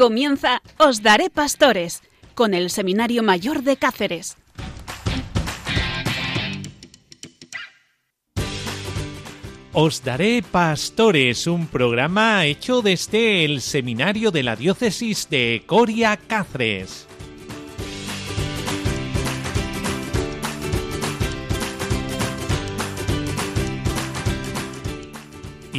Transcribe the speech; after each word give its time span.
Comienza 0.00 0.62
Os 0.78 1.02
Daré 1.02 1.28
Pastores 1.28 2.00
con 2.34 2.54
el 2.54 2.70
Seminario 2.70 3.22
Mayor 3.22 3.62
de 3.62 3.76
Cáceres. 3.76 4.38
Os 9.74 10.02
Daré 10.02 10.42
Pastores, 10.42 11.46
un 11.46 11.66
programa 11.66 12.46
hecho 12.46 12.80
desde 12.80 13.44
el 13.44 13.60
Seminario 13.60 14.30
de 14.30 14.42
la 14.42 14.56
Diócesis 14.56 15.28
de 15.28 15.64
Coria 15.66 16.16
Cáceres. 16.16 17.09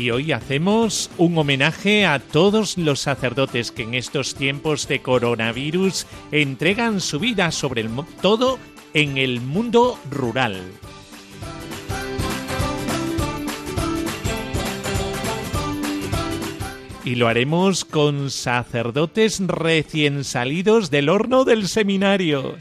Y 0.01 0.09
hoy 0.09 0.31
hacemos 0.31 1.11
un 1.19 1.37
homenaje 1.37 2.07
a 2.07 2.17
todos 2.17 2.75
los 2.79 3.01
sacerdotes 3.01 3.71
que 3.71 3.83
en 3.83 3.93
estos 3.93 4.33
tiempos 4.33 4.87
de 4.87 4.99
coronavirus 4.99 6.07
entregan 6.31 6.99
su 6.99 7.19
vida 7.19 7.51
sobre 7.51 7.81
el 7.81 7.91
todo 8.19 8.57
en 8.95 9.19
el 9.19 9.41
mundo 9.41 9.99
rural. 10.09 10.59
Y 17.05 17.13
lo 17.13 17.27
haremos 17.27 17.85
con 17.85 18.31
sacerdotes 18.31 19.39
recién 19.45 20.23
salidos 20.23 20.89
del 20.89 21.09
horno 21.09 21.45
del 21.45 21.67
seminario. 21.67 22.55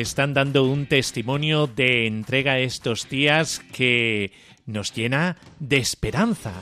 Están 0.00 0.34
dando 0.34 0.64
un 0.64 0.86
testimonio 0.86 1.66
de 1.66 2.06
entrega 2.06 2.58
estos 2.58 3.08
días 3.08 3.60
que 3.72 4.32
nos 4.66 4.94
llena 4.94 5.36
de 5.58 5.78
esperanza. 5.78 6.52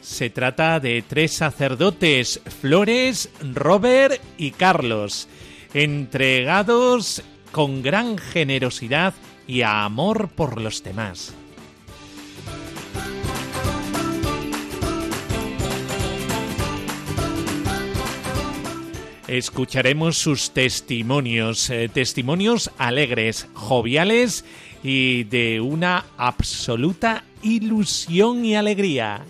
Se 0.00 0.30
trata 0.30 0.80
de 0.80 1.02
tres 1.06 1.32
sacerdotes, 1.32 2.40
Flores, 2.60 3.30
Robert 3.54 4.20
y 4.36 4.50
Carlos, 4.50 5.28
entregados 5.74 7.22
con 7.52 7.82
gran 7.82 8.18
generosidad 8.18 9.14
y 9.46 9.62
amor 9.62 10.28
por 10.30 10.60
los 10.60 10.82
demás. 10.82 11.34
Escucharemos 19.28 20.18
sus 20.18 20.50
testimonios, 20.50 21.70
eh, 21.70 21.88
testimonios 21.92 22.70
alegres, 22.78 23.46
joviales 23.54 24.44
y 24.82 25.24
de 25.24 25.60
una 25.60 26.06
absoluta 26.16 27.24
ilusión 27.42 28.44
y 28.44 28.56
alegría. 28.56 29.24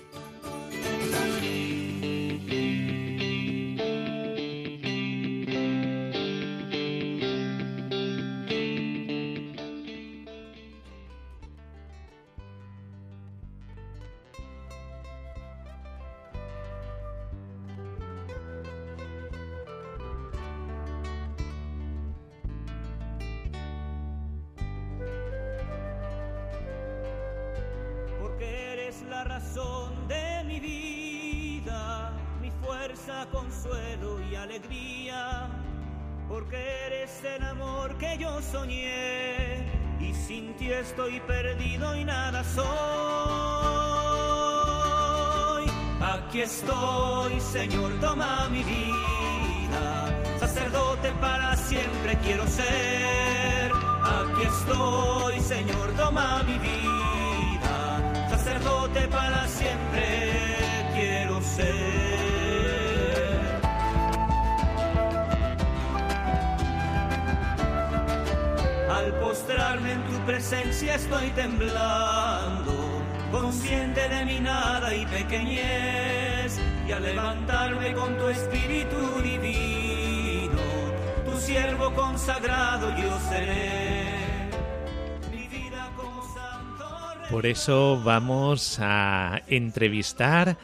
Vamos 88.05 88.79
a 88.81 89.43
entrevistar 89.49 90.57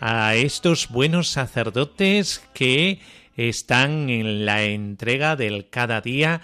a 0.00 0.34
estos 0.34 0.88
buenos 0.88 1.28
sacerdotes 1.28 2.46
que 2.54 3.00
están 3.36 4.08
en 4.10 4.46
la 4.46 4.64
entrega 4.64 5.36
del 5.36 5.68
cada 5.68 6.00
día 6.00 6.40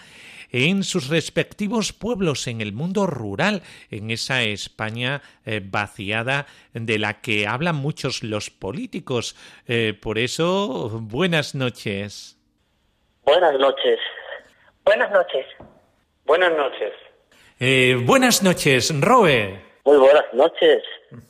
en 0.50 0.84
sus 0.84 1.08
respectivos 1.08 1.92
pueblos, 1.92 2.46
en 2.46 2.60
el 2.60 2.72
mundo 2.72 3.06
rural, 3.06 3.62
en 3.90 4.10
esa 4.10 4.42
España 4.42 5.22
eh, 5.46 5.60
vaciada 5.64 6.46
de 6.74 6.98
la 6.98 7.20
que 7.20 7.46
hablan 7.46 7.76
muchos 7.76 8.22
los 8.22 8.50
políticos. 8.50 9.34
Eh, 9.66 9.94
por 10.00 10.18
eso, 10.18 10.90
buenas 11.00 11.54
noches. 11.54 12.38
Buenas 13.24 13.54
noches. 13.58 13.98
Buenas 14.84 15.10
noches. 15.10 15.46
Buenas 16.26 16.52
noches. 16.52 16.92
Eh, 17.58 17.96
buenas 18.04 18.42
noches, 18.42 18.92
Robert. 19.00 19.71
Muy 19.84 19.98
buenas 19.98 20.24
noches. 20.32 20.82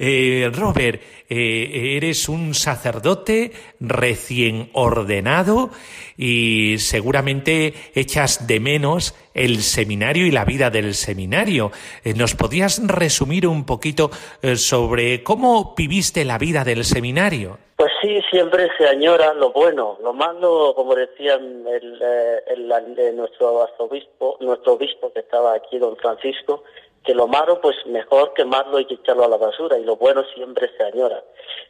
Eh, 0.00 0.48
Robert, 0.54 1.02
eh, 1.28 1.96
eres 1.96 2.28
un 2.28 2.54
sacerdote 2.54 3.50
recién 3.80 4.70
ordenado 4.72 5.70
y 6.16 6.78
seguramente 6.78 7.74
echas 7.96 8.46
de 8.46 8.60
menos 8.60 9.16
el 9.34 9.56
seminario 9.56 10.24
y 10.24 10.30
la 10.30 10.44
vida 10.44 10.70
del 10.70 10.94
seminario. 10.94 11.72
¿Nos 12.14 12.36
podías 12.36 12.80
resumir 12.86 13.48
un 13.48 13.66
poquito 13.66 14.12
sobre 14.54 15.24
cómo 15.24 15.74
viviste 15.76 16.24
la 16.24 16.38
vida 16.38 16.62
del 16.62 16.84
seminario? 16.84 17.58
Pues 17.78 17.92
sí, 18.02 18.20
siempre 18.28 18.68
se 18.76 18.88
añora 18.88 19.32
lo 19.34 19.52
bueno, 19.52 19.98
lo 20.02 20.12
malo, 20.12 20.74
como 20.74 20.96
decían 20.96 21.64
el, 21.64 23.16
nuestro 23.16 23.62
arzobispo, 23.62 24.36
nuestro 24.40 24.72
obispo 24.72 25.12
que 25.12 25.20
estaba 25.20 25.54
aquí, 25.54 25.78
don 25.78 25.96
Francisco, 25.96 26.64
que 27.04 27.14
lo 27.14 27.26
malo, 27.26 27.60
pues 27.60 27.76
mejor 27.86 28.34
quemarlo 28.34 28.80
y 28.80 28.86
echarlo 28.90 29.24
a 29.24 29.28
la 29.28 29.36
basura, 29.36 29.78
y 29.78 29.84
lo 29.84 29.96
bueno 29.96 30.24
siempre 30.34 30.70
se 30.76 30.84
añora. 30.84 31.22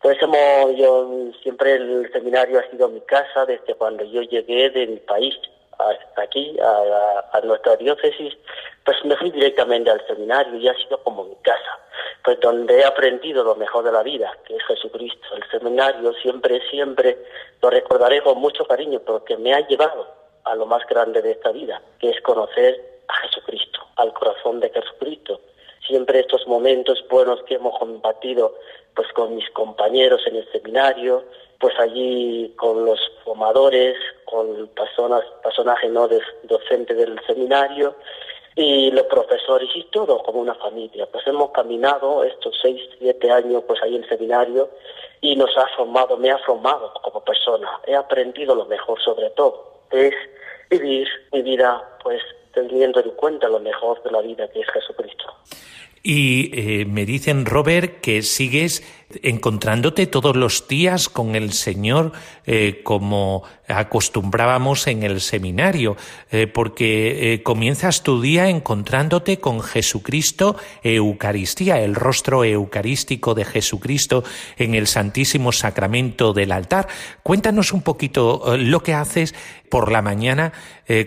Por 0.03 0.13
eso 0.15 0.27
yo 0.73 1.31
siempre 1.43 1.75
el 1.75 2.11
seminario 2.13 2.59
ha 2.59 2.71
sido 2.71 2.89
mi 2.89 3.01
casa 3.03 3.47
desde 3.47 3.75
cuando 3.75 4.05
yo 4.05 4.23
llegué 4.23 4.71
de 4.71 4.87
mi 4.87 4.97
país 4.97 5.35
hasta 5.79 6.23
aquí, 6.23 6.57
a, 6.61 7.41
nuestra 7.45 7.77
diócesis, 7.77 8.35
pues 8.85 8.97
me 9.05 9.17
fui 9.17 9.31
directamente 9.31 9.91
al 9.91 10.05
seminario 10.07 10.57
y 10.57 10.69
ha 10.69 10.75
sido 10.75 11.03
como 11.05 11.25
mi 11.25 11.37
casa, 11.37 11.79
pues 12.25 12.41
donde 12.41 12.81
he 12.81 12.85
aprendido 12.85 13.45
lo 13.45 13.55
mejor 13.55 13.85
de 13.85 13.93
la 13.93 14.03
vida, 14.03 14.37
que 14.45 14.57
es 14.57 14.63
Jesucristo. 14.65 15.27
El 15.37 15.49
seminario 15.51 16.13
siempre, 16.15 16.61
siempre 16.69 17.17
lo 17.63 17.71
recordaré 17.71 18.23
con 18.23 18.39
mucho 18.39 18.67
cariño 18.67 19.01
porque 19.07 19.37
me 19.37 19.55
ha 19.55 19.67
llevado 19.67 20.09
a 20.45 20.55
lo 20.57 20.67
más 20.67 20.85
grande 20.87 21.23
de 21.23 21.33
esta 21.33 21.53
vida, 21.53 21.81
que 22.01 22.11
es 22.11 22.21
conocer 22.23 22.98
a 23.09 23.15
Jesucristo, 23.27 23.81
al 23.97 24.13
corazón 24.13 24.61
de 24.61 24.71
Jesucristo. 24.71 25.41
Siempre 25.87 26.21
estos 26.21 26.47
momentos 26.47 27.03
buenos 27.09 27.43
que 27.45 27.55
hemos 27.55 27.79
compartido 27.79 28.55
pues 28.95 29.09
con 29.13 29.37
mis 29.37 29.49
compañeros 29.51 30.21
en 30.27 30.37
el 30.37 30.53
seminario, 30.53 31.25
pues 31.61 31.75
allí 31.79 32.53
con 32.57 32.85
los 32.85 33.01
formadores, 33.25 33.97
con 34.25 34.69
personas, 34.69 35.25
personajes 35.43 35.91
no 35.91 36.09
docentes 36.45 36.97
del 36.97 37.19
seminario 37.27 37.95
y 38.55 38.91
los 38.91 39.05
profesores 39.05 39.69
y 39.75 39.85
todo 39.85 40.23
como 40.23 40.41
una 40.41 40.55
familia. 40.57 41.07
Pues 41.07 41.27
hemos 41.27 41.51
caminado 41.51 42.25
estos 42.25 42.59
seis, 42.61 42.81
siete 42.99 43.31
años 43.31 43.63
pues 43.67 43.81
ahí 43.83 43.97
en 43.97 44.03
el 44.03 44.09
seminario 44.09 44.69
y 45.21 45.37
nos 45.37 45.57
ha 45.57 45.67
formado, 45.77 46.17
me 46.17 46.31
ha 46.31 46.39
formado 46.39 46.93
como 47.03 47.25
persona. 47.25 47.71
He 47.87 47.95
aprendido 47.95 48.55
lo 48.55 48.67
mejor 48.67 49.01
sobre 49.01 49.31
todo, 49.31 49.83
es 49.91 50.15
vivir 50.71 51.09
mi 51.33 51.43
vida 51.43 51.99
pues 52.03 52.21
teniendo 52.67 53.01
en 53.01 53.11
cuenta 53.11 53.49
lo 53.49 53.61
mejor 53.61 54.03
de 54.03 54.11
la 54.11 54.21
vida 54.21 54.49
que 54.49 54.61
es 54.61 54.71
Jesucristo. 54.71 55.25
Y 56.03 56.51
eh, 56.53 56.85
me 56.87 57.05
dicen, 57.05 57.45
Robert, 57.45 58.01
que 58.01 58.23
sigues 58.23 58.83
encontrándote 59.23 60.07
todos 60.07 60.37
los 60.37 60.69
días 60.69 61.09
con 61.09 61.35
el 61.35 61.53
Señor 61.55 62.13
eh, 62.47 62.83
como 62.85 63.43
acostumbrábamos 63.67 64.87
en 64.87 65.03
el 65.03 65.23
seminario, 65.23 65.97
eh, 66.31 66.47
porque 66.47 67.41
comienzas 67.43 68.03
tu 68.03 68.21
día 68.21 68.51
encontrándote 68.51 69.39
con 69.39 69.61
Jesucristo 69.63 70.57
Eucaristía, 70.83 71.81
el 71.81 71.95
rostro 71.95 72.45
eucarístico 72.45 73.35
de 73.35 73.47
Jesucristo 73.47 74.25
en 74.59 74.75
el 74.75 74.87
Santísimo 74.87 75.53
Sacramento 75.53 76.35
del 76.35 76.53
altar. 76.53 76.89
Cuéntanos 77.23 77.73
un 77.73 77.83
poquito 77.83 78.57
lo 78.59 78.83
que 78.83 78.95
haces 78.95 79.35
por 79.71 79.91
la 79.91 80.03
mañana 80.03 80.53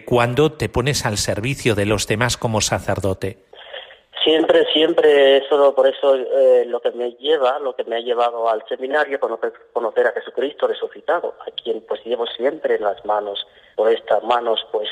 cuando 0.06 0.52
te 0.54 0.70
pones 0.70 1.06
al 1.06 1.18
servicio 1.18 1.76
de 1.76 1.86
los 1.86 2.08
demás 2.08 2.38
como 2.38 2.62
sacerdote. 2.62 3.51
Siempre, 4.24 4.66
siempre, 4.72 5.38
eso 5.38 5.74
por 5.74 5.88
eso 5.88 6.16
eh, 6.16 6.64
lo 6.68 6.80
que 6.80 6.92
me 6.92 7.14
lleva, 7.14 7.58
lo 7.58 7.76
que 7.76 7.84
me 7.86 7.96
ha 7.96 8.00
llevado 8.00 8.48
al 8.48 8.64
seminario, 8.68 9.20
conocer, 9.20 9.52
conocer 9.74 10.06
a 10.06 10.12
Jesucristo 10.12 10.68
resucitado, 10.68 11.34
a 11.40 11.50
quien 11.52 11.82
pues 11.82 12.04
llevo 12.06 12.28
siempre 12.28 12.76
en 12.76 12.84
las 12.84 13.04
manos, 13.04 13.48
por 13.76 13.92
estas 13.92 14.24
manos 14.24 14.64
pues 14.72 14.88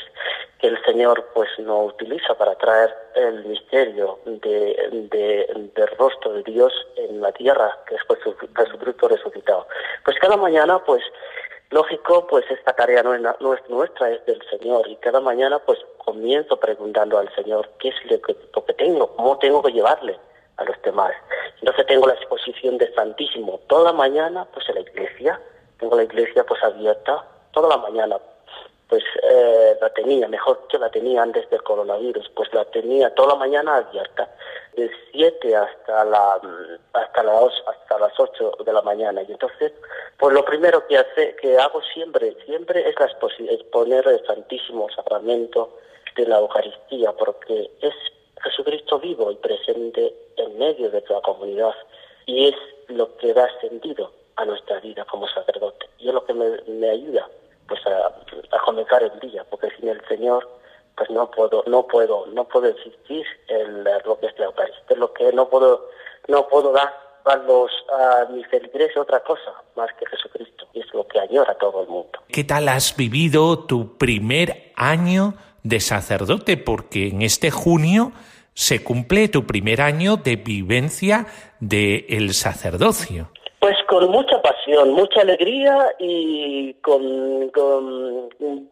que 0.58 0.66
el 0.66 0.82
Señor 0.84 1.28
pues 1.32 1.48
no 1.58 1.84
utiliza 1.84 2.34
para 2.34 2.56
traer 2.56 2.92
el 3.14 3.44
misterio 3.44 4.18
de, 4.24 5.08
del 5.10 5.88
rostro 5.96 6.32
de 6.32 6.42
Dios 6.42 6.72
en 6.96 7.20
la 7.20 7.30
tierra, 7.30 7.78
que 7.86 7.94
es 7.94 8.02
Jesucristo 8.56 9.08
resucitado. 9.08 9.66
Pues 10.04 10.18
cada 10.18 10.36
mañana 10.36 10.82
pues 10.84 11.02
Lógico, 11.70 12.26
pues 12.26 12.44
esta 12.50 12.72
tarea 12.72 13.04
no 13.04 13.14
es, 13.14 13.70
nuestra, 13.70 14.10
es 14.10 14.26
del 14.26 14.42
Señor. 14.50 14.88
Y 14.88 14.96
cada 14.96 15.20
mañana 15.20 15.60
pues 15.60 15.78
comienzo 15.98 16.58
preguntando 16.58 17.16
al 17.16 17.32
Señor 17.36 17.68
qué 17.78 17.90
es 17.90 17.94
lo 18.52 18.64
que, 18.64 18.74
tengo, 18.74 19.14
cómo 19.14 19.38
tengo 19.38 19.62
que 19.62 19.72
llevarle 19.72 20.18
a 20.56 20.64
los 20.64 20.82
demás. 20.82 21.12
Entonces 21.60 21.86
tengo 21.86 22.08
la 22.08 22.14
exposición 22.14 22.76
de 22.76 22.92
Santísimo 22.94 23.60
toda 23.68 23.92
mañana 23.92 24.46
pues 24.52 24.68
en 24.68 24.74
la 24.76 24.80
iglesia. 24.80 25.40
Tengo 25.78 25.96
la 25.96 26.02
iglesia 26.02 26.44
pues 26.44 26.62
abierta 26.64 27.24
toda 27.52 27.68
la 27.68 27.76
mañana. 27.76 28.18
Pues 28.90 29.04
eh, 29.22 29.78
la 29.80 29.88
tenía, 29.90 30.26
mejor 30.26 30.66
que 30.66 30.76
la 30.76 30.90
tenía 30.90 31.22
antes 31.22 31.48
del 31.48 31.62
coronavirus, 31.62 32.28
pues 32.34 32.52
la 32.52 32.64
tenía 32.64 33.14
toda 33.14 33.34
la 33.34 33.34
mañana 33.36 33.76
abierta 33.76 34.28
de 34.74 34.90
7 35.12 35.54
hasta 35.54 36.04
la 36.04 36.40
hasta 36.92 37.22
las 37.22 37.52
hasta 37.68 37.98
las 38.00 38.18
8 38.18 38.56
de 38.66 38.72
la 38.72 38.82
mañana. 38.82 39.22
Y 39.22 39.30
entonces 39.30 39.72
pues 40.18 40.34
lo 40.34 40.44
primero 40.44 40.84
que 40.88 40.98
hace 40.98 41.36
que 41.36 41.56
hago 41.56 41.80
siempre 41.94 42.36
siempre 42.44 42.88
es 42.88 42.96
la 42.98 43.06
exponer 43.52 44.08
el 44.08 44.26
Santísimo 44.26 44.88
Sacramento 44.90 45.78
de 46.16 46.26
la 46.26 46.38
Eucaristía 46.38 47.12
porque 47.12 47.70
es 47.80 47.94
Jesucristo 48.42 48.98
vivo 48.98 49.30
y 49.30 49.36
presente 49.36 50.12
en 50.36 50.58
medio 50.58 50.90
de 50.90 51.00
toda 51.02 51.20
la 51.20 51.26
comunidad 51.26 51.74
y 52.26 52.48
es 52.48 52.56
lo 52.88 53.16
que 53.18 53.32
da 53.34 53.48
sentido 53.60 54.10
a 54.34 54.44
nuestra 54.44 54.80
vida 54.80 55.04
como 55.04 55.28
sacerdote 55.28 55.86
y 55.98 56.08
es 56.08 56.14
lo 56.14 56.24
que 56.24 56.34
me 56.34 56.90
ayuda 56.90 57.28
pues 57.70 57.80
a, 57.86 58.56
a 58.56 58.60
comenzar 58.64 59.02
el 59.02 59.18
día 59.20 59.44
porque 59.48 59.70
sin 59.78 59.88
el 59.88 60.06
Señor 60.08 60.46
pues 60.96 61.08
no 61.08 61.30
puedo, 61.30 61.64
no 61.66 61.86
puedo, 61.86 62.26
no 62.26 62.44
puedo 62.44 62.66
existir 62.66 63.24
en 63.48 63.84
lo 64.04 64.18
que 64.20 64.26
es 64.26 64.38
la 64.38 64.46
Eucaristía, 64.46 64.96
lo 64.98 65.12
que 65.14 65.32
no 65.32 65.48
puedo, 65.48 65.88
no 66.28 66.46
puedo 66.48 66.72
dar 66.72 66.92
darlos 67.24 67.70
a 67.90 68.30
mi 68.32 68.44
feligreses 68.44 68.96
otra 68.96 69.20
cosa 69.20 69.52
más 69.76 69.88
que 69.98 70.06
Jesucristo, 70.06 70.66
y 70.72 70.80
es 70.80 70.92
lo 70.92 71.06
que 71.06 71.20
añora 71.20 71.54
todo 71.58 71.82
el 71.82 71.88
mundo. 71.88 72.18
¿Qué 72.28 72.44
tal 72.44 72.68
has 72.68 72.96
vivido 72.96 73.66
tu 73.66 73.96
primer 73.98 74.72
año 74.76 75.34
de 75.62 75.80
sacerdote? 75.80 76.56
Porque 76.56 77.08
en 77.08 77.22
este 77.22 77.50
junio 77.50 78.12
se 78.54 78.82
cumple 78.82 79.28
tu 79.28 79.46
primer 79.46 79.80
año 79.80 80.16
de 80.16 80.36
vivencia 80.36 81.26
del 81.60 82.04
el 82.08 82.34
sacerdocio. 82.34 83.30
Pues 83.60 83.76
con 83.86 84.10
mucha 84.10 84.40
pasión, 84.40 84.92
mucha 84.92 85.20
alegría 85.20 85.94
y 85.98 86.72
con, 86.80 87.52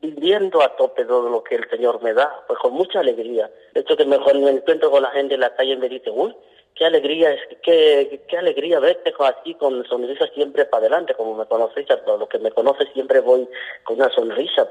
viviendo 0.01 0.63
a 0.63 0.75
tope 0.77 1.05
todo 1.05 1.29
lo 1.29 1.45
que 1.45 1.57
el 1.57 1.69
Señor 1.69 2.03
me 2.03 2.15
da, 2.15 2.43
pues 2.47 2.59
con 2.59 2.73
mucha 2.73 3.01
alegría. 3.01 3.51
De 3.75 3.83
hecho 3.83 3.99
que 3.99 4.07
mejor 4.07 4.39
me 4.39 4.51
encuentro 4.51 4.91
con 4.91 5.03
la 5.03 5.11
gente 5.11 5.35
en 5.35 5.41
la 5.41 5.55
calle 5.55 5.73
y 5.73 5.77
me 5.77 5.91
dice, 5.91 6.11
uy, 6.11 6.35
qué 6.75 6.87
alegría 6.87 7.37
qué, 7.63 8.23
qué 8.27 8.39
alegría 8.39 8.81
verte 8.81 9.13
así 9.19 9.55
con 9.57 9.87
sonrisa 9.87 10.27
siempre 10.29 10.65
para 10.65 10.87
adelante, 10.87 11.13
como 11.13 11.35
me 11.35 11.45
conocéis, 11.45 11.91
a 11.91 12.01
lo 12.07 12.27
que 12.27 12.39
me 12.39 12.51
conoce 12.53 12.87
siempre 12.95 13.21
voy 13.21 13.47
con 13.85 13.97
una 13.97 14.09
sonrisa, 14.09 14.71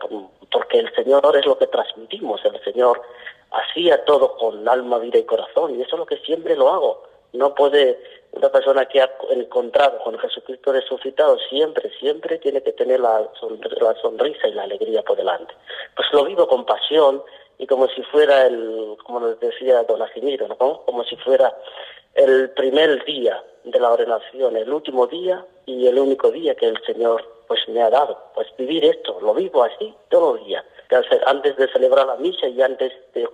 porque 0.52 0.80
el 0.80 0.92
Señor 0.96 1.38
es 1.38 1.46
lo 1.46 1.60
que 1.60 1.68
transmitimos, 1.68 2.44
el 2.44 2.60
Señor 2.64 3.04
hacía 3.52 4.04
todo 4.06 4.36
con 4.38 4.68
alma, 4.68 4.98
vida 4.98 5.20
y 5.20 5.26
corazón, 5.26 5.76
y 5.76 5.84
eso 5.84 5.96
es 5.96 6.00
lo 6.00 6.06
que 6.08 6.18
siempre 6.18 6.56
lo 6.56 6.70
hago. 6.70 7.17
No 7.34 7.54
puede 7.54 8.00
una 8.32 8.50
persona 8.50 8.86
que 8.86 9.02
ha 9.02 9.10
encontrado 9.32 10.00
con 10.04 10.18
Jesucristo 10.20 10.72
resucitado 10.72 11.38
siempre, 11.50 11.92
siempre 12.00 12.38
tiene 12.38 12.62
que 12.62 12.74
tener 12.74 13.00
la, 13.00 13.30
sonrisa 14.02 14.48
y 14.48 14.54
la 14.54 14.64
alegría 14.64 15.02
por 15.04 15.18
delante. 15.18 15.54
Pues 15.96 16.08
lo 16.12 16.26
vivo 16.26 16.48
con 16.48 16.66
pasión 16.66 17.24
y 17.58 17.66
como 17.66 17.88
si 17.88 18.02
fuera 18.04 18.46
el, 18.46 18.96
como 19.04 19.20
nos 19.20 19.40
decía 19.40 19.84
don 19.84 20.02
Asimiro, 20.02 20.48
¿no? 20.48 20.84
como 20.86 21.04
si 21.04 21.16
fuera 21.18 21.56
el 22.14 22.52
primer 22.52 23.04
día 23.06 23.44
de 23.64 23.80
la 23.80 23.92
ordenación, 23.92 24.56
el 24.56 24.72
último 24.72 25.08
día 25.08 25.44
y 25.66 25.88
el 25.88 26.00
único 26.00 26.32
día 26.32 26.56
que 26.56 26.68
el 26.68 26.82
Señor 26.86 27.24
pues 27.48 27.62
me 27.70 27.82
ha 27.82 27.90
dado. 27.90 28.32
Pues 28.36 28.48
vivir 28.58 28.86
esto, 28.86 29.20
lo 29.22 29.34
vivo 29.34 29.64
así 29.64 29.94
todo 30.10 30.38
Antes 31.26 31.58
de 31.58 31.68
celebrar 31.70 32.08
la 32.08 32.16
misa 32.16 32.48
y 32.48 32.62
antes 32.62 32.94
de, 33.14 33.28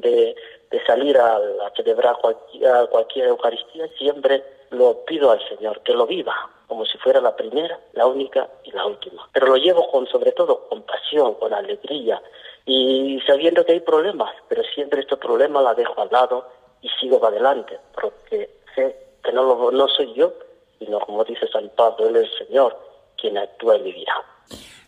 de 0.00 0.36
de 0.74 0.84
salir 0.86 1.16
a, 1.16 1.38
celebrar 1.76 2.16
cualquier, 2.20 3.28
Eucaristía, 3.28 3.86
siempre 3.96 4.42
lo 4.70 5.04
pido 5.04 5.30
al 5.30 5.40
Señor, 5.48 5.80
que 5.82 5.92
lo 5.92 6.04
viva, 6.04 6.34
como 6.66 6.84
si 6.84 6.98
fuera 6.98 7.20
la 7.20 7.36
primera, 7.36 7.78
la 7.92 8.06
única 8.08 8.48
y 8.64 8.72
la 8.72 8.84
última. 8.84 9.28
Pero 9.32 9.46
lo 9.46 9.56
llevo 9.56 9.88
con, 9.88 10.08
sobre 10.08 10.32
todo, 10.32 10.66
con 10.68 10.82
pasión, 10.82 11.34
con 11.34 11.54
alegría 11.54 12.20
y 12.66 13.20
sabiendo 13.24 13.64
que 13.64 13.72
hay 13.72 13.80
problemas, 13.80 14.34
pero 14.48 14.64
siempre 14.74 15.02
estos 15.02 15.20
problemas 15.20 15.62
la 15.62 15.74
dejo 15.74 16.02
al 16.02 16.08
lado 16.10 16.48
y 16.80 16.88
sigo 17.00 17.20
para 17.20 17.36
adelante, 17.36 17.78
porque 17.94 18.50
sé 18.74 18.96
que 19.22 19.32
no, 19.32 19.70
lo, 19.70 19.88
soy 19.88 20.12
yo, 20.14 20.32
sino 20.80 20.98
como 21.00 21.22
dice 21.22 21.46
San 21.52 21.68
Pablo, 21.76 22.08
Él 22.08 22.16
es 22.16 22.24
el 22.24 22.46
Señor 22.48 22.76
quien 23.16 23.38
actúa 23.38 23.76
en 23.76 23.84
mi 23.84 23.92
vida. 23.92 24.12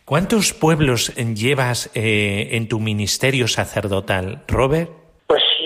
¿Cuántos 0.05 0.53
pueblos 0.53 1.13
llevas 1.15 1.89
eh, 1.93 2.49
en 2.51 2.67
tu 2.69 2.79
ministerio 2.79 3.47
sacerdotal, 3.47 4.43
Robert? 4.47 4.89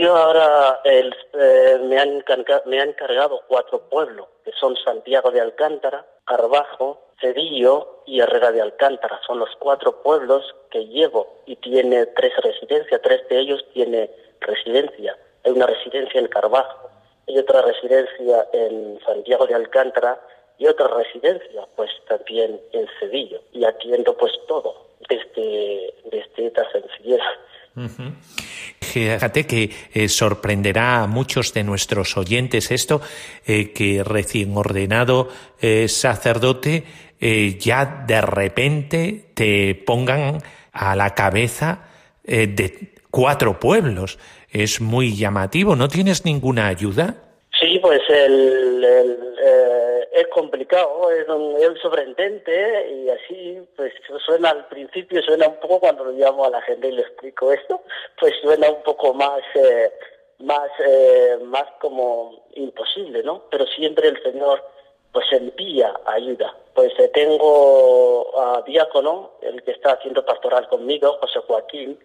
yo 0.02 0.18
ahora 0.18 0.82
eh, 0.84 1.80
me, 1.84 2.00
han 2.00 2.24
me 2.66 2.82
han 2.82 2.90
encargado 2.90 3.42
cuatro 3.48 3.88
pueblos, 3.90 4.28
que 4.44 4.52
son 4.60 4.76
Santiago 4.84 5.30
de 5.30 5.42
Alcántara, 5.42 6.06
Carbajo, 6.26 7.12
Cedillo 7.20 8.02
y 8.08 8.20
Herrera 8.20 8.52
de 8.52 8.62
Alcántara. 8.62 9.20
Son 9.28 9.38
los 9.38 9.50
cuatro 9.60 10.02
pueblos 10.02 10.44
que 10.72 10.88
llevo 10.88 11.44
y 11.46 11.56
tiene 11.58 12.08
tres 12.08 12.34
residencias, 12.44 13.02
tres 13.04 13.28
de 13.30 13.40
ellos 13.40 13.64
tiene 13.74 14.10
residencia. 14.40 15.16
Hay 15.44 15.52
una 15.52 15.68
residencia 15.68 16.20
en 16.20 16.28
Carbajo, 16.28 16.90
hay 17.28 17.38
otra 17.38 17.62
residencia 17.62 18.48
en 18.54 19.00
Santiago 19.06 19.46
de 19.46 19.54
Alcántara 19.54 20.20
y 20.58 20.68
otra 20.68 20.88
residencia 20.88 21.68
pues 21.76 21.90
también 22.08 22.60
en 22.74 22.88
Cedillo. 23.00 23.42
Y 23.52 23.66
atiendo 23.66 24.16
pues 24.18 24.32
todo 24.48 24.88
desde, 25.10 25.94
desde 26.12 26.48
esta 26.48 26.64
sencillez. 26.72 27.22
Fíjate 28.82 29.48
que 29.48 29.70
eh, 29.94 30.10
sorprenderá 30.10 31.04
a 31.04 31.08
muchos 31.08 31.54
de 31.54 31.64
nuestros 31.64 32.18
oyentes 32.18 32.72
esto, 32.72 33.02
eh, 33.46 33.72
que 33.72 34.04
recién 34.04 34.56
ordenado 34.58 35.30
eh, 35.62 35.88
sacerdote 35.88 36.84
ya 37.60 38.04
de 38.08 38.20
repente 38.20 39.26
te 39.36 39.76
pongan 39.76 40.42
a 40.72 40.96
la 40.96 41.14
cabeza 41.14 41.84
de 42.24 42.96
cuatro 43.12 43.60
pueblos. 43.60 44.18
Es 44.50 44.82
muy 44.82 45.16
llamativo. 45.16 45.76
¿No 45.76 45.88
tienes 45.88 46.26
ninguna 46.26 46.66
ayuda? 46.66 47.31
Sí, 47.62 47.78
pues 47.78 48.02
el, 48.10 48.84
es 50.12 50.28
complicado, 50.30 51.12
es, 51.12 51.28
un, 51.30 51.78
sobreentente 51.78 52.90
y 52.90 53.10
así, 53.10 53.62
pues 53.78 53.94
suena 54.26 54.50
al 54.50 54.68
principio, 54.68 55.22
suena 55.22 55.48
un 55.48 55.60
poco 55.60 55.80
cuando 55.80 56.06
lo 56.06 56.12
llamo 56.12 56.46
a 56.46 56.50
la 56.50 56.62
gente 56.64 56.88
y 56.88 56.94
le 56.94 57.04
explico 57.04 57.54
esto, 57.54 57.84
pues 58.20 58.34
suena 58.42 58.68
un 58.68 58.82
poco 58.82 59.14
más, 59.14 59.42
eh, 59.54 59.92
más, 60.40 60.72
eh, 60.88 61.38
más 61.44 61.66
como 61.80 62.46
imposible, 62.56 63.22
¿no? 63.22 63.44
Pero 63.52 63.68
siempre 63.68 64.08
el 64.08 64.22
Señor 64.24 64.64
pues 65.12 65.26
envía 65.32 65.94
ayuda. 66.06 66.56
Pues 66.74 66.92
eh, 66.98 67.10
tengo 67.14 68.40
a 68.40 68.64
Diácono, 68.64 69.34
el 69.42 69.62
que 69.62 69.72
está 69.72 69.94
haciendo 69.94 70.26
pastoral 70.26 70.68
conmigo, 70.68 71.18
José 71.22 71.40
Joaquín, 71.46 72.00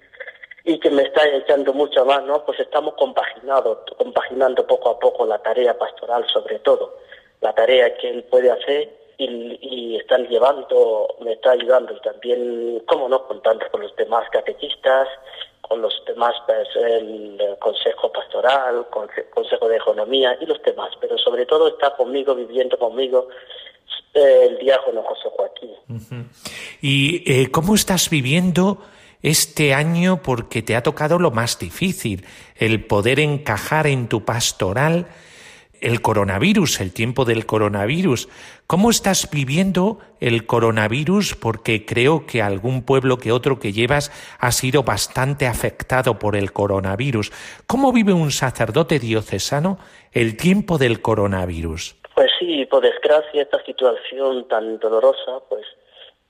y 0.69 0.81
que 0.81 0.91
me 0.91 1.03
está 1.03 1.25
echando 1.29 1.73
mucha 1.73 2.03
mano, 2.05 2.45
pues 2.45 2.59
estamos 2.59 2.95
compaginando, 2.95 3.85
compaginando 3.97 4.67
poco 4.67 4.91
a 4.91 4.99
poco 4.99 5.25
la 5.25 5.39
tarea 5.39 5.79
pastoral 5.79 6.27
sobre 6.33 6.59
todo, 6.59 6.99
la 7.41 7.55
tarea 7.55 7.97
que 7.97 8.11
él 8.11 8.25
puede 8.25 8.51
hacer 8.51 8.93
y, 9.17 9.97
están 9.97 10.27
llevando, 10.29 11.07
me 11.21 11.33
está 11.33 11.53
ayudando. 11.53 11.99
También, 12.01 12.83
cómo 12.87 13.09
no, 13.09 13.27
contando 13.27 13.65
con 13.71 13.81
los 13.81 13.95
demás 13.97 14.29
catequistas, 14.31 15.09
con 15.61 15.81
los 15.81 15.95
demás, 16.07 16.35
pues, 16.47 16.69
el 16.77 17.57
Consejo 17.61 18.11
Pastoral, 18.13 18.87
Consejo 19.33 19.69
de 19.69 19.77
Economía 19.77 20.37
y 20.41 20.47
los 20.47 20.61
demás, 20.63 20.91
pero 21.01 21.17
sobre 21.17 21.47
todo 21.47 21.69
está 21.69 21.97
conmigo, 21.97 22.35
viviendo 22.35 22.77
conmigo, 22.77 23.29
eh, 24.15 24.49
el 24.51 24.59
diácono 24.59 25.03
José 25.03 25.29
Joaquín. 25.31 25.71
¿Y 26.83 27.23
eh, 27.31 27.51
cómo 27.51 27.75
estás 27.75 28.11
viviendo 28.11 28.79
este 29.27 29.75
año 29.75 30.23
porque 30.23 30.63
te 30.63 30.77
ha 30.77 30.85
tocado 30.85 31.19
lo 31.19 31.33
más 31.33 31.59
difícil, 31.59 32.25
el 32.55 32.85
poder 32.85 33.19
encajar 33.19 33.89
en 33.89 34.09
tu 34.09 34.25
pastoral 34.25 35.07
el 35.81 36.01
coronavirus, 36.01 36.81
el 36.81 36.93
tiempo 36.93 37.25
del 37.25 37.45
coronavirus. 37.45 38.29
¿Cómo 38.69 38.89
estás 38.89 39.29
viviendo 39.31 39.99
el 40.21 40.47
coronavirus? 40.47 41.35
Porque 41.35 41.85
creo 41.85 42.25
que 42.25 42.41
algún 42.41 42.85
pueblo 42.85 43.19
que 43.19 43.33
otro 43.33 43.59
que 43.59 43.73
llevas 43.73 44.13
ha 44.39 44.53
sido 44.53 44.85
bastante 44.85 45.49
afectado 45.49 46.21
por 46.21 46.37
el 46.37 46.53
coronavirus. 46.53 47.33
¿Cómo 47.67 47.93
vive 47.93 48.13
un 48.13 48.31
sacerdote 48.31 49.01
diocesano 49.01 49.79
el 50.13 50.37
tiempo 50.37 50.79
del 50.79 51.03
coronavirus? 51.03 51.97
Pues 52.15 52.31
sí, 52.39 52.65
por 52.67 52.83
desgracia, 52.83 53.43
esta 53.43 53.63
situación 53.65 54.47
tan 54.49 54.79
dolorosa, 54.79 55.41
pues 55.49 55.67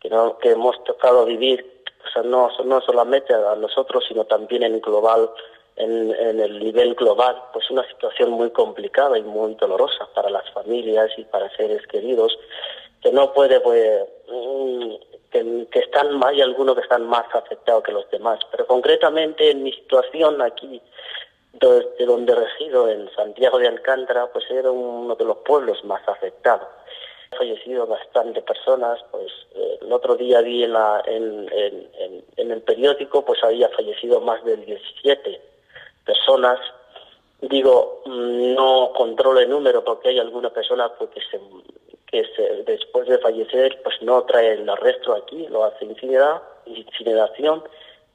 que, 0.00 0.08
hemos 0.50 0.82
tocado 0.84 1.26
vivir 1.26 1.75
o 2.06 2.12
sea, 2.12 2.22
no, 2.22 2.50
no 2.64 2.80
solamente 2.80 3.34
a 3.34 3.54
nosotros, 3.56 4.04
sino 4.08 4.24
también 4.24 4.62
en 4.62 4.80
global, 4.80 5.30
en, 5.76 6.40
el 6.40 6.58
nivel 6.58 6.94
global, 6.94 7.36
pues 7.52 7.70
una 7.70 7.86
situación 7.88 8.30
muy 8.30 8.50
complicada 8.50 9.18
y 9.18 9.22
muy 9.22 9.54
dolorosa 9.54 10.08
para 10.14 10.30
las 10.30 10.48
familias 10.52 11.10
y 11.16 11.24
para 11.24 11.54
seres 11.56 11.86
queridos, 11.86 12.38
que 13.02 13.12
no 13.12 13.32
puede, 13.32 13.60
pues, 13.60 14.04
mm, 14.28 14.94
que, 15.30 15.66
que 15.70 15.78
están, 15.80 16.22
hay 16.24 16.40
algunos 16.40 16.76
que 16.76 16.82
están 16.82 17.06
más 17.06 17.26
afectados 17.34 17.82
que 17.82 17.92
los 17.92 18.08
demás, 18.10 18.40
pero 18.50 18.66
concretamente 18.66 19.50
en 19.50 19.62
mi 19.62 19.72
situación 19.72 20.40
aquí, 20.40 20.80
desde 21.52 22.06
donde 22.06 22.34
resido, 22.34 22.88
en 22.88 23.10
Santiago 23.14 23.58
de 23.58 23.68
Alcántara, 23.68 24.26
pues 24.32 24.44
era 24.50 24.70
uno 24.70 25.14
de 25.14 25.24
los 25.24 25.38
pueblos 25.38 25.84
más 25.84 26.06
afectados 26.08 26.68
fallecido 27.36 27.86
bastante 27.86 28.42
personas, 28.42 28.98
pues 29.10 29.30
eh, 29.54 29.78
el 29.82 29.92
otro 29.92 30.16
día 30.16 30.40
vi 30.40 30.64
en, 30.64 30.72
la, 30.72 31.02
en, 31.06 31.48
en, 32.36 32.50
el 32.50 32.62
periódico, 32.62 33.24
pues 33.24 33.42
había 33.44 33.68
fallecido 33.70 34.20
más 34.20 34.44
de 34.44 34.56
17 34.56 35.40
personas. 36.04 36.58
Digo, 37.40 38.02
mm, 38.06 38.54
no 38.54 38.92
controlo 38.94 39.40
el 39.40 39.50
número 39.50 39.84
porque 39.84 40.08
hay 40.08 40.18
alguna 40.18 40.50
persona 40.50 40.88
pues, 40.98 41.10
que, 41.10 41.20
se, 41.30 41.40
que 42.06 42.24
se, 42.34 42.62
después 42.64 43.06
de 43.08 43.18
fallecer 43.18 43.80
pues 43.82 44.00
no 44.02 44.24
trae 44.24 44.52
el 44.52 44.68
arresto 44.68 45.14
aquí, 45.14 45.46
lo 45.48 45.64
hace 45.64 45.84
incineración, 45.84 47.62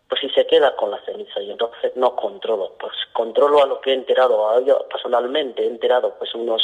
pues 0.10 0.22
si 0.22 0.30
se 0.32 0.46
queda 0.46 0.76
con 0.76 0.92
la 0.92 1.00
ceniza 1.06 1.42
y 1.42 1.52
entonces 1.52 1.96
no 1.96 2.16
controlo, 2.16 2.74
pues 2.80 2.92
controlo 3.14 3.64
a 3.64 3.68
lo 3.68 3.80
que 3.80 3.92
he 3.92 3.94
enterado, 3.94 4.46
personalmente 4.90 5.64
he 5.64 5.68
enterado 5.68 6.16
pues 6.20 6.36
unos 6.36 6.62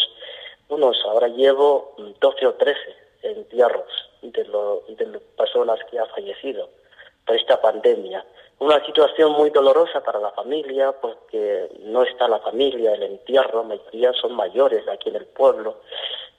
unos, 0.70 1.04
ahora 1.06 1.28
llevo 1.28 1.96
12 2.20 2.48
o 2.48 2.54
13 2.54 2.80
entierros 3.24 4.10
de, 4.22 4.46
lo, 4.46 4.84
de 4.88 5.06
las 5.06 5.22
personas 5.38 5.80
que 5.90 6.00
han 6.00 6.08
fallecido 6.08 6.70
por 7.26 7.36
esta 7.36 7.62
pandemia. 7.62 8.26
Una 8.60 8.84
situación 8.86 9.34
muy 9.34 9.52
dolorosa 9.52 10.02
para 10.04 10.20
la 10.20 10.32
familia 10.32 10.92
porque 10.94 11.70
no 11.82 12.04
está 12.04 12.28
la 12.28 12.40
familia, 12.40 12.94
el 12.94 13.04
entierro, 13.04 13.62
la 13.62 13.76
mayoría 13.76 14.14
son 14.14 14.34
mayores 14.34 14.88
aquí 14.88 15.10
en 15.10 15.18
el 15.18 15.26
pueblo. 15.26 15.76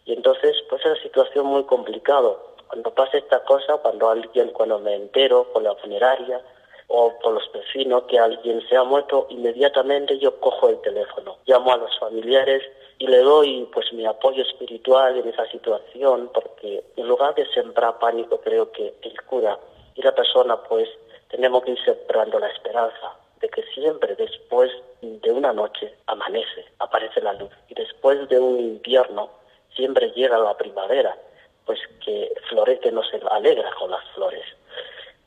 Y 0.04 0.14
entonces, 0.14 0.56
pues 0.68 0.80
es 0.80 0.86
una 0.86 1.02
situación 1.02 1.46
muy 1.46 1.64
complicada. 1.64 2.34
Cuando 2.66 2.90
pasa 2.92 3.18
esta 3.18 3.44
cosa, 3.44 3.76
cuando 3.78 4.10
alguien, 4.10 4.50
cuando 4.50 4.78
me 4.78 4.94
entero 4.94 5.52
con 5.52 5.62
la 5.62 5.74
funeraria 5.76 6.40
o 6.88 7.18
por 7.20 7.34
los 7.34 7.52
vecinos 7.52 8.04
que 8.04 8.18
alguien 8.18 8.66
se 8.68 8.76
ha 8.76 8.82
muerto, 8.82 9.26
inmediatamente 9.30 10.18
yo 10.18 10.40
cojo 10.40 10.68
el 10.68 10.80
teléfono, 10.80 11.36
llamo 11.46 11.72
a 11.72 11.76
los 11.76 11.98
familiares 11.98 12.62
y 12.98 13.06
le 13.06 13.18
doy 13.18 13.68
pues 13.72 13.92
mi 13.92 14.06
apoyo 14.06 14.42
espiritual 14.42 15.16
en 15.16 15.28
esa 15.28 15.46
situación 15.50 16.30
porque 16.34 16.84
en 16.96 17.06
lugar 17.06 17.34
de 17.34 17.46
sembrar 17.52 17.98
pánico 17.98 18.40
creo 18.40 18.72
que 18.72 18.94
el 19.02 19.22
cura 19.22 19.58
y 19.94 20.02
la 20.02 20.14
persona 20.14 20.56
pues 20.62 20.88
tenemos 21.28 21.62
que 21.62 21.72
ir 21.72 21.84
sembrando 21.84 22.38
la 22.38 22.48
esperanza 22.48 23.14
de 23.40 23.48
que 23.48 23.62
siempre 23.74 24.16
después 24.16 24.70
de 25.00 25.30
una 25.30 25.52
noche 25.52 25.94
amanece, 26.06 26.64
aparece 26.78 27.20
la 27.20 27.34
luz 27.34 27.50
y 27.68 27.74
después 27.74 28.28
de 28.28 28.38
un 28.38 28.58
invierno 28.58 29.30
siempre 29.76 30.10
llega 30.10 30.38
la 30.38 30.56
primavera, 30.56 31.16
pues 31.64 31.78
que 32.04 32.32
florece 32.48 32.90
nos 32.90 33.06
alegra 33.30 33.70
con 33.78 33.90
las 33.90 34.04
flores. 34.14 34.44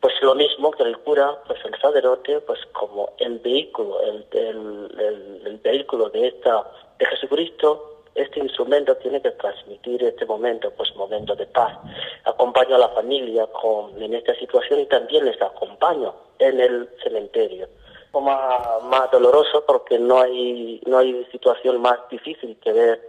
Pues 0.02 0.14
lo 0.22 0.34
mismo 0.36 0.72
que 0.72 0.84
el 0.84 0.98
cura, 1.00 1.38
pues 1.46 1.60
el 1.64 1.80
sacerdote, 1.80 2.42
pues 2.42 2.60
como 2.72 3.12
el 3.20 3.38
vehículo, 3.40 4.02
el, 4.02 4.26
el, 4.32 5.42
el 5.46 5.58
vehículo 5.58 6.10
de 6.10 6.28
esta 6.28 6.66
de 6.98 7.06
Jesucristo, 7.06 7.92
este 8.16 8.40
instrumento 8.40 8.96
tiene 8.98 9.22
que 9.22 9.32
transmitir 9.32 10.04
este 10.04 10.26
momento, 10.26 10.72
pues 10.72 10.94
momento 10.96 11.36
de 11.36 11.46
paz. 11.46 11.78
Acompaño 12.26 12.76
a 12.76 12.80
la 12.80 12.90
familia 12.90 13.48
con, 13.48 14.02
en 14.02 14.14
esta 14.14 14.36
situación 14.36 14.82
y 14.82 14.86
también 14.86 15.26
les 15.26 15.42
acompaño 15.42 16.14
en 16.40 16.60
el 16.60 16.90
cementerio. 17.04 17.68
Más, 18.14 18.84
más 18.84 19.10
doloroso 19.10 19.64
porque 19.66 19.98
no 19.98 20.20
hay, 20.20 20.82
no 20.86 20.98
hay 20.98 21.26
situación 21.32 21.82
más 21.82 21.98
difícil 22.10 22.58
que 22.60 22.74
ver 22.74 23.02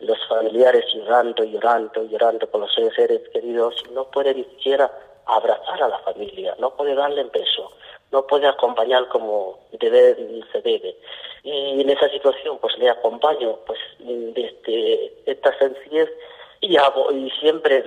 los 0.00 0.18
familiares 0.28 0.84
llorando, 0.92 1.44
llorando, 1.44 2.02
llorando 2.04 2.46
por 2.48 2.60
los 2.62 2.74
seres 2.74 3.20
queridos 3.32 3.82
no 3.92 4.04
puede 4.10 4.34
ni 4.34 4.44
siquiera 4.44 4.90
abrazar 5.28 5.82
a 5.82 5.88
la 5.88 5.98
familia, 6.00 6.54
no 6.58 6.70
puede 6.74 6.94
darle 6.94 7.22
un 7.22 7.30
beso, 7.30 7.70
no 8.10 8.26
puede 8.26 8.46
acompañar 8.46 9.08
como 9.08 9.58
debe, 9.72 10.16
se 10.52 10.62
debe. 10.62 10.96
Y 11.42 11.80
en 11.80 11.90
esa 11.90 12.08
situación 12.08 12.58
pues 12.58 12.76
le 12.78 12.90
acompaño 12.90 13.58
pues 13.66 13.78
desde 13.98 15.12
esta 15.26 15.56
sencillez 15.58 16.08
y, 16.60 16.76
y 16.76 17.30
siempre 17.40 17.84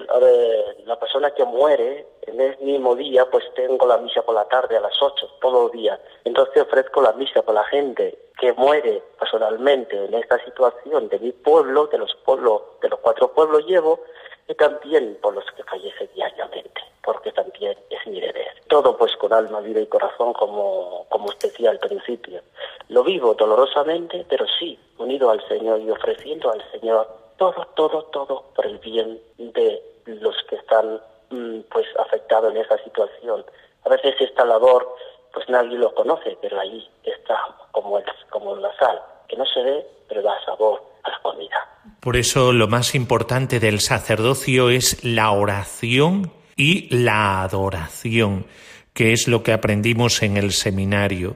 la 0.85 0.99
persona 0.99 1.31
que 1.31 1.43
muere 1.43 2.05
en 2.21 2.39
el 2.39 2.57
mismo 2.59 2.95
día 2.95 3.25
pues 3.29 3.43
tengo 3.55 3.85
la 3.85 3.97
misa 3.97 4.21
por 4.21 4.35
la 4.35 4.47
tarde 4.47 4.77
a 4.77 4.81
las 4.81 5.01
8 5.01 5.37
todo 5.41 5.65
el 5.65 5.71
día. 5.71 5.99
Entonces 6.23 6.63
ofrezco 6.63 7.01
la 7.01 7.13
misa 7.13 7.41
por 7.41 7.55
la 7.55 7.65
gente 7.65 8.17
que 8.39 8.53
muere 8.53 9.03
personalmente 9.19 10.05
en 10.05 10.13
esta 10.15 10.43
situación 10.43 11.09
de 11.09 11.19
mi 11.19 11.31
pueblo, 11.31 11.87
de 11.87 11.99
los 11.99 12.15
pueblos, 12.25 12.61
de 12.81 12.89
los 12.89 12.99
cuatro 12.99 13.31
pueblos 13.33 13.65
llevo, 13.67 13.99
y 14.47 14.55
también 14.55 15.17
por 15.21 15.35
los 15.35 15.45
que 15.55 15.63
fallecen 15.63 16.09
diariamente, 16.15 16.81
porque 17.03 17.31
también 17.31 17.77
es 17.89 18.07
mi 18.07 18.19
deber. 18.19 18.47
Todo 18.67 18.97
pues 18.97 19.15
con 19.17 19.33
alma, 19.33 19.59
vida 19.61 19.81
y 19.81 19.87
corazón, 19.87 20.33
como, 20.33 21.05
como 21.09 21.25
usted 21.25 21.49
decía 21.49 21.71
al 21.71 21.79
principio. 21.79 22.41
Lo 22.89 23.03
vivo 23.03 23.33
dolorosamente, 23.33 24.25
pero 24.29 24.45
sí, 24.59 24.77
unido 24.97 25.29
al 25.29 25.45
Señor 25.47 25.81
y 25.81 25.89
ofreciendo 25.89 26.51
al 26.51 26.63
Señor 26.71 27.07
todo, 27.37 27.65
todo, 27.75 28.03
todo 28.05 28.45
por 28.55 28.65
el 28.65 28.77
bien 28.79 29.19
de 29.37 29.81
los 30.05 30.35
que 30.49 30.55
están 30.55 31.01
mm, 31.29 31.61
pues 31.71 31.87
afectados 31.99 32.51
en 32.53 32.61
esa 32.61 32.77
situación. 32.83 33.43
A 33.83 33.89
veces 33.89 34.15
esta 34.19 34.45
labor 34.45 34.95
pues 35.33 35.47
nadie 35.49 35.77
lo 35.77 35.93
conoce, 35.95 36.37
pero 36.41 36.59
ahí 36.59 36.89
está 37.03 37.35
como, 37.71 37.97
el, 37.97 38.05
como 38.29 38.55
la 38.55 38.75
sal, 38.77 39.01
que 39.27 39.37
no 39.37 39.45
se 39.45 39.63
ve, 39.63 39.85
pero 40.07 40.21
da 40.21 40.33
sabor 40.45 40.83
a 41.03 41.09
la 41.09 41.19
comida. 41.21 41.67
Por 42.01 42.17
eso 42.17 42.51
lo 42.51 42.67
más 42.67 42.95
importante 42.95 43.59
del 43.59 43.79
sacerdocio 43.79 44.69
es 44.69 45.03
la 45.03 45.31
oración 45.31 46.33
y 46.61 46.85
la 46.91 47.41
adoración, 47.41 48.45
que 48.93 49.13
es 49.13 49.27
lo 49.27 49.41
que 49.41 49.51
aprendimos 49.51 50.21
en 50.21 50.37
el 50.37 50.51
seminario. 50.51 51.35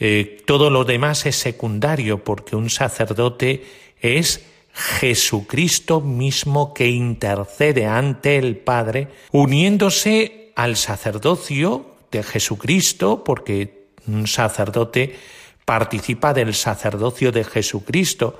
Eh, 0.00 0.42
todo 0.46 0.70
lo 0.70 0.86
demás 0.86 1.26
es 1.26 1.36
secundario 1.36 2.24
porque 2.24 2.56
un 2.56 2.70
sacerdote 2.70 3.66
es 4.00 4.46
Jesucristo 4.72 6.00
mismo 6.00 6.72
que 6.72 6.88
intercede 6.88 7.84
ante 7.84 8.38
el 8.38 8.56
Padre, 8.56 9.08
uniéndose 9.30 10.52
al 10.56 10.76
sacerdocio 10.76 11.94
de 12.10 12.22
Jesucristo, 12.22 13.24
porque 13.24 13.88
un 14.06 14.26
sacerdote 14.26 15.16
participa 15.72 16.34
del 16.34 16.52
sacerdocio 16.52 17.32
de 17.32 17.44
Jesucristo 17.44 18.38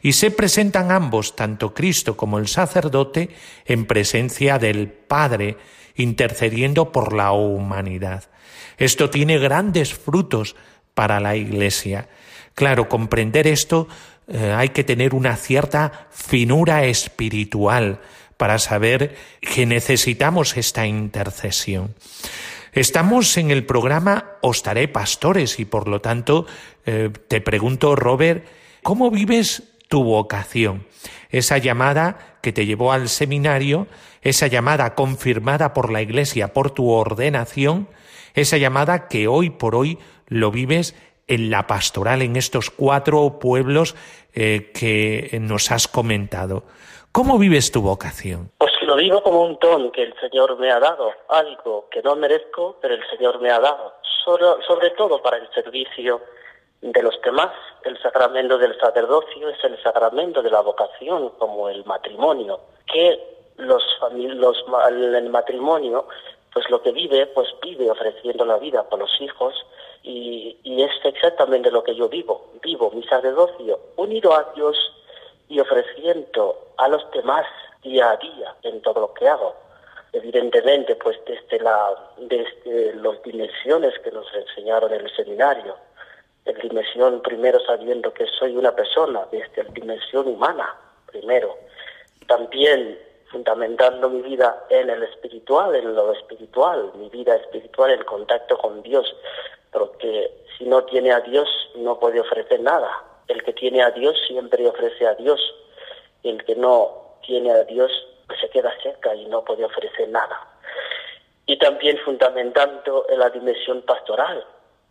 y 0.00 0.14
se 0.14 0.30
presentan 0.30 0.90
ambos, 0.90 1.36
tanto 1.36 1.74
Cristo 1.74 2.16
como 2.16 2.38
el 2.38 2.48
sacerdote, 2.48 3.28
en 3.66 3.84
presencia 3.84 4.58
del 4.58 4.88
Padre, 4.88 5.58
intercediendo 5.96 6.90
por 6.90 7.12
la 7.12 7.32
humanidad. 7.32 8.30
Esto 8.78 9.10
tiene 9.10 9.38
grandes 9.38 9.92
frutos 9.92 10.56
para 10.94 11.20
la 11.20 11.36
Iglesia. 11.36 12.08
Claro, 12.54 12.88
comprender 12.88 13.46
esto 13.46 13.86
eh, 14.26 14.54
hay 14.56 14.70
que 14.70 14.82
tener 14.82 15.14
una 15.14 15.36
cierta 15.36 16.08
finura 16.10 16.86
espiritual 16.86 18.00
para 18.38 18.58
saber 18.58 19.16
que 19.42 19.66
necesitamos 19.66 20.56
esta 20.56 20.86
intercesión. 20.86 21.94
Estamos 22.72 23.36
en 23.36 23.50
el 23.50 23.66
programa 23.66 24.36
Os 24.42 24.62
daré 24.62 24.86
pastores 24.86 25.58
y 25.58 25.64
por 25.64 25.88
lo 25.88 26.00
tanto 26.00 26.46
eh, 26.86 27.10
te 27.28 27.40
pregunto, 27.40 27.96
Robert, 27.96 28.46
¿cómo 28.82 29.10
vives 29.10 29.74
tu 29.88 30.04
vocación? 30.04 30.86
Esa 31.30 31.58
llamada 31.58 32.38
que 32.42 32.52
te 32.52 32.66
llevó 32.66 32.92
al 32.92 33.08
seminario, 33.08 33.88
esa 34.22 34.46
llamada 34.46 34.94
confirmada 34.94 35.74
por 35.74 35.90
la 35.90 36.00
Iglesia 36.00 36.52
por 36.52 36.70
tu 36.70 36.90
ordenación, 36.90 37.88
esa 38.34 38.56
llamada 38.56 39.08
que 39.08 39.26
hoy 39.26 39.50
por 39.50 39.74
hoy 39.74 39.98
lo 40.28 40.52
vives 40.52 40.94
en 41.26 41.50
la 41.50 41.66
pastoral, 41.66 42.22
en 42.22 42.36
estos 42.36 42.70
cuatro 42.70 43.38
pueblos 43.40 43.96
eh, 44.32 44.70
que 44.72 45.36
nos 45.40 45.72
has 45.72 45.88
comentado. 45.88 46.66
¿Cómo 47.10 47.38
vives 47.38 47.72
tu 47.72 47.82
vocación? 47.82 48.52
Pues 48.58 48.70
lo 48.90 48.96
vivo 48.96 49.22
como 49.22 49.42
un 49.42 49.56
don 49.60 49.92
que 49.92 50.02
el 50.02 50.18
Señor 50.18 50.58
me 50.58 50.68
ha 50.72 50.80
dado, 50.80 51.12
algo 51.28 51.86
que 51.92 52.02
no 52.02 52.16
merezco, 52.16 52.76
pero 52.82 52.94
el 52.94 53.08
Señor 53.08 53.40
me 53.40 53.48
ha 53.48 53.60
dado, 53.60 53.94
sobre, 54.24 54.90
todo 54.98 55.22
para 55.22 55.36
el 55.36 55.48
servicio 55.54 56.20
de 56.80 57.00
los 57.00 57.14
demás. 57.22 57.52
El 57.84 57.96
sacramento 58.02 58.58
del 58.58 58.76
sacerdocio 58.80 59.48
es 59.48 59.62
el 59.62 59.80
sacramento 59.80 60.42
de 60.42 60.50
la 60.50 60.60
vocación, 60.62 61.30
como 61.38 61.68
el 61.68 61.84
matrimonio, 61.84 62.58
que 62.92 63.16
los, 63.58 63.80
los 64.10 64.64
el 64.88 65.30
matrimonio, 65.30 66.08
pues 66.52 66.68
lo 66.68 66.82
que 66.82 66.90
vive, 66.90 67.28
pues 67.28 67.46
vive 67.62 67.88
ofreciendo 67.92 68.44
la 68.44 68.58
vida 68.58 68.82
por 68.88 68.98
los 68.98 69.20
hijos 69.20 69.54
y, 70.02 70.58
y 70.64 70.82
es 70.82 70.90
exactamente 71.04 71.70
lo 71.70 71.84
que 71.84 71.94
yo 71.94 72.08
vivo. 72.08 72.50
Vivo 72.60 72.90
mi 72.90 73.04
sacerdocio 73.04 73.78
unido 73.98 74.34
a 74.34 74.50
Dios 74.56 74.76
y 75.48 75.60
ofreciendo 75.60 76.58
a 76.76 76.88
los 76.88 77.08
demás 77.12 77.46
día 77.82 78.10
a 78.10 78.16
día 78.16 78.54
en 78.62 78.80
todo 78.82 79.00
lo 79.00 79.14
que 79.14 79.28
hago. 79.28 79.54
Evidentemente, 80.12 80.96
pues 80.96 81.18
desde, 81.26 81.62
la, 81.62 81.94
desde 82.18 82.94
las 82.94 83.22
dimensiones 83.22 83.98
que 84.00 84.10
nos 84.10 84.26
enseñaron 84.34 84.92
en 84.92 85.02
el 85.02 85.16
seminario, 85.16 85.76
en 86.44 86.58
dimensión 86.58 87.22
primero 87.22 87.60
sabiendo 87.60 88.12
que 88.12 88.26
soy 88.26 88.56
una 88.56 88.74
persona, 88.74 89.26
desde 89.30 89.64
la 89.64 89.70
dimensión 89.70 90.26
humana 90.26 90.74
primero, 91.06 91.56
también 92.26 92.98
fundamentando 93.30 94.08
mi 94.10 94.22
vida 94.22 94.64
en 94.70 94.90
el 94.90 95.04
espiritual, 95.04 95.74
en 95.76 95.94
lo 95.94 96.12
espiritual, 96.12 96.90
mi 96.96 97.08
vida 97.08 97.36
espiritual, 97.36 97.90
el 97.92 98.04
contacto 98.04 98.58
con 98.58 98.82
Dios, 98.82 99.14
porque 99.70 100.32
si 100.58 100.64
no 100.64 100.84
tiene 100.84 101.12
a 101.12 101.20
Dios 101.20 101.48
no 101.76 101.98
puede 102.00 102.20
ofrecer 102.20 102.60
nada, 102.60 102.90
el 103.30 103.44
que 103.44 103.52
tiene 103.52 103.82
a 103.82 103.92
Dios 103.92 104.16
siempre 104.26 104.66
ofrece 104.66 105.06
a 105.06 105.14
Dios. 105.14 105.40
El 106.24 106.44
que 106.44 106.56
no 106.56 107.09
tiene 107.26 107.50
a 107.50 107.64
Dios 107.64 107.90
pues 108.26 108.40
se 108.40 108.48
queda 108.48 108.72
cerca 108.82 109.14
y 109.14 109.26
no 109.26 109.44
puede 109.44 109.64
ofrecer 109.64 110.08
nada. 110.08 110.46
Y 111.46 111.58
también 111.58 111.98
fundamentando 112.04 113.06
en 113.08 113.18
la 113.18 113.30
dimensión 113.30 113.82
pastoral. 113.82 114.44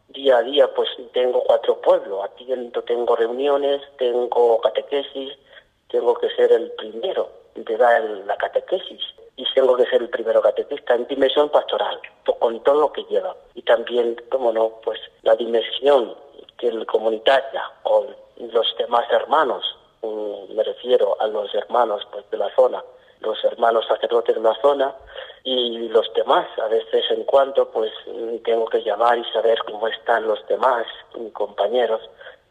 Día 0.09 0.37
a 0.37 0.43
día 0.43 0.67
pues 0.73 0.89
tengo 1.13 1.41
cuatro 1.43 1.79
pueblos, 1.79 2.25
atiendo, 2.25 2.81
tengo 2.83 3.15
reuniones, 3.15 3.81
tengo 3.97 4.59
catequesis, 4.59 5.37
tengo 5.87 6.15
que 6.15 6.29
ser 6.31 6.51
el 6.51 6.71
primero 6.71 7.29
de 7.55 7.77
dar 7.77 8.01
la 8.01 8.35
catequesis 8.37 9.01
y 9.35 9.45
tengo 9.53 9.75
que 9.77 9.85
ser 9.85 10.01
el 10.01 10.09
primero 10.09 10.41
catequista 10.41 10.95
en 10.95 11.07
dimensión 11.07 11.49
pastoral, 11.49 11.99
con 12.39 12.61
todo 12.63 12.81
lo 12.81 12.91
que 12.91 13.03
lleva. 13.05 13.35
Y 13.53 13.61
también, 13.61 14.17
como 14.29 14.51
no, 14.51 14.81
pues 14.83 14.99
la 15.21 15.35
dimensión 15.35 16.13
que 16.57 16.67
el 16.67 16.85
comunitaria 16.85 17.63
o 17.83 18.05
los 18.37 18.75
demás 18.77 19.05
hermanos, 19.11 19.63
me 20.01 20.63
refiero 20.63 21.15
a 21.19 21.27
los 21.27 21.53
hermanos 21.53 22.07
pues, 22.11 22.29
de 22.29 22.37
la 22.37 22.53
zona, 22.55 22.83
los 23.21 23.43
hermanos 23.43 23.85
sacerdotes 23.87 24.35
de 24.35 24.41
la 24.41 24.55
zona 24.61 24.95
y 25.43 25.89
los 25.89 26.11
demás, 26.13 26.47
a 26.59 26.67
veces 26.67 27.03
en 27.11 27.23
cuanto 27.23 27.69
pues 27.69 27.91
tengo 28.43 28.65
que 28.65 28.81
llamar 28.83 29.17
y 29.17 29.23
saber 29.31 29.59
cómo 29.65 29.87
están 29.87 30.27
los 30.27 30.45
demás 30.47 30.85
compañeros, 31.33 32.01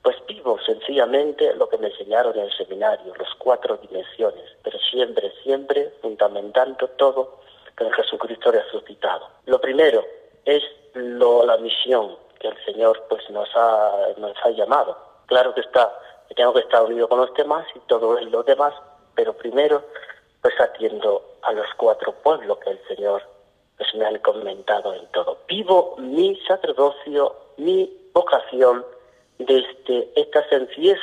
pues 0.03 0.17
vivo 0.27 0.59
sencillamente 0.65 1.55
lo 1.55 1.69
que 1.69 1.79
me 1.79 1.89
enseñaron 1.89 2.37
en 2.37 2.45
el 2.45 2.53
seminario, 2.57 3.13
las 3.19 3.35
cuatro 3.35 3.77
dimensiones, 3.79 4.57
pero 4.63 4.79
siempre, 4.79 5.33
siempre 5.43 5.93
fundamentando 6.01 6.89
todo 6.97 7.41
con 7.77 7.91
Jesucristo 7.93 8.51
resucitado. 8.51 9.29
Lo 9.47 9.61
primero 9.61 10.05
es 10.45 10.63
lo, 10.95 11.45
la 11.45 11.57
misión 11.59 12.17
que 12.41 12.49
el 12.49 12.65
Señor 12.65 13.05
pues 13.09 13.29
nos 13.31 13.49
ha, 13.55 14.09
nos 14.17 14.37
ha 14.45 14.51
llamado. 14.51 14.97
Claro 15.27 15.55
que 15.55 15.61
está, 15.61 15.93
tengo 16.35 16.53
que 16.53 16.61
estar 16.61 16.85
unido 16.85 17.09
con 17.09 17.21
los 17.21 17.35
demás 17.35 17.67
y 17.75 17.79
todo 17.81 18.21
lo 18.21 18.43
demás, 18.43 18.75
pero 19.15 19.33
primero 19.33 19.83
pues 20.43 20.55
atiendo 20.61 21.23
a 21.43 21.53
los 21.53 21.67
cuatro 21.77 22.13
pueblos 22.13 22.59
que 22.59 22.71
el 22.71 22.81
Señor 22.87 23.23
pues 23.77 23.95
me 23.95 24.07
han 24.07 24.19
comentado 24.19 24.95
en 24.95 25.07
todo. 25.13 25.39
Vivo 25.49 25.97
mi 25.99 26.37
sacerdocio, 26.47 27.35
mi 27.57 28.11
vocación 28.13 28.85
desde 29.39 30.11
esta 30.17 30.49
sencillez, 30.49 30.99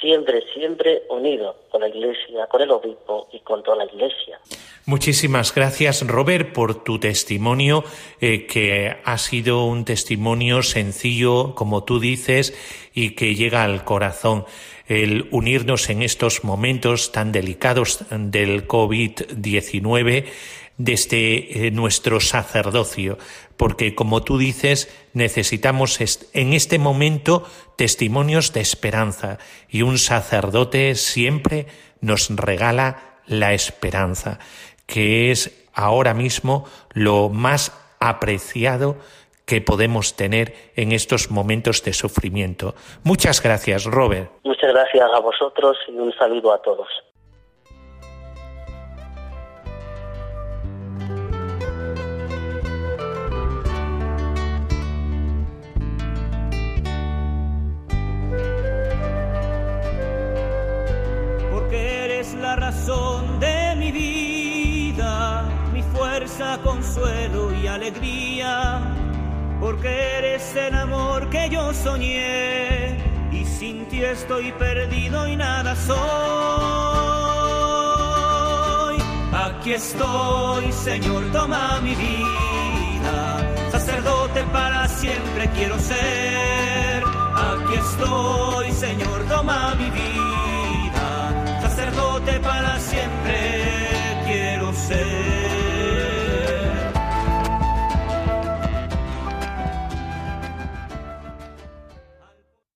siempre, 0.00 0.42
siempre 0.54 1.02
unido 1.10 1.56
con 1.70 1.80
la 1.80 1.88
Iglesia, 1.88 2.46
con 2.48 2.62
el 2.62 2.70
obispo 2.70 3.28
y 3.32 3.40
con 3.40 3.62
toda 3.62 3.78
la 3.78 3.84
Iglesia. 3.84 4.38
Muchísimas 4.86 5.54
gracias, 5.54 6.06
Robert, 6.06 6.52
por 6.52 6.82
tu 6.82 6.98
testimonio, 6.98 7.84
eh, 8.20 8.46
que 8.46 8.96
ha 9.04 9.18
sido 9.18 9.64
un 9.64 9.84
testimonio 9.84 10.62
sencillo, 10.62 11.54
como 11.54 11.84
tú 11.84 12.00
dices, 12.00 12.54
y 12.94 13.10
que 13.10 13.34
llega 13.34 13.64
al 13.64 13.84
corazón. 13.84 14.46
El 14.86 15.28
unirnos 15.30 15.90
en 15.90 16.02
estos 16.02 16.44
momentos 16.44 17.12
tan 17.12 17.32
delicados 17.32 18.06
del 18.10 18.66
COVID-19 18.66 20.24
desde 20.78 21.66
eh, 21.66 21.70
nuestro 21.70 22.20
sacerdocio, 22.20 23.18
porque 23.56 23.94
como 23.94 24.22
tú 24.22 24.38
dices, 24.38 24.88
necesitamos 25.12 26.00
en 26.32 26.54
este 26.54 26.78
momento 26.78 27.44
testimonios 27.76 28.52
de 28.52 28.60
esperanza 28.60 29.38
y 29.68 29.82
un 29.82 29.98
sacerdote 29.98 30.94
siempre 30.94 31.66
nos 32.00 32.34
regala 32.34 33.18
la 33.26 33.52
esperanza 33.52 34.38
que 34.88 35.30
es 35.30 35.68
ahora 35.74 36.14
mismo 36.14 36.64
lo 36.94 37.28
más 37.28 37.72
apreciado 38.00 38.96
que 39.46 39.60
podemos 39.60 40.16
tener 40.16 40.54
en 40.76 40.92
estos 40.92 41.30
momentos 41.30 41.84
de 41.84 41.92
sufrimiento. 41.92 42.74
Muchas 43.04 43.40
gracias, 43.42 43.84
Robert. 43.84 44.30
Muchas 44.44 44.72
gracias 44.72 45.08
a 45.14 45.20
vosotros 45.20 45.76
y 45.88 45.92
un 45.92 46.12
saludo 46.14 46.52
a 46.52 46.60
todos. 46.60 46.88
Razón 62.88 63.38
de 63.40 63.76
mi 63.76 63.92
vida 63.92 65.44
consuelo 66.62 67.52
y 67.52 67.66
alegría, 67.66 68.80
porque 69.60 69.88
eres 70.18 70.54
el 70.56 70.74
amor 70.74 71.28
que 71.28 71.50
yo 71.50 71.74
soñé 71.74 72.96
y 73.30 73.44
sin 73.44 73.86
ti 73.88 74.02
estoy 74.02 74.52
perdido 74.52 75.28
y 75.28 75.36
nada 75.36 75.76
soy. 75.76 75.98
Aquí 79.32 79.72
estoy, 79.72 80.72
Señor, 80.72 81.24
toma 81.32 81.80
mi 81.82 81.94
vida, 81.94 83.70
sacerdote 83.70 84.42
para 84.52 84.88
siempre 84.88 85.50
quiero 85.50 85.78
ser. 85.78 87.02
Aquí 87.34 87.74
estoy, 87.74 88.72
Señor, 88.72 89.24
toma 89.28 89.74
mi 89.74 89.90
vida, 89.90 90.47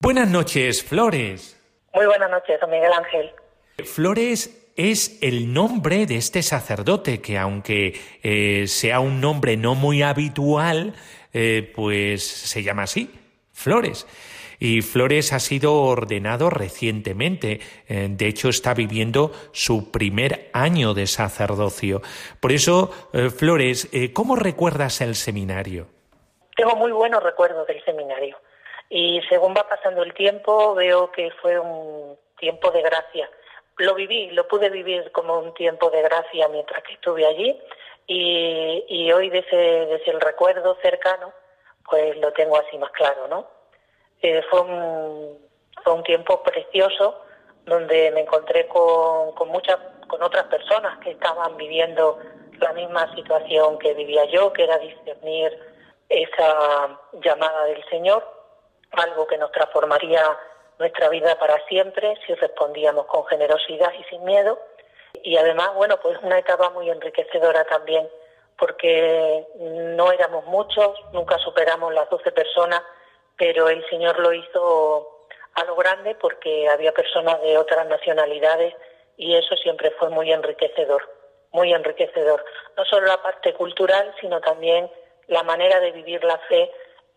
Buenas 0.03 0.29
noches, 0.29 0.83
Flores. 0.83 1.57
Muy 1.95 2.07
buenas 2.07 2.29
noches, 2.29 2.61
don 2.61 2.71
Miguel 2.71 2.91
Ángel. 2.93 3.31
Flores 3.85 4.73
es 4.77 5.23
el 5.23 5.55
nombre 5.55 6.07
de 6.07 6.17
este 6.17 6.43
sacerdote 6.43 7.21
que 7.21 7.38
aunque 7.38 8.01
eh, 8.25 8.67
sea 8.67 8.99
un 8.99 9.21
nombre 9.21 9.57
no 9.57 9.77
muy 9.77 10.03
habitual, 10.03 10.95
eh, 11.33 11.71
pues 11.73 12.27
se 12.27 12.65
llama 12.65 12.83
así, 12.83 13.12
Flores. 13.53 14.09
Y 14.59 14.83
Flores 14.83 15.33
ha 15.33 15.38
sido 15.38 15.81
ordenado 15.81 16.51
recientemente. 16.51 17.61
Eh, 17.87 18.09
de 18.11 18.27
hecho, 18.27 18.49
está 18.49 18.75
viviendo 18.75 19.31
su 19.53 19.93
primer 19.93 20.51
año 20.53 20.95
de 20.95 21.07
sacerdocio. 21.07 22.03
Por 22.41 22.51
eso, 22.51 22.91
Flores, 23.38 23.88
¿cómo 24.12 24.35
recuerdas 24.35 25.01
el 25.01 25.15
seminario? 25.15 25.87
Tengo 26.57 26.75
muy 26.75 26.91
buenos 26.91 27.23
recuerdos 27.23 27.69
del 27.69 27.85
seminario 27.85 28.37
Y 28.94 29.22
según 29.31 29.55
va 29.55 29.66
pasando 29.66 30.02
el 30.02 30.12
tiempo, 30.12 30.74
veo 30.74 31.11
que 31.12 31.31
fue 31.40 31.59
un 31.59 32.18
tiempo 32.37 32.70
de 32.70 32.83
gracia. 32.83 33.31
Lo 33.78 33.94
viví, 33.94 34.31
lo 34.33 34.46
pude 34.46 34.68
vivir 34.68 35.11
como 35.12 35.38
un 35.38 35.55
tiempo 35.55 35.88
de 35.88 36.02
gracia 36.02 36.46
mientras 36.48 36.83
que 36.83 36.92
estuve 36.92 37.24
allí 37.24 37.59
y, 38.07 39.11
hoy 39.11 39.31
desde, 39.31 39.87
desde, 39.87 40.11
el 40.11 40.20
recuerdo 40.20 40.76
cercano, 40.83 41.33
pues 41.88 42.18
lo 42.18 42.35
tengo 42.35 42.59
así 42.59 42.76
más 42.76 42.90
claro, 42.90 43.28
¿no? 43.28 43.48
Eh, 44.20 44.42
fue, 44.50 44.61
un, 44.61 45.38
fue 45.83 45.94
un 45.94 46.02
tiempo 46.02 46.42
precioso 46.42 47.18
donde 47.64 48.11
me 48.11 48.20
encontré 48.20 48.68
con, 48.68 49.33
con 49.33 49.48
muchas, 49.48 49.78
con 50.07 50.22
otras 50.22 50.44
personas 50.48 50.98
que 50.98 51.12
estaban 51.12 51.57
viviendo 51.57 52.18
la 52.61 52.74
misma 52.74 53.11
situación 53.14 53.78
que 53.78 53.94
vivía 53.94 54.26
yo, 54.26 54.52
que 54.52 54.64
era 54.64 54.76
discernir 54.76 55.59
esa 56.11 57.00
llamada 57.22 57.64
del 57.64 57.83
Señor, 57.88 58.41
algo 58.92 59.26
que 59.26 59.38
nos 59.38 59.50
transformaría 59.52 60.22
nuestra 60.78 61.09
vida 61.09 61.38
para 61.38 61.64
siempre 61.66 62.14
si 62.26 62.35
respondíamos 62.35 63.07
con 63.07 63.24
generosidad 63.26 63.92
y 63.98 64.05
sin 64.05 64.24
miedo. 64.24 64.59
Y 65.22 65.37
además, 65.37 65.74
bueno, 65.74 65.98
pues 66.00 66.18
una 66.22 66.38
etapa 66.38 66.70
muy 66.70 66.90
enriquecedora 66.90 67.64
también, 67.64 68.09
porque 68.59 69.46
no 69.59 70.11
éramos 70.12 70.44
muchos, 70.46 70.98
nunca 71.12 71.38
superamos 71.38 71.92
las 71.94 72.09
12 72.11 72.33
personas, 72.33 72.83
pero 73.37 73.68
el 73.68 73.87
Señor 73.88 74.18
lo 74.18 74.33
hizo 74.33 75.26
a 75.55 75.64
lo 75.64 75.76
grande 75.76 76.14
porque 76.14 76.68
había 76.68 76.92
personas 76.92 77.40
de 77.42 77.59
otras 77.59 77.87
nacionalidades 77.87 78.74
y 79.16 79.37
eso 79.37 79.55
siempre 79.57 79.90
fue 79.92 80.09
muy 80.09 80.33
enriquecedor, 80.33 81.02
muy 81.50 81.72
enriquecedor. 81.72 82.44
No 82.76 82.85
solo 82.87 83.07
la 83.07 83.22
parte 83.22 83.52
cultural, 83.55 84.14
sino 84.20 84.40
también 84.40 84.90
la 85.28 85.42
manera 85.42 85.78
de 85.81 85.92
vivir 85.92 86.24
la 86.24 86.38
fe 86.48 86.70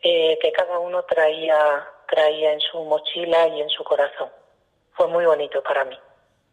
eh, 0.08 0.38
que 0.39 0.52
cada 0.52 0.78
uno 0.78 1.02
traía, 1.02 1.84
traía 2.08 2.54
en 2.54 2.60
su 2.60 2.84
mochila 2.84 3.48
y 3.48 3.62
en 3.62 3.70
su 3.70 3.84
corazón. 3.84 4.30
Fue 4.91 5.08
muy 5.08 5.26
bonito 5.26 5.63
para 5.63 5.84
mí. 5.84 5.98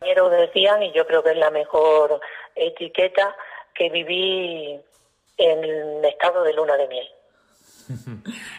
Decían, 0.00 0.82
y 0.82 0.90
yo 0.92 1.06
creo 1.06 1.22
que 1.22 1.32
es 1.32 1.36
la 1.36 1.50
mejor 1.50 2.18
etiqueta, 2.54 3.36
que 3.74 3.90
viví 3.90 4.80
en 5.36 6.04
estado 6.06 6.42
de 6.44 6.54
luna 6.54 6.78
de 6.78 6.88
miel. 6.88 7.08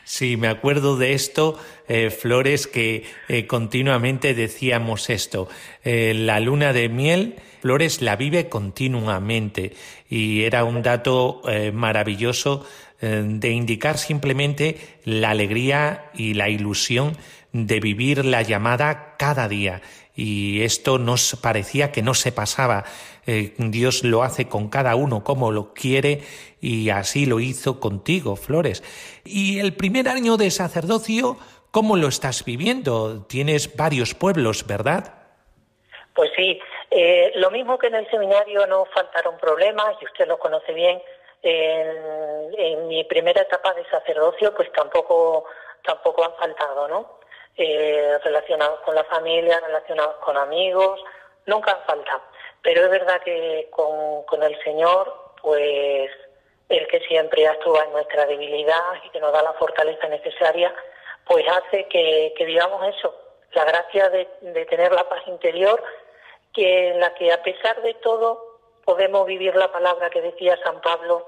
Sí, 0.04 0.38
me 0.38 0.48
acuerdo 0.48 0.98
de 0.98 1.14
esto, 1.14 1.58
eh, 1.88 2.10
Flores, 2.10 2.68
que 2.68 3.06
eh, 3.30 3.48
continuamente 3.48 4.34
decíamos 4.34 5.10
esto. 5.10 5.48
Eh, 5.84 6.14
la 6.16 6.40
luna 6.40 6.74
de 6.74 6.90
miel, 6.90 7.36
Flores 7.62 8.02
la 8.02 8.16
vive 8.16 8.50
continuamente 8.50 9.74
y 10.10 10.44
era 10.44 10.66
un 10.66 10.82
dato 10.82 11.42
maravilloso 11.72 12.68
de 13.04 13.50
indicar 13.50 13.98
simplemente 13.98 14.78
la 15.04 15.32
alegría 15.32 16.10
y 16.14 16.36
la 16.36 16.50
ilusión 16.50 17.18
de 17.52 17.80
vivir 17.80 18.24
la 18.24 18.42
llamada 18.42 19.16
cada 19.18 19.48
día 19.48 19.82
y 20.16 20.64
esto 20.64 21.00
nos 21.00 21.36
parecía 21.42 21.92
que 21.92 22.02
no 22.02 22.14
se 22.14 22.32
pasaba. 22.32 22.84
Eh, 23.26 23.54
Dios 23.58 24.04
lo 24.04 24.24
hace 24.24 24.48
con 24.48 24.70
cada 24.70 24.96
uno 24.96 25.24
como 25.24 25.52
lo 25.52 25.74
quiere 25.74 26.22
y 26.62 26.90
así 26.90 27.26
lo 27.26 27.40
hizo 27.40 27.80
contigo, 27.80 28.36
Flores. 28.36 28.84
Y 29.26 29.60
el 29.60 29.74
primer 29.74 30.08
año 30.08 30.38
de 30.38 30.52
sacerdocio, 30.52 31.38
¿cómo 31.72 31.96
lo 31.96 32.08
estás 32.08 32.46
viviendo? 32.46 33.26
Tienes 33.26 33.76
varios 33.76 34.14
pueblos, 34.14 34.68
¿verdad? 34.68 35.16
Pues 36.14 36.30
sí, 36.36 36.60
eh, 36.92 37.32
lo 37.36 37.50
mismo 37.50 37.80
que 37.80 37.88
en 37.88 37.96
el 37.96 38.10
seminario 38.12 38.68
no 38.68 38.86
faltaron 38.94 39.36
problemas, 39.40 39.96
y 40.00 40.06
usted 40.06 40.28
lo 40.28 40.38
conoce 40.38 40.74
bien, 40.74 41.02
en, 41.44 42.88
mi 42.88 43.04
primera 43.04 43.42
etapa 43.42 43.74
de 43.74 43.86
sacerdocio 43.90 44.54
pues 44.56 44.72
tampoco, 44.72 45.46
tampoco 45.84 46.24
han 46.24 46.36
faltado, 46.36 46.88
¿no? 46.88 47.20
eh, 47.58 48.18
relacionados 48.24 48.80
con 48.82 48.96
la 48.96 49.04
familia, 49.06 49.60
relacionados 49.60 50.16
con 50.18 50.38
amigos, 50.38 51.00
nunca 51.46 51.76
falta. 51.86 52.22
Pero 52.62 52.84
es 52.84 52.90
verdad 52.90 53.22
que 53.22 53.68
con, 53.72 54.24
con 54.24 54.42
el 54.44 54.62
Señor, 54.64 55.34
pues 55.42 56.10
el 56.70 56.88
que 56.88 57.02
siempre 57.02 57.48
actúa 57.48 57.84
en 57.84 57.92
nuestra 57.92 58.26
debilidad 58.26 58.96
y 59.06 59.10
que 59.10 59.20
nos 59.20 59.34
da 59.34 59.44
la 59.44 59.54
fortaleza 59.54 60.08
necesaria, 60.08 60.74
pues 61.26 61.46
hace 61.48 61.88
que, 61.88 62.34
que 62.38 62.46
vivamos 62.46 62.96
eso, 62.96 63.16
la 63.52 63.66
gracia 63.66 64.10
de, 64.10 64.28
de, 64.42 64.66
tener 64.66 64.92
la 64.92 65.08
paz 65.08 65.22
interior, 65.28 65.82
que 66.54 66.90
en 66.90 67.00
la 67.00 67.14
que 67.14 67.32
a 67.32 67.44
pesar 67.44 67.82
de 67.82 67.94
todo 67.96 68.60
podemos 68.84 69.26
vivir 69.28 69.56
la 69.56 69.72
palabra 69.72 70.10
que 70.10 70.22
decía 70.22 70.58
San 70.64 70.82
Pablo 70.82 71.28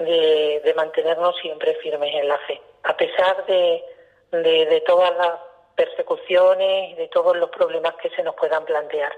de, 0.00 0.60
de 0.64 0.74
mantenernos 0.74 1.36
siempre 1.40 1.74
firmes 1.76 2.14
en 2.14 2.28
la 2.28 2.38
fe, 2.38 2.60
a 2.84 2.96
pesar 2.96 3.44
de, 3.46 3.84
de, 4.32 4.82
todas 4.86 5.14
las 5.16 5.32
persecuciones 5.74 6.96
de 6.96 7.08
todos 7.08 7.36
los 7.36 7.50
problemas 7.50 7.94
que 7.96 8.10
se 8.10 8.22
nos 8.22 8.34
puedan 8.34 8.64
plantear. 8.64 9.12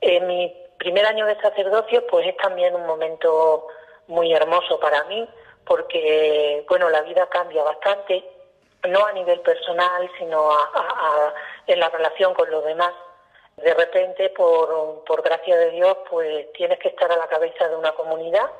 En 0.00 0.26
mi 0.26 0.54
primer 0.78 1.06
año 1.06 1.26
de 1.26 1.40
sacerdocio, 1.40 2.06
pues 2.08 2.26
es 2.26 2.36
también 2.36 2.74
un 2.74 2.86
momento 2.86 3.68
muy 4.08 4.32
hermoso 4.32 4.78
para 4.80 5.04
mí, 5.04 5.28
porque, 5.64 6.64
bueno, 6.68 6.90
la 6.90 7.02
vida 7.02 7.28
cambia 7.28 7.62
bastante, 7.62 8.24
no 8.88 9.06
a 9.06 9.12
nivel 9.12 9.40
personal, 9.40 10.10
sino 10.18 10.50
en 11.68 11.78
la 11.78 11.88
relación 11.88 12.34
con 12.34 12.50
los 12.50 12.64
demás. 12.64 12.92
De 13.56 13.72
repente, 13.74 14.30
por, 14.30 15.04
por 15.04 15.22
gracia 15.22 15.56
de 15.56 15.70
Dios, 15.70 15.96
pues 16.10 16.52
tienes 16.54 16.80
que 16.80 16.88
estar 16.88 17.12
a 17.12 17.16
la 17.16 17.28
cabeza 17.28 17.68
de 17.68 17.76
una 17.76 17.92
comunidad, 17.92 18.50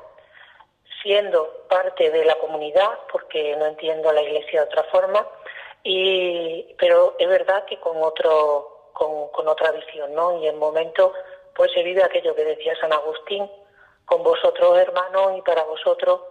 siendo 1.03 1.65
parte 1.69 2.09
de 2.09 2.25
la 2.25 2.35
comunidad, 2.35 2.89
porque 3.11 3.55
no 3.57 3.67
entiendo 3.67 4.11
la 4.11 4.21
iglesia 4.21 4.61
de 4.61 4.67
otra 4.67 4.83
forma, 4.85 5.27
y, 5.83 6.73
pero 6.79 7.15
es 7.19 7.27
verdad 7.27 7.65
que 7.65 7.77
con 7.79 8.01
otro, 8.01 8.89
con, 8.93 9.47
otra 9.47 9.71
visión, 9.71 10.13
¿no? 10.15 10.39
Y 10.41 10.47
en 10.47 10.57
momento, 10.57 11.13
pues 11.53 11.71
se 11.73 11.83
vive 11.83 12.03
aquello 12.03 12.33
que 12.33 12.45
decía 12.45 12.75
San 12.79 12.93
Agustín, 12.93 13.49
con 14.05 14.23
vosotros 14.23 14.77
hermanos 14.77 15.37
y 15.37 15.41
para 15.41 15.63
vosotros, 15.63 16.21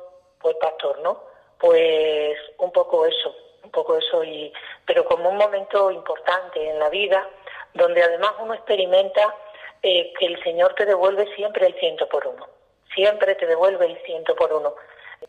pues 0.40 0.56
pastor, 0.56 0.98
¿no? 1.00 1.22
Pues 1.58 2.36
un 2.58 2.72
poco 2.72 3.06
eso, 3.06 3.34
un 3.62 3.70
poco 3.70 3.98
eso, 3.98 4.24
y, 4.24 4.52
pero 4.86 5.04
como 5.04 5.28
un 5.28 5.36
momento 5.36 5.90
importante 5.90 6.68
en 6.68 6.78
la 6.78 6.88
vida, 6.88 7.28
donde 7.74 8.02
además 8.02 8.32
uno 8.40 8.54
experimenta 8.54 9.34
eh, 9.82 10.12
que 10.18 10.26
el 10.26 10.42
Señor 10.42 10.74
te 10.74 10.86
devuelve 10.86 11.34
siempre 11.34 11.66
el 11.66 11.74
ciento 11.78 12.08
por 12.08 12.26
uno, 12.26 12.46
siempre 12.94 13.34
te 13.34 13.46
devuelve 13.46 13.86
el 13.86 13.98
ciento 14.04 14.34
por 14.34 14.52
uno. 14.52 14.74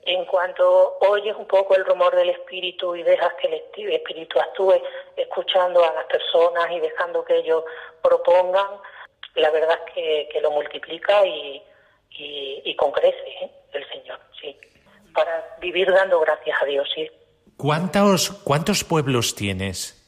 En 0.06 0.26
cuanto 0.26 0.97
oyes 1.02 1.36
un 1.36 1.47
poco 1.47 1.76
el 1.76 1.86
rumor 1.86 2.15
del 2.15 2.30
espíritu 2.30 2.95
y 2.95 3.04
dejas 3.04 3.34
que 3.36 3.47
el 3.47 3.93
espíritu 3.93 4.39
actúe 4.39 4.82
escuchando 5.15 5.84
a 5.84 5.93
las 5.93 6.06
personas 6.06 6.71
y 6.71 6.80
dejando 6.80 7.23
que 7.23 7.38
ellos 7.38 7.63
propongan, 8.02 8.67
la 9.36 9.49
verdad 9.52 9.80
es 9.88 10.30
que, 10.32 10.41
lo 10.41 10.52
multiplica 10.52 11.26
y, 11.26 11.63
y, 12.10 12.76
concrece 12.76 13.30
¿eh? 13.41 13.52
el 13.73 13.88
Señor, 13.89 14.19
sí. 14.39 14.58
Para 15.13 15.56
vivir 15.60 15.91
dando 15.91 16.19
gracias 16.19 16.62
a 16.62 16.65
Dios, 16.65 16.89
sí. 16.93 17.10
¿Cuántos, 17.58 18.32
¿Cuántos 18.43 18.84
pueblos 18.84 19.36
tienes? 19.36 19.99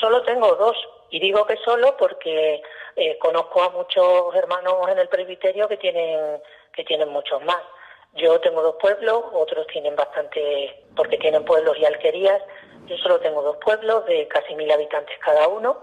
Solo 0.00 0.22
tengo 0.22 0.54
dos. 0.56 0.76
Y 1.10 1.20
digo 1.20 1.46
que 1.46 1.56
solo 1.58 1.96
porque 1.96 2.62
eh, 2.96 3.18
conozco 3.18 3.62
a 3.62 3.70
muchos 3.70 4.34
hermanos 4.34 4.74
en 4.90 4.98
el 4.98 5.08
presbiterio 5.08 5.68
que 5.68 5.76
tienen, 5.76 6.40
que 6.72 6.84
tienen 6.84 7.08
muchos 7.08 7.42
más. 7.44 7.60
Yo 8.14 8.38
tengo 8.40 8.62
dos 8.62 8.76
pueblos, 8.80 9.24
otros 9.32 9.66
tienen 9.68 9.96
bastante, 9.96 10.84
porque 10.94 11.16
tienen 11.16 11.44
pueblos 11.44 11.76
y 11.78 11.84
alquerías. 11.84 12.42
Yo 12.86 12.96
solo 12.98 13.20
tengo 13.20 13.42
dos 13.42 13.56
pueblos 13.58 14.04
de 14.06 14.28
casi 14.28 14.54
mil 14.54 14.70
habitantes 14.70 15.18
cada 15.20 15.48
uno. 15.48 15.82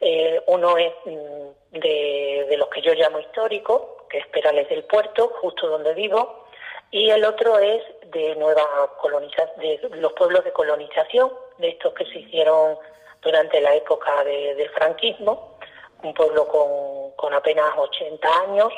Eh, 0.00 0.42
uno 0.46 0.76
es 0.76 0.92
mm, 1.04 1.78
de, 1.78 2.56
los 2.56 2.68
que 2.68 2.82
yo 2.82 2.94
llamo 2.94 3.20
histórico, 3.20 4.06
que 4.08 4.18
es 4.18 4.26
Perales 4.28 4.68
del 4.68 4.84
Puerto, 4.84 5.28
justo 5.40 5.68
donde 5.68 5.94
vivo, 5.94 6.46
y 6.90 7.10
el 7.10 7.24
otro 7.24 7.58
es 7.58 7.82
de 8.10 8.34
nueva 8.36 8.62
colonización, 9.00 9.50
de 9.58 9.80
los 9.96 10.12
pueblos 10.14 10.44
de 10.44 10.52
colonización, 10.52 11.32
de 11.58 11.70
estos 11.70 11.92
que 11.94 12.06
se 12.06 12.20
hicieron 12.20 12.78
durante 13.20 13.60
la 13.60 13.74
época 13.74 14.24
del 14.24 14.68
franquismo, 14.70 15.58
un 16.02 16.14
pueblo 16.14 16.46
con, 16.46 17.10
con 17.16 17.34
apenas 17.34 17.76
80 17.76 18.28
años, 18.40 18.72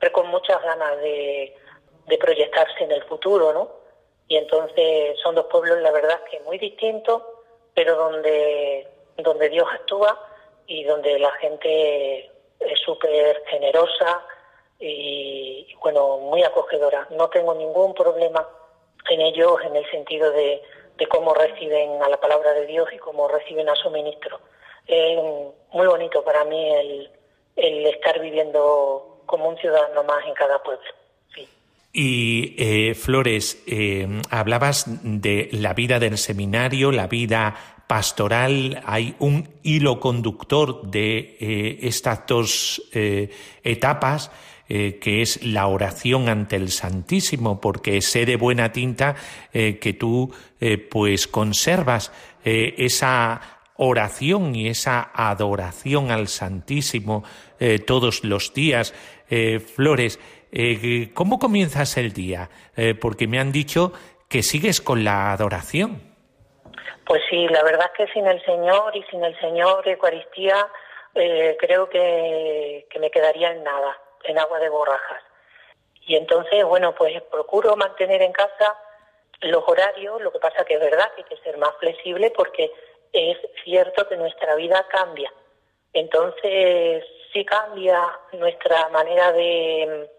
pero 0.00 0.12
con 0.12 0.26
muchas 0.28 0.60
ganas 0.62 0.96
de, 0.98 1.54
de 2.06 2.18
proyectarse 2.18 2.84
en 2.84 2.92
el 2.92 3.04
futuro, 3.04 3.52
¿no? 3.52 3.70
Y 4.28 4.36
entonces 4.36 5.18
son 5.22 5.34
dos 5.34 5.46
pueblos, 5.46 5.80
la 5.80 5.90
verdad, 5.90 6.22
que 6.30 6.40
muy 6.40 6.58
distintos, 6.58 7.22
pero 7.74 7.96
donde, 7.96 8.86
Dios 9.50 9.66
actúa 9.72 10.18
y 10.66 10.84
donde 10.84 11.18
la 11.18 11.32
gente 11.32 12.30
es 12.60 12.80
súper 12.84 13.42
generosa 13.46 14.24
y, 14.78 15.66
bueno, 15.82 16.18
muy 16.18 16.42
acogedora. 16.44 17.08
No 17.10 17.28
tengo 17.28 17.54
ningún 17.54 17.92
problema 17.94 18.48
en 19.08 19.20
ellos 19.20 19.58
en 19.64 19.74
el 19.74 19.90
sentido 19.90 20.30
de, 20.30 20.62
de 20.96 21.06
cómo 21.08 21.34
reciben 21.34 22.00
a 22.02 22.08
la 22.08 22.20
palabra 22.20 22.52
de 22.52 22.66
Dios 22.66 22.88
y 22.92 22.98
cómo 22.98 23.26
reciben 23.26 23.68
a 23.68 23.74
su 23.74 23.90
ministro. 23.90 24.40
Es 24.86 25.18
muy 25.72 25.86
bonito 25.86 26.22
para 26.22 26.44
mí 26.44 26.72
el 27.56 27.86
estar 27.86 28.20
viviendo 28.20 29.09
como 29.30 29.48
un 29.48 29.56
ciudadano 29.58 30.02
más 30.02 30.26
en 30.26 30.34
cada 30.34 30.60
pueblo. 30.60 30.82
Y 31.92 32.54
eh, 32.58 32.94
Flores, 32.94 33.62
eh, 33.66 34.20
hablabas 34.30 34.86
de 35.02 35.48
la 35.52 35.72
vida 35.72 36.00
del 36.00 36.18
seminario, 36.18 36.90
la 36.90 37.06
vida 37.06 37.54
pastoral 37.86 38.82
hay 38.84 39.14
un 39.20 39.48
hilo 39.62 40.00
conductor 40.00 40.82
de 40.82 41.36
eh, 41.40 41.78
estas 41.82 42.26
dos 42.26 42.82
etapas, 42.92 44.30
que 44.68 45.20
es 45.20 45.44
la 45.44 45.66
oración 45.66 46.28
ante 46.28 46.54
el 46.54 46.70
Santísimo, 46.70 47.60
porque 47.60 48.00
sé 48.00 48.24
de 48.24 48.36
buena 48.36 48.70
tinta 48.70 49.16
que 49.52 49.96
tú 49.98 50.32
pues 50.88 51.26
conservas 51.26 52.12
esa 52.44 53.59
oración 53.82 54.54
y 54.54 54.68
esa 54.68 55.10
adoración 55.14 56.10
al 56.10 56.28
Santísimo 56.28 57.24
todos 57.86 58.24
los 58.24 58.52
días. 58.52 58.94
Flores, 59.74 60.20
¿cómo 61.14 61.38
comienzas 61.38 61.96
el 61.96 62.12
día? 62.12 62.50
porque 63.00 63.26
me 63.26 63.38
han 63.38 63.52
dicho 63.52 63.92
que 64.28 64.42
sigues 64.42 64.80
con 64.80 65.02
la 65.02 65.32
adoración. 65.32 66.00
Pues 67.04 67.22
sí, 67.28 67.48
la 67.48 67.64
verdad 67.64 67.90
es 67.92 68.06
que 68.06 68.12
sin 68.12 68.26
el 68.26 68.40
Señor 68.44 68.96
y 68.96 69.02
sin 69.10 69.24
el 69.24 69.38
Señor 69.40 69.86
Eucaristía 69.88 70.68
eh, 71.14 71.56
creo 71.58 71.88
que, 71.88 72.86
me 73.00 73.10
quedaría 73.10 73.50
en 73.50 73.64
nada, 73.64 73.98
en 74.22 74.38
agua 74.38 74.60
de 74.60 74.68
borrajas. 74.68 75.20
Y 76.06 76.14
entonces, 76.14 76.64
bueno, 76.64 76.94
pues 76.94 77.20
procuro 77.22 77.74
mantener 77.74 78.22
en 78.22 78.32
casa 78.32 78.76
los 79.40 79.64
horarios, 79.66 80.22
lo 80.22 80.30
que 80.30 80.38
pasa 80.38 80.64
que 80.64 80.74
es 80.74 80.80
verdad 80.80 81.10
que 81.14 81.22
hay 81.22 81.28
que 81.28 81.42
ser 81.42 81.58
más 81.58 81.74
flexible 81.80 82.30
porque 82.30 82.70
es 83.12 83.38
cierto 83.64 84.08
que 84.08 84.16
nuestra 84.16 84.54
vida 84.56 84.86
cambia. 84.90 85.32
Entonces, 85.92 87.04
sí 87.32 87.44
cambia 87.44 88.18
nuestra 88.32 88.88
manera 88.88 89.32
de, 89.32 90.10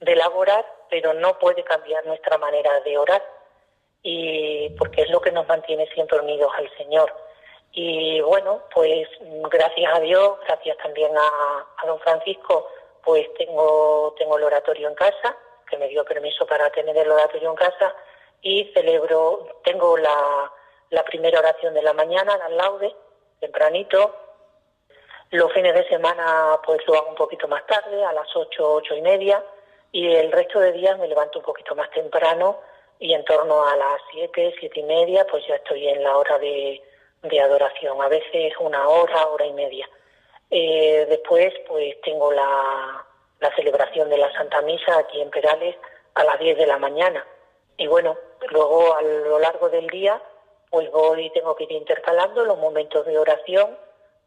de 0.00 0.12
elaborar, 0.12 0.64
pero 0.88 1.14
no 1.14 1.38
puede 1.38 1.62
cambiar 1.62 2.04
nuestra 2.06 2.38
manera 2.38 2.80
de 2.80 2.98
orar 2.98 3.22
y 4.02 4.70
porque 4.70 5.02
es 5.02 5.10
lo 5.10 5.20
que 5.20 5.32
nos 5.32 5.46
mantiene 5.46 5.86
siempre 5.88 6.18
unidos 6.20 6.50
al 6.56 6.70
Señor. 6.76 7.12
Y 7.72 8.20
bueno, 8.22 8.62
pues 8.74 9.08
gracias 9.50 9.94
a 9.94 10.00
Dios, 10.00 10.38
gracias 10.46 10.76
también 10.78 11.12
a, 11.16 11.86
don 11.86 12.00
Francisco, 12.00 12.68
pues 13.04 13.32
tengo, 13.34 14.14
tengo 14.18 14.38
el 14.38 14.44
oratorio 14.44 14.88
en 14.88 14.94
casa, 14.94 15.36
que 15.68 15.76
me 15.78 15.88
dio 15.88 16.04
permiso 16.04 16.46
para 16.46 16.70
tener 16.70 16.96
el 16.96 17.10
oratorio 17.10 17.50
en 17.50 17.56
casa, 17.56 17.94
y 18.42 18.64
celebro, 18.74 19.60
tengo 19.62 19.96
la, 19.96 20.52
la 20.90 21.04
primera 21.04 21.38
oración 21.38 21.74
de 21.74 21.82
la 21.82 21.92
mañana, 21.92 22.36
la 22.36 22.48
laude, 22.48 22.94
tempranito. 23.40 24.14
Los 25.30 25.52
fines 25.52 25.74
de 25.74 25.88
semana 25.88 26.58
pues 26.64 26.80
lo 26.86 26.96
hago 26.96 27.08
un 27.08 27.14
poquito 27.14 27.46
más 27.48 27.64
tarde, 27.66 28.04
a 28.04 28.12
las 28.12 28.28
ocho, 28.34 28.74
ocho 28.74 28.94
y 28.94 29.02
media, 29.02 29.42
y 29.92 30.12
el 30.12 30.30
resto 30.32 30.60
de 30.60 30.72
días 30.72 30.98
me 30.98 31.08
levanto 31.08 31.38
un 31.38 31.44
poquito 31.44 31.74
más 31.74 31.90
temprano 31.90 32.58
y 32.98 33.14
en 33.14 33.24
torno 33.24 33.64
a 33.66 33.76
las 33.76 34.00
siete, 34.10 34.54
siete 34.58 34.80
y 34.80 34.82
media, 34.82 35.26
pues 35.30 35.46
ya 35.46 35.56
estoy 35.56 35.88
en 35.88 36.02
la 36.02 36.16
hora 36.16 36.38
de, 36.38 36.82
adoración, 37.42 38.00
a 38.02 38.08
veces 38.08 38.52
una 38.58 38.88
hora, 38.88 39.26
hora 39.28 39.46
y 39.46 39.52
media. 39.52 39.88
Eh, 40.50 41.06
después, 41.08 41.54
pues 41.66 42.00
tengo 42.02 42.32
la, 42.32 43.04
la 43.40 43.54
celebración 43.54 44.10
de 44.10 44.18
la 44.18 44.32
Santa 44.32 44.60
Misa 44.62 44.98
aquí 44.98 45.20
en 45.20 45.30
Perales 45.30 45.76
a 46.14 46.24
las 46.24 46.38
10 46.38 46.58
de 46.58 46.66
la 46.66 46.78
mañana. 46.78 47.24
Y 47.76 47.86
bueno, 47.86 48.18
luego 48.50 48.94
a 48.94 49.02
lo 49.02 49.38
largo 49.38 49.70
del 49.70 49.86
día, 49.86 50.20
pues 50.70 50.90
voy, 50.90 51.30
tengo 51.30 51.54
que 51.56 51.64
ir 51.64 51.72
intercalando 51.72 52.44
los 52.44 52.58
momentos 52.58 53.04
de 53.04 53.18
oración, 53.18 53.76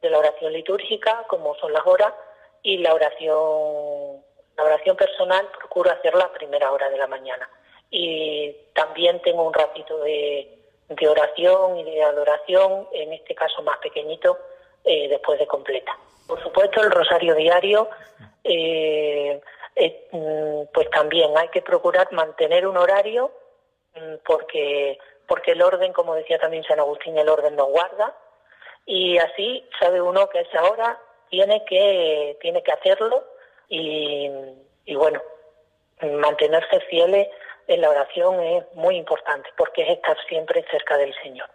de 0.02 0.10
la 0.10 0.20
oración 0.20 0.54
litúrgica, 0.54 1.24
como 1.28 1.56
son 1.56 1.74
las 1.74 1.86
horas, 1.88 2.14
y 2.62 2.78
la 2.78 2.94
oración, 2.94 4.22
la 4.58 4.64
oración 4.64 4.96
personal 4.96 5.50
procuro 5.58 5.92
hacerla 5.92 6.26
a 6.26 6.34
primera 6.34 6.72
hora 6.72 6.90
de 6.90 6.98
la 6.98 7.08
mañana 7.08 7.50
y 7.96 8.52
también 8.74 9.22
tengo 9.22 9.46
un 9.46 9.54
ratito 9.54 10.00
de, 10.00 10.50
oración 11.08 11.78
y 11.78 11.84
de 11.84 12.02
adoración, 12.02 12.88
en 12.92 13.14
este 13.14 13.36
caso 13.36 13.62
más 13.62 13.78
pequeñito, 13.78 14.40
eh, 14.84 15.08
después 15.08 15.38
de 15.38 15.46
completa. 15.46 15.96
Por 16.28 16.42
supuesto, 16.42 16.82
el 16.82 16.90
rosario 16.90 17.36
diario, 17.36 17.88
eh, 18.44 19.40
eh, 19.76 20.08
mm, 20.12 20.74
pues 20.74 20.90
también 20.90 21.38
hay 21.38 21.50
que 21.50 21.62
procurar 21.62 22.12
mantener 22.14 22.66
un 22.66 22.78
horario 22.78 23.32
mm, 23.96 24.16
porque, 24.26 24.98
porque 25.34 25.54
el 25.54 25.64
orden, 25.64 25.94
como 25.94 26.14
decía 26.14 26.38
también 26.38 26.64
San 26.64 26.80
Agustín, 26.80 27.18
el 27.18 27.28
orden 27.28 27.56
nos 27.56 27.68
guarda 27.70 28.16
y 28.86 29.18
así 29.18 29.68
sabe 29.80 30.00
uno 30.00 30.30
que 30.30 30.42
esa 30.42 30.62
hora 30.62 31.00
tiene 31.32 31.66
que, 31.68 32.38
tiene 32.40 32.62
que 32.62 32.72
hacerlo 32.72 33.24
y, 33.68 34.30
y 34.86 34.94
bueno, 34.94 35.20
mantenerse 36.04 36.82
fieles 36.82 37.30
en 37.66 37.82
la 37.82 37.90
oración 37.90 38.40
es 38.42 38.64
muy 38.76 38.96
importante 38.96 39.50
porque 39.58 39.82
es 39.82 39.98
estar 39.98 40.16
siempre 40.30 40.64
cerca 40.70 40.98
del 40.98 41.16
Señor. 41.24 41.50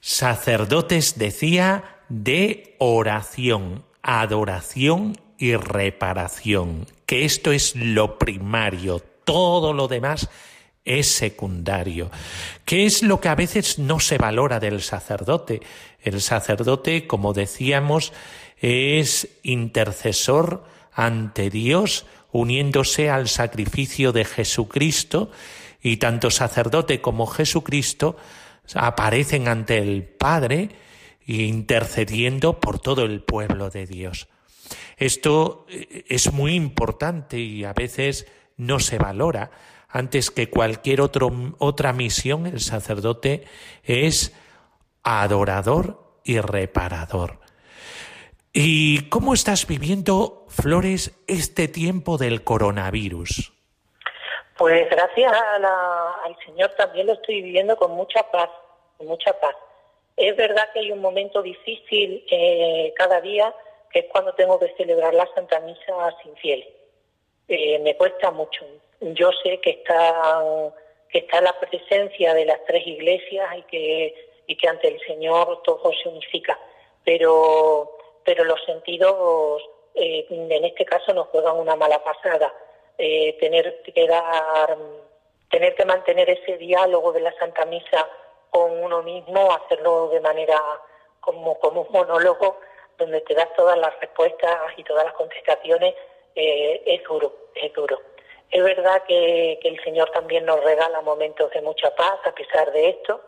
Sacerdotes 0.00 1.18
decía 1.18 1.96
de 2.10 2.74
oración, 2.78 3.86
adoración 4.02 5.14
y 5.38 5.56
reparación, 5.56 6.84
que 7.06 7.24
esto 7.24 7.52
es 7.52 7.74
lo 7.74 8.18
primario, 8.18 9.00
todo 9.24 9.72
lo 9.72 9.88
demás 9.88 10.28
es 10.84 11.08
secundario. 11.08 12.10
¿Qué 12.64 12.86
es 12.86 13.02
lo 13.02 13.20
que 13.20 13.28
a 13.28 13.34
veces 13.34 13.78
no 13.78 14.00
se 14.00 14.18
valora 14.18 14.60
del 14.60 14.82
sacerdote? 14.82 15.60
El 16.02 16.20
sacerdote, 16.20 17.06
como 17.06 17.32
decíamos, 17.32 18.12
es 18.60 19.28
intercesor 19.42 20.64
ante 20.92 21.50
Dios 21.50 22.06
uniéndose 22.32 23.10
al 23.10 23.28
sacrificio 23.28 24.12
de 24.12 24.24
Jesucristo, 24.24 25.30
y 25.84 25.98
tanto 25.98 26.30
sacerdote 26.30 27.00
como 27.00 27.26
Jesucristo 27.26 28.16
aparecen 28.74 29.48
ante 29.48 29.78
el 29.78 30.02
Padre 30.02 30.70
intercediendo 31.26 32.58
por 32.58 32.80
todo 32.80 33.04
el 33.04 33.22
pueblo 33.22 33.70
de 33.70 33.86
Dios. 33.86 34.26
Esto 34.96 35.66
eh, 35.68 36.04
es 36.08 36.32
muy 36.32 36.54
importante 36.54 37.38
y 37.38 37.64
a 37.64 37.74
veces 37.74 38.26
no 38.56 38.80
se 38.80 38.98
valora. 38.98 39.50
Antes 39.94 40.32
que 40.32 40.50
cualquier 40.50 41.00
otro, 41.00 41.30
otra 41.60 41.92
misión, 41.92 42.48
el 42.48 42.58
sacerdote 42.58 43.44
es 43.84 44.34
adorador 45.04 46.00
y 46.24 46.40
reparador. 46.40 47.38
¿Y 48.52 49.08
cómo 49.08 49.34
estás 49.34 49.68
viviendo, 49.68 50.46
Flores, 50.48 51.14
este 51.28 51.68
tiempo 51.68 52.18
del 52.18 52.42
coronavirus? 52.42 53.52
Pues 54.58 54.90
gracias 54.90 55.32
al 55.32 56.36
Señor 56.44 56.70
también 56.76 57.06
lo 57.06 57.12
estoy 57.12 57.40
viviendo 57.42 57.76
con 57.76 57.92
mucha 57.92 58.28
paz, 58.32 58.50
mucha 58.98 59.32
paz. 59.38 59.54
Es 60.16 60.36
verdad 60.36 60.70
que 60.72 60.80
hay 60.80 60.90
un 60.90 61.00
momento 61.00 61.40
difícil 61.40 62.24
eh, 62.32 62.92
cada 62.96 63.20
día, 63.20 63.54
que 63.92 64.00
es 64.00 64.06
cuando 64.10 64.32
tengo 64.32 64.58
que 64.58 64.74
celebrar 64.76 65.14
la 65.14 65.28
Santa 65.36 65.60
Misa 65.60 66.16
sin 66.20 66.34
fieles. 66.34 66.66
Eh, 67.46 67.78
me 67.78 67.96
cuesta 67.96 68.32
mucho. 68.32 68.64
Yo 69.00 69.30
sé 69.42 69.60
que 69.60 69.70
está, 69.70 70.42
que 71.08 71.18
está 71.18 71.40
la 71.40 71.58
presencia 71.60 72.34
de 72.34 72.44
las 72.44 72.64
tres 72.66 72.86
iglesias 72.86 73.48
y 73.58 73.62
que, 73.62 74.14
y 74.46 74.56
que 74.56 74.68
ante 74.68 74.88
el 74.88 75.00
Señor 75.06 75.62
todo 75.62 75.92
se 76.02 76.08
unifica. 76.08 76.58
Pero 77.04 77.98
pero 78.24 78.44
los 78.44 78.62
sentidos 78.64 79.62
eh, 79.94 80.26
en 80.28 80.64
este 80.64 80.84
caso 80.84 81.12
nos 81.12 81.28
juegan 81.28 81.56
una 81.56 81.76
mala 81.76 82.02
pasada. 82.02 82.52
Eh, 82.96 83.36
tener 83.40 83.82
que 83.82 84.06
dar, 84.06 84.76
tener 85.50 85.74
que 85.74 85.84
mantener 85.84 86.30
ese 86.30 86.56
diálogo 86.58 87.12
de 87.12 87.20
la 87.20 87.32
Santa 87.38 87.64
Misa 87.66 88.08
con 88.50 88.70
uno 88.82 89.02
mismo, 89.02 89.52
hacerlo 89.52 90.08
de 90.08 90.20
manera 90.20 90.60
como, 91.20 91.58
como 91.58 91.82
un 91.82 91.92
monólogo 91.92 92.60
donde 92.96 93.20
te 93.22 93.34
das 93.34 93.52
todas 93.56 93.76
las 93.76 93.98
respuestas 94.00 94.56
y 94.76 94.84
todas 94.84 95.04
las 95.04 95.14
contestaciones, 95.14 95.94
eh, 96.36 96.82
es 96.86 97.02
duro, 97.02 97.34
es 97.54 97.72
duro. 97.72 98.00
Es 98.54 98.62
verdad 98.62 99.02
que, 99.08 99.58
el 99.64 99.82
Señor 99.82 100.12
también 100.12 100.44
nos 100.44 100.62
regala 100.62 101.00
momentos 101.00 101.50
de 101.50 101.60
mucha 101.60 101.92
paz 101.96 102.20
a 102.24 102.32
pesar 102.32 102.70
de 102.70 102.90
esto, 102.90 103.20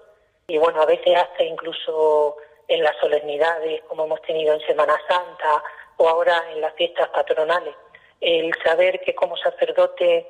y 0.46 0.56
bueno, 0.56 0.80
a 0.80 0.86
veces 0.86 1.16
hasta 1.16 1.42
incluso 1.42 2.36
en 2.68 2.84
las 2.84 2.96
solemnidades 2.98 3.82
como 3.88 4.04
hemos 4.04 4.22
tenido 4.22 4.54
en 4.54 4.60
Semana 4.60 4.94
Santa 5.08 5.64
o 5.96 6.08
ahora 6.08 6.44
en 6.52 6.60
las 6.60 6.72
fiestas 6.74 7.08
patronales. 7.08 7.74
El 8.20 8.54
saber 8.62 9.00
que 9.00 9.16
como 9.16 9.36
sacerdote 9.36 10.28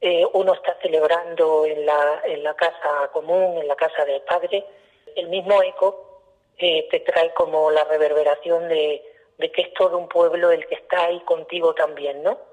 eh, 0.00 0.26
uno 0.32 0.54
está 0.54 0.76
celebrando 0.82 1.64
en 1.64 1.86
la, 1.86 2.22
en 2.24 2.42
la 2.42 2.54
casa 2.54 3.12
común, 3.12 3.58
en 3.58 3.68
la 3.68 3.76
casa 3.76 4.04
del 4.04 4.22
Padre, 4.22 4.66
el 5.14 5.28
mismo 5.28 5.62
eco 5.62 6.20
eh, 6.58 6.88
te 6.90 6.98
trae 6.98 7.32
como 7.34 7.70
la 7.70 7.84
reverberación 7.84 8.68
de, 8.68 9.04
que 9.38 9.62
es 9.62 9.74
todo 9.74 9.98
un 9.98 10.08
pueblo 10.08 10.50
el 10.50 10.66
que 10.66 10.74
está 10.74 11.04
ahí 11.04 11.20
contigo 11.20 11.74
también, 11.74 12.24
¿no? 12.24 12.50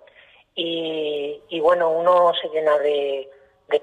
Y, 0.61 1.59
bueno, 1.61 1.89
uno 1.89 2.33
se 2.41 2.49
llena 2.49 2.77
de, 2.79 3.29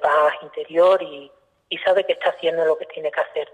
paz 0.00 0.34
interior 0.42 1.02
y, 1.02 1.30
y 1.70 1.78
sabe 1.78 2.04
que 2.04 2.12
está 2.12 2.30
haciendo 2.30 2.66
lo 2.66 2.76
que 2.76 2.84
tiene 2.86 3.10
que 3.10 3.20
hacer. 3.20 3.50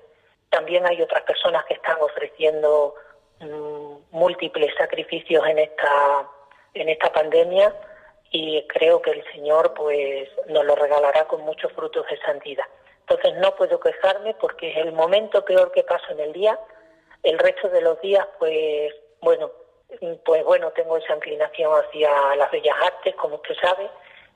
También 0.51 0.85
hay 0.87 1.01
otras 1.01 1.23
personas 1.23 1.65
que 1.67 1.75
están 1.75 1.99
ofreciendo 2.01 2.95
mm, 3.39 3.95
múltiples 4.11 4.75
sacrificios 4.77 5.47
en 5.47 5.61
esta, 5.61 6.29
en 6.75 6.89
esta 6.89 7.13
pandemia 7.13 7.73
y 8.33 8.67
creo 8.67 9.01
que 9.01 9.13
el 9.13 9.25
Señor 9.33 9.73
pues 9.75 10.29
nos 10.49 10.65
lo 10.65 10.75
regalará 10.75 11.27
con 11.27 11.43
muchos 11.43 11.73
frutos 11.73 12.05
de 12.11 12.19
santidad. 12.23 12.67
Entonces 13.07 13.35
no 13.41 13.55
puedo 13.55 13.79
quejarme 13.79 14.35
porque 14.35 14.73
es 14.73 14.79
el 14.79 14.93
momento 14.93 15.45
peor 15.45 15.71
que 15.71 15.85
paso 15.85 16.11
en 16.11 16.21
el 16.21 16.33
día 16.33 16.59
El 17.23 17.39
resto 17.39 17.69
de 17.69 17.83
los 17.83 18.01
días, 18.01 18.27
pues 18.39 18.95
bueno, 19.21 19.53
pues 20.25 20.45
bueno, 20.45 20.71
tengo 20.73 20.97
esa 20.97 21.15
inclinación 21.15 21.73
hacia 21.73 22.37
las 22.37 22.51
bellas 22.51 22.77
artes, 22.85 23.15
como 23.17 23.37
usted 23.37 23.55
sabe, 23.61 23.91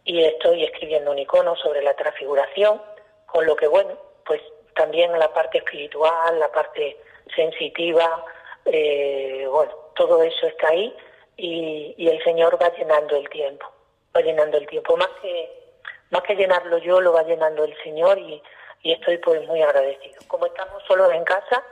y 0.05 0.23
estoy 0.23 0.65
escribiendo 0.65 1.11
un 1.11 1.19
icono 1.19 1.57
sobre 1.57 1.83
la 1.83 1.95
transfiguración, 1.95 2.81
con 3.27 3.47
lo 3.47 3.57
que 3.57 3.67
bueno, 3.67 3.97
pues 4.25 4.41
también 4.75 5.19
la 5.19 5.33
parte 5.33 5.59
espiritual, 5.59 6.39
la 6.39 6.51
parte 6.53 6.97
sensitiva, 7.35 8.25
eh, 8.65 9.47
bueno, 9.51 9.73
todo 9.95 10.23
eso 10.23 10.47
está 10.47 10.69
ahí 10.69 10.95
y, 11.37 11.95
y, 11.97 12.09
el 12.09 12.23
Señor 12.23 12.61
va 12.61 12.69
llenando 12.77 13.17
el 13.17 13.29
tiempo, 13.29 13.67
va 14.15 14.21
llenando 14.21 14.59
el 14.59 14.67
tiempo, 14.67 14.97
más 14.97 15.09
que, 15.23 15.51
más 16.11 16.23
que 16.23 16.37
llenarlo 16.37 16.79
yo, 16.79 17.01
lo 17.01 17.13
va 17.13 17.23
llenando 17.23 17.65
el 17.65 17.77
Señor 17.83 18.19
y, 18.19 18.43
y 18.83 18.93
estoy 18.93 19.19
pues 19.19 19.47
muy 19.47 19.63
agradecido. 19.63 20.21
Como 20.29 20.47
estamos 20.47 20.83
solos 20.87 21.13
en 21.13 21.25
casa, 21.25 21.65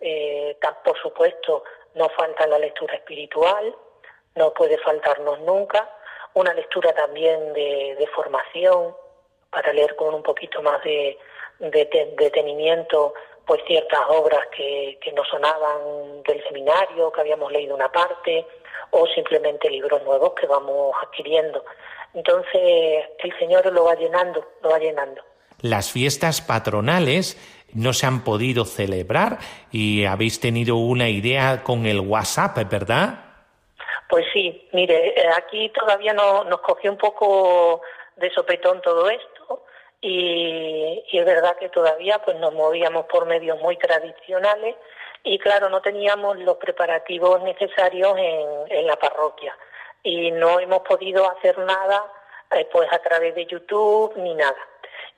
eh, 0.00 0.56
por 0.84 0.98
supuesto 1.00 1.64
no 1.94 2.08
falta 2.10 2.46
la 2.46 2.58
lectura 2.58 2.94
espiritual, 2.94 3.74
no 4.36 4.52
puede 4.54 4.78
faltarnos 4.78 5.40
nunca, 5.40 5.88
una 6.34 6.54
lectura 6.54 6.92
también 6.92 7.52
de, 7.52 7.96
de 7.98 8.06
formación 8.08 8.94
para 9.50 9.72
leer 9.72 9.96
con 9.96 10.14
un 10.14 10.22
poquito 10.22 10.62
más 10.62 10.82
de, 10.84 11.18
de 11.58 12.14
detenimiento 12.16 13.14
pues 13.44 13.62
ciertas 13.66 14.00
obras 14.08 14.46
que, 14.56 14.96
que 15.02 15.10
nos 15.12 15.26
sonaban 15.26 16.22
del 16.22 16.42
seminario, 16.44 17.10
que 17.10 17.20
habíamos 17.20 17.50
leído 17.50 17.74
una 17.74 17.90
parte, 17.90 18.46
o 18.90 19.06
simplemente 19.08 19.68
libros 19.68 20.02
nuevos 20.04 20.34
que 20.34 20.46
vamos 20.46 20.94
adquiriendo. 21.02 21.64
Entonces 22.14 23.06
el 23.18 23.38
Señor 23.38 23.66
lo 23.72 23.84
va 23.84 23.96
llenando, 23.96 24.46
lo 24.62 24.70
va 24.70 24.78
llenando. 24.78 25.22
Las 25.62 25.90
fiestas 25.90 26.40
patronales 26.40 27.36
no 27.74 27.92
se 27.92 28.06
han 28.06 28.24
podido 28.24 28.64
celebrar 28.64 29.38
y 29.70 30.04
habéis 30.04 30.40
tenido 30.40 30.76
una 30.76 31.08
idea 31.08 31.62
con 31.62 31.86
el 31.86 32.00
WhatsApp, 32.00 32.56
¿verdad? 32.70 33.24
Pues 34.08 34.24
sí, 34.32 34.68
mire, 34.72 35.08
eh, 35.08 35.28
aquí 35.36 35.70
todavía 35.70 36.12
no, 36.12 36.44
nos 36.44 36.60
cogió 36.60 36.90
un 36.90 36.98
poco 36.98 37.82
de 38.16 38.30
sopetón 38.30 38.82
todo 38.82 39.08
esto 39.08 39.64
y, 40.00 41.02
y, 41.10 41.18
es 41.18 41.24
verdad 41.24 41.56
que 41.58 41.68
todavía 41.68 42.18
pues 42.24 42.36
nos 42.38 42.52
movíamos 42.52 43.06
por 43.06 43.26
medios 43.26 43.60
muy 43.60 43.76
tradicionales 43.76 44.76
y 45.22 45.38
claro, 45.38 45.68
no 45.68 45.80
teníamos 45.80 46.38
los 46.38 46.56
preparativos 46.56 47.42
necesarios 47.42 48.16
en, 48.16 48.78
en 48.78 48.86
la 48.86 48.96
parroquia 48.96 49.54
y 50.02 50.30
no 50.30 50.58
hemos 50.58 50.80
podido 50.80 51.30
hacer 51.30 51.58
nada 51.58 52.04
eh, 52.52 52.66
pues 52.72 52.92
a 52.92 52.98
través 52.98 53.34
de 53.34 53.46
YouTube 53.46 54.12
ni 54.16 54.34
nada. 54.34 54.56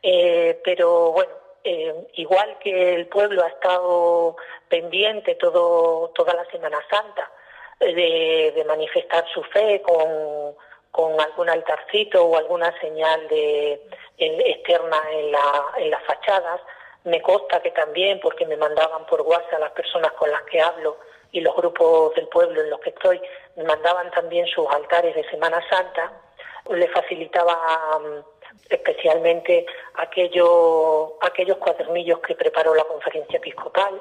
Eh, 0.02 0.60
pero 0.64 1.12
bueno, 1.12 1.32
eh, 1.64 1.94
igual 2.14 2.58
que 2.58 2.94
el 2.94 3.06
pueblo 3.06 3.44
ha 3.44 3.48
estado 3.48 4.36
pendiente 4.68 5.34
todo, 5.36 6.10
toda 6.14 6.34
la 6.34 6.44
Semana 6.46 6.78
Santa 6.90 7.30
de, 7.78 8.52
de 8.54 8.64
manifestar 8.64 9.24
su 9.32 9.42
fe 9.44 9.82
con, 9.82 10.54
con, 10.90 11.20
algún 11.20 11.48
altarcito 11.48 12.24
o 12.24 12.36
alguna 12.36 12.72
señal 12.80 13.28
de, 13.28 13.80
externa 14.18 14.98
en, 15.12 15.32
la, 15.32 15.64
en 15.78 15.90
las 15.90 16.02
fachadas, 16.04 16.60
me 17.04 17.20
consta 17.20 17.60
que 17.60 17.72
también, 17.72 18.20
porque 18.20 18.46
me 18.46 18.56
mandaban 18.56 19.04
por 19.06 19.22
WhatsApp 19.22 19.60
las 19.60 19.72
personas 19.72 20.12
con 20.12 20.30
las 20.30 20.42
que 20.42 20.60
hablo 20.60 20.98
y 21.32 21.40
los 21.40 21.56
grupos 21.56 22.14
del 22.14 22.28
pueblo 22.28 22.60
en 22.60 22.70
los 22.70 22.80
que 22.80 22.90
estoy, 22.90 23.20
me 23.56 23.64
mandaban 23.64 24.10
también 24.12 24.46
sus 24.46 24.68
altares 24.68 25.14
de 25.14 25.28
Semana 25.30 25.60
Santa, 25.68 26.12
le 26.70 26.88
facilitaba 26.88 28.00
especialmente 28.68 29.66
aquellos, 29.94 31.12
aquellos 31.20 31.56
cuadernillos 31.58 32.20
que 32.20 32.34
preparó 32.34 32.74
la 32.74 32.84
conferencia 32.84 33.36
episcopal, 33.36 34.00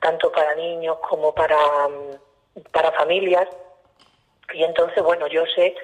tanto 0.00 0.30
para 0.30 0.54
niños 0.54 0.98
como 1.08 1.34
para, 1.34 1.58
para 2.70 2.92
familias. 2.92 3.48
Y 4.52 4.62
entonces, 4.62 5.02
bueno, 5.02 5.26
yo 5.26 5.44
sé 5.54 5.74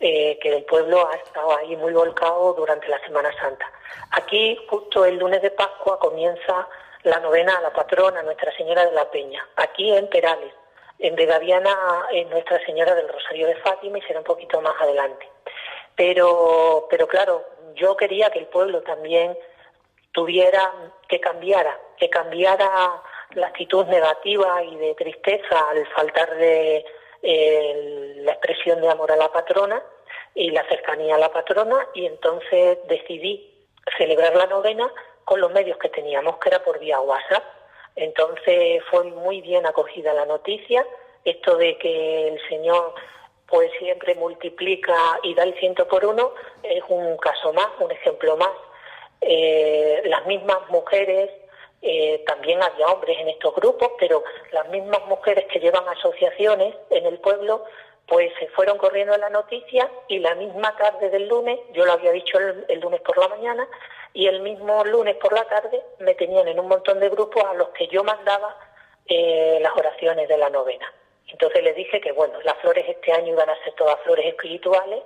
eh, 0.00 0.38
que 0.40 0.56
el 0.56 0.64
pueblo 0.64 1.08
ha 1.08 1.16
estado 1.16 1.56
ahí 1.56 1.76
muy 1.76 1.92
volcado 1.92 2.54
durante 2.54 2.88
la 2.88 3.00
Semana 3.00 3.30
Santa. 3.40 3.70
Aquí, 4.12 4.58
justo 4.68 5.04
el 5.04 5.16
lunes 5.16 5.42
de 5.42 5.50
Pascua, 5.50 5.98
comienza 5.98 6.68
la 7.02 7.20
novena 7.20 7.56
a 7.56 7.60
la 7.60 7.72
patrona 7.72 8.22
Nuestra 8.22 8.54
Señora 8.56 8.84
de 8.84 8.92
la 8.92 9.10
Peña, 9.10 9.46
aquí 9.56 9.94
en 9.94 10.08
Perales. 10.08 10.52
En 10.98 11.14
Begaviana, 11.14 12.06
en 12.10 12.28
Nuestra 12.30 12.58
Señora 12.64 12.94
del 12.94 13.08
Rosario 13.08 13.46
de 13.46 13.56
Fátima 13.56 13.98
y 13.98 14.02
será 14.02 14.20
un 14.20 14.24
poquito 14.24 14.60
más 14.60 14.74
adelante. 14.80 15.28
Pero, 15.94 16.86
pero 16.90 17.06
claro, 17.06 17.44
yo 17.76 17.96
quería 17.96 18.30
que 18.30 18.40
el 18.40 18.46
pueblo 18.46 18.82
también 18.82 19.36
tuviera, 20.12 20.72
que 21.08 21.20
cambiara, 21.20 21.78
que 21.98 22.08
cambiara 22.08 23.02
la 23.34 23.48
actitud 23.48 23.84
negativa 23.86 24.62
y 24.62 24.76
de 24.76 24.94
tristeza 24.94 25.70
al 25.70 25.86
faltar 25.88 26.36
de 26.36 26.84
la 27.22 28.32
expresión 28.32 28.80
de 28.80 28.88
amor 28.88 29.12
a 29.12 29.16
la 29.16 29.30
patrona 29.32 29.82
y 30.34 30.50
la 30.50 30.66
cercanía 30.68 31.16
a 31.16 31.18
la 31.18 31.32
patrona 31.32 31.88
y 31.94 32.06
entonces 32.06 32.78
decidí 32.88 33.68
celebrar 33.96 34.36
la 34.36 34.46
novena 34.46 34.90
con 35.24 35.40
los 35.40 35.52
medios 35.52 35.78
que 35.78 35.88
teníamos, 35.88 36.38
que 36.38 36.48
era 36.50 36.62
por 36.62 36.78
vía 36.78 37.00
WhatsApp. 37.00 37.44
Entonces 37.96 38.82
fue 38.90 39.04
muy 39.04 39.40
bien 39.40 39.66
acogida 39.66 40.12
la 40.12 40.26
noticia, 40.26 40.86
esto 41.24 41.56
de 41.56 41.76
que 41.78 42.28
el 42.28 42.48
Señor 42.48 42.94
pues 43.48 43.70
siempre 43.78 44.14
multiplica 44.14 45.20
y 45.22 45.34
da 45.34 45.44
el 45.44 45.54
ciento 45.58 45.86
por 45.86 46.04
uno, 46.04 46.32
es 46.62 46.82
un 46.88 47.16
caso 47.18 47.52
más, 47.52 47.68
un 47.80 47.90
ejemplo 47.90 48.36
más. 48.36 48.50
Eh, 49.20 50.02
las 50.06 50.26
mismas 50.26 50.58
mujeres, 50.68 51.30
eh, 51.82 52.24
también 52.26 52.62
había 52.62 52.86
hombres 52.86 53.16
en 53.20 53.28
estos 53.28 53.54
grupos, 53.54 53.92
pero 53.98 54.24
las 54.52 54.68
mismas 54.70 55.04
mujeres 55.06 55.46
que 55.46 55.60
llevan 55.60 55.88
asociaciones 55.88 56.74
en 56.90 57.06
el 57.06 57.18
pueblo, 57.18 57.64
pues 58.06 58.32
se 58.38 58.48
fueron 58.48 58.78
corriendo 58.78 59.14
a 59.14 59.18
la 59.18 59.30
noticia 59.30 59.90
y 60.08 60.18
la 60.18 60.34
misma 60.34 60.76
tarde 60.76 61.10
del 61.10 61.28
lunes, 61.28 61.58
yo 61.72 61.84
lo 61.84 61.92
había 61.92 62.12
dicho 62.12 62.38
el, 62.38 62.80
lunes 62.80 63.00
por 63.00 63.18
la 63.18 63.28
mañana, 63.28 63.68
y 64.12 64.26
el 64.26 64.40
mismo 64.40 64.84
lunes 64.84 65.16
por 65.16 65.32
la 65.32 65.44
tarde 65.44 65.82
me 65.98 66.14
tenían 66.14 66.48
en 66.48 66.58
un 66.58 66.68
montón 66.68 67.00
de 67.00 67.08
grupos 67.08 67.44
a 67.44 67.54
los 67.54 67.68
que 67.70 67.86
yo 67.88 68.02
mandaba 68.02 68.56
eh, 69.06 69.58
las 69.60 69.72
oraciones 69.76 70.28
de 70.28 70.38
la 70.38 70.50
novena. 70.50 70.92
Entonces 71.36 71.64
les 71.64 71.76
dije 71.76 72.00
que, 72.00 72.12
bueno, 72.12 72.40
las 72.44 72.56
flores 72.62 72.86
este 72.88 73.12
año 73.12 73.34
iban 73.34 73.50
a 73.50 73.62
ser 73.62 73.74
todas 73.74 74.00
flores 74.04 74.24
espirituales 74.24 75.02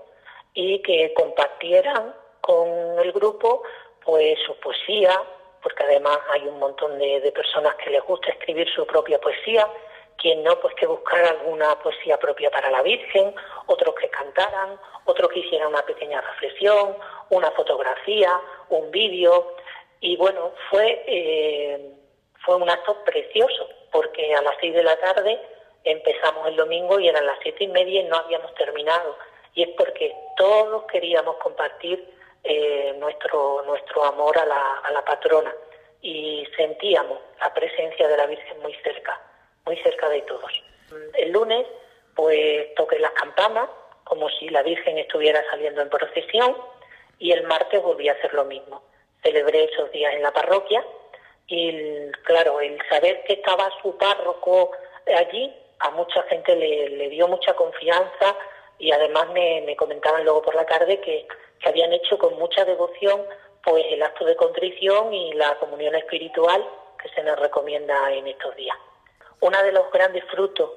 y 0.55 0.81
que 0.81 1.13
compartieran 1.13 2.15
con 2.41 2.69
el 3.01 3.11
grupo 3.11 3.65
pues 4.05 4.39
su 4.47 4.55
poesía, 4.61 5.21
porque 5.61 5.83
además 5.83 6.21
hay 6.31 6.43
un 6.43 6.61
montón 6.61 7.01
de, 7.01 7.33
personas 7.35 7.75
que 7.75 7.91
les 7.91 8.05
gusta 8.05 8.31
escribir 8.31 8.69
su 8.73 8.87
propia 8.87 9.21
poesía, 9.21 9.69
quien 10.19 10.45
no, 10.45 10.57
pues 10.61 10.73
que 10.77 10.87
buscar 10.87 11.25
alguna 11.25 11.77
poesía 11.81 12.17
propia 12.17 12.49
para 12.49 12.71
la 12.71 12.83
Virgen, 12.83 13.35
otros 13.67 13.97
que 13.97 14.09
cantaran, 14.09 14.79
otros 15.07 15.33
que 15.33 15.41
hicieran 15.41 15.67
una 15.67 15.83
pequeña 15.83 16.21
reflexión, 16.21 16.97
una 17.31 17.51
fotografía, 17.51 18.41
un 18.69 18.89
vídeo, 18.93 19.57
y 19.99 20.17
bueno, 20.17 20.53
fue, 20.71 21.03
eh, 21.09 21.93
fue 22.45 22.55
un 22.55 22.71
acto 22.71 23.03
precioso, 23.05 23.69
porque 23.91 24.33
a 24.33 24.43
las 24.43 24.55
seis 24.61 24.73
de 24.75 24.85
la 24.85 24.97
tarde 25.01 25.41
empezamos 25.85 26.47
el 26.49 26.57
domingo 26.57 26.99
y 27.01 27.09
eran 27.09 27.27
las 27.27 27.39
siete 27.43 27.65
y 27.65 27.69
media 27.69 28.01
y 28.01 28.05
no 28.05 28.17
habíamos 28.17 28.55
terminado. 28.55 29.17
Y 29.55 29.63
es 29.63 29.69
porque 29.77 30.15
todos 30.37 30.85
queríamos 30.85 31.37
compartir 31.37 32.05
eh, 32.45 32.95
nuestro, 32.99 33.63
nuestro 33.67 34.05
amor 34.05 34.39
a 34.39 34.47
la, 34.47 34.81
a 34.85 34.93
la 34.93 35.05
patrona 35.05 35.55
y 36.03 36.47
sentíamos 36.57 37.19
la 37.41 37.53
presencia 37.53 38.09
de 38.09 38.17
la 38.17 38.27
Virgen 38.27 38.61
muy 38.63 38.75
cerca, 38.77 39.21
muy 39.67 39.77
cerca 39.79 40.09
de 40.09 40.23
todos. 40.23 40.51
El 41.15 41.31
lunes, 41.33 41.67
pues 42.15 42.75
toqué 42.75 42.99
las 42.99 43.13
campanas, 43.13 43.69
como 44.05 44.29
si 44.31 44.49
la 44.49 44.63
Virgen 44.63 44.99
estuviera 44.99 45.43
saliendo 45.51 45.83
en 45.83 45.91
procesión, 45.91 46.57
y 47.19 47.33
el 47.33 47.45
martes 47.45 47.83
volví 47.83 48.09
a 48.09 48.13
hacer 48.13 48.33
lo 48.35 48.45
mismo. 48.45 48.83
Celebré 49.23 49.65
esos 49.65 49.93
días 49.93 50.15
en 50.15 50.23
la 50.23 50.33
parroquia 50.33 50.85
y, 51.47 52.11
claro, 52.25 52.61
el 52.61 52.79
saber 52.89 53.23
que 53.25 53.35
estaba 53.35 53.71
su 53.83 53.97
párroco 53.99 54.73
allí 55.15 55.55
a 55.81 55.91
mucha 55.91 56.23
gente 56.25 56.55
le, 56.57 57.09
dio 57.09 57.27
mucha 57.29 57.55
confianza 57.55 58.37
y 58.79 58.93
además 58.93 59.29
me, 59.31 59.75
comentaban 59.77 60.25
luego 60.25 60.43
por 60.43 60.55
la 60.55 60.67
tarde 60.67 61.01
que, 61.01 61.27
habían 61.67 61.93
hecho 61.93 62.17
con 62.17 62.39
mucha 62.39 62.65
devoción 62.65 63.23
pues 63.63 63.85
el 63.91 64.03
acto 64.03 64.25
de 64.25 64.35
contrición 64.35 65.13
y 65.13 65.35
la 65.35 65.57
comunión 65.57 65.95
espiritual 65.95 66.67
que 67.03 67.11
se 67.11 67.23
nos 67.23 67.39
recomienda 67.39 68.11
en 68.15 68.27
estos 68.29 68.57
días. 68.57 68.77
Uno 69.41 69.63
de 69.63 69.73
los 69.73 69.91
grandes 69.93 70.25
frutos 70.31 70.71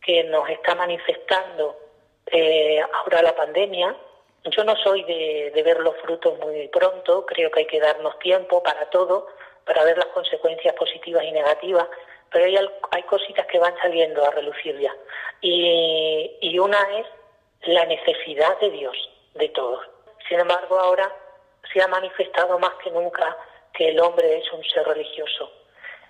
que 0.00 0.22
nos 0.22 0.48
está 0.48 0.76
manifestando 0.76 1.76
eh, 2.26 2.80
ahora 2.80 3.22
la 3.22 3.34
pandemia, 3.34 3.96
yo 4.44 4.62
no 4.62 4.76
soy 4.76 5.02
de, 5.02 5.50
de 5.52 5.62
ver 5.64 5.80
los 5.80 5.96
frutos 5.96 6.38
muy 6.38 6.68
pronto, 6.68 7.26
creo 7.26 7.50
que 7.50 7.60
hay 7.60 7.66
que 7.66 7.80
darnos 7.80 8.16
tiempo 8.20 8.62
para 8.62 8.88
todo, 8.90 9.26
para 9.64 9.82
ver 9.82 9.98
las 9.98 10.06
consecuencias 10.06 10.74
positivas 10.74 11.24
y 11.24 11.32
negativas, 11.32 11.88
pero 12.30 12.44
hay, 12.44 12.56
hay 12.90 13.02
cositas 13.04 13.46
que 13.46 13.58
van 13.58 13.74
saliendo 13.82 14.24
a 14.24 14.30
relucir 14.30 14.78
ya. 14.78 14.94
Y, 15.40 16.38
y 16.40 16.58
una 16.58 16.78
es 16.98 17.06
la 17.62 17.84
necesidad 17.86 18.58
de 18.60 18.70
Dios, 18.70 18.96
de 19.34 19.48
todos. 19.50 19.86
Sin 20.28 20.40
embargo, 20.40 20.78
ahora 20.78 21.12
se 21.72 21.82
ha 21.82 21.88
manifestado 21.88 22.58
más 22.58 22.74
que 22.82 22.90
nunca 22.90 23.36
que 23.72 23.88
el 23.88 24.00
hombre 24.00 24.38
es 24.38 24.52
un 24.52 24.64
ser 24.64 24.86
religioso. 24.86 25.50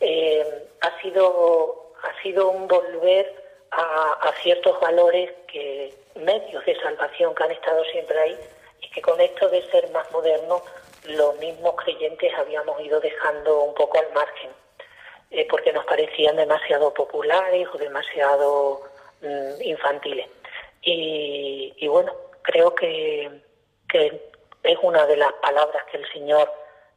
Eh, 0.01 0.68
ha 0.81 1.03
sido 1.03 1.93
ha 2.03 2.23
sido 2.23 2.49
un 2.49 2.66
volver 2.66 3.31
a, 3.73 4.33
ciertos 4.43 4.81
valores 4.81 5.31
que 5.47 5.95
medios 6.14 6.64
de 6.64 6.75
salvación 6.81 7.35
que 7.35 7.45
han 7.45 7.51
estado 7.51 7.85
siempre 7.85 8.18
ahí 8.18 8.39
y 8.81 8.91
que 8.91 9.03
con 9.03 9.21
esto 9.21 9.49
de 9.51 9.62
ser 9.71 9.91
más 9.91 10.11
modernos 10.12 10.62
los 11.05 11.37
mismos 11.39 11.75
creyentes 11.77 12.33
habíamos 12.39 12.81
ido 12.81 13.01
dejando 13.01 13.64
un 13.64 13.75
poco 13.75 13.99
al 13.99 14.11
margen 14.14 14.51
eh, 15.31 15.47
porque 15.49 15.72
nos 15.72 15.85
parecían 15.85 16.37
demasiado 16.37 16.93
populares 16.93 17.68
o 17.72 17.78
demasiado 17.78 18.83
mm, 19.22 19.62
infantiles 19.62 20.28
y, 20.83 21.87
bueno 21.89 22.12
creo 22.43 22.74
que, 22.74 23.43
que 23.89 24.31
es 24.62 24.78
una 24.83 25.07
de 25.07 25.16
las 25.16 25.33
palabras 25.35 25.85
que 25.91 25.99
el 25.99 26.12
Señor 26.12 26.51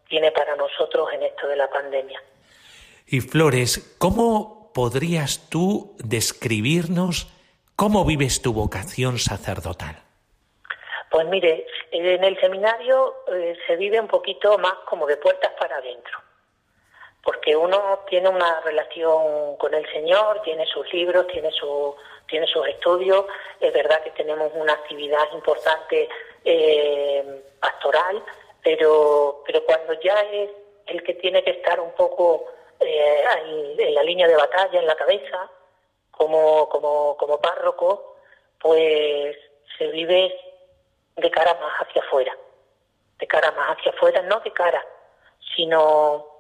tiene 0.07 0.31
para 0.31 0.55
nosotros 0.55 1.09
en 1.13 1.23
esto 1.23 1.47
de 1.47 1.55
la 1.55 1.69
pandemia. 1.69 2.21
Y 3.07 3.19
Flores, 3.21 3.95
¿cómo 3.99 4.71
podrías 4.73 5.49
tú 5.49 5.95
describirnos 5.99 7.27
cómo 7.75 8.05
vives 8.05 8.41
tu 8.41 8.53
vocación 8.53 9.19
sacerdotal? 9.19 9.97
Pues 11.11 11.27
mire, 11.27 11.67
en 11.91 12.23
el 12.23 12.39
seminario 12.39 13.13
eh, 13.31 13.55
se 13.67 13.75
vive 13.75 13.99
un 13.99 14.07
poquito 14.07 14.57
más 14.57 14.73
como 14.89 15.05
de 15.05 15.17
puertas 15.17 15.51
para 15.59 15.77
adentro, 15.77 16.17
porque 17.23 17.55
uno 17.55 18.01
tiene 18.09 18.27
una 18.27 18.59
relación 18.61 19.55
con 19.55 19.73
el 19.73 19.89
Señor, 19.91 20.41
tiene 20.43 20.65
sus 20.65 20.91
libros, 20.91 21.25
tiene, 21.27 21.51
su, 21.51 21.95
tiene 22.27 22.45
sus 22.47 22.67
estudios, 22.67 23.25
es 23.61 23.73
verdad 23.73 24.03
que 24.03 24.11
tenemos 24.11 24.51
una 24.55 24.73
actividad 24.73 25.31
importante 25.33 26.09
eh, 26.43 27.43
pastoral, 27.61 28.21
pero, 28.61 29.41
pero 29.45 29.63
cuando 29.65 29.93
ya 30.01 30.19
es 30.19 30.49
el 30.87 31.01
que 31.03 31.13
tiene 31.13 31.43
que 31.43 31.51
estar 31.51 31.79
un 31.79 31.91
poco 31.93 32.45
eh, 32.81 33.23
en 33.77 33.93
la 33.93 34.03
línea 34.03 34.27
de 34.27 34.35
batalla, 34.35 34.79
en 34.79 34.87
la 34.87 34.95
cabeza, 34.95 35.49
como, 36.11 36.67
como, 36.67 37.15
como 37.15 37.39
párroco, 37.39 38.17
pues 38.59 39.37
se 39.77 39.87
vive 39.87 40.33
de 41.15 41.31
cara 41.31 41.53
más 41.55 41.87
hacia 41.87 42.01
afuera, 42.01 42.35
de 43.17 43.27
cara 43.27 43.51
más 43.51 43.77
hacia 43.77 43.93
afuera, 43.93 44.21
no 44.23 44.41
de 44.41 44.51
cara, 44.51 44.85
sino 45.55 46.32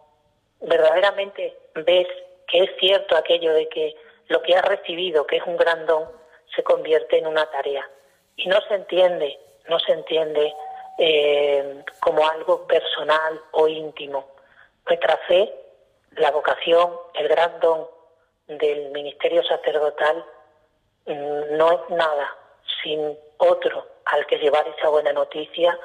verdaderamente 0.63 1.57
ves 1.75 2.07
que 2.47 2.63
es 2.63 2.71
cierto 2.79 3.15
aquello 3.15 3.53
de 3.53 3.67
que 3.69 3.95
lo 4.27 4.41
que 4.41 4.55
has 4.55 4.65
recibido, 4.65 5.25
que 5.25 5.37
es 5.37 5.43
un 5.45 5.57
gran 5.57 5.85
don, 5.85 6.09
se 6.55 6.63
convierte 6.63 7.17
en 7.17 7.27
una 7.27 7.45
tarea. 7.51 7.87
Y 8.35 8.47
no 8.47 8.59
se 8.67 8.75
entiende, 8.75 9.39
no 9.67 9.79
se 9.79 9.91
entiende 9.91 10.53
eh, 10.97 11.83
como 11.99 12.27
algo 12.27 12.65
personal 12.67 13.41
o 13.51 13.67
íntimo. 13.67 14.27
Nuestra 14.85 15.17
fe 15.27 15.53
la 16.17 16.31
vocación, 16.31 16.93
el 17.15 17.27
gran 17.27 17.59
don 17.59 17.87
del 18.47 18.91
ministerio 18.91 19.43
sacerdotal 19.43 20.23
mm, 21.05 21.57
no 21.57 21.71
es 21.71 21.89
nada 21.89 22.37
sin 22.81 23.17
otro 23.37 23.87
al 24.05 24.25
que 24.27 24.37
llevar 24.37 24.67
esa 24.67 24.89
buena 24.89 25.13
noticia, 25.13 25.77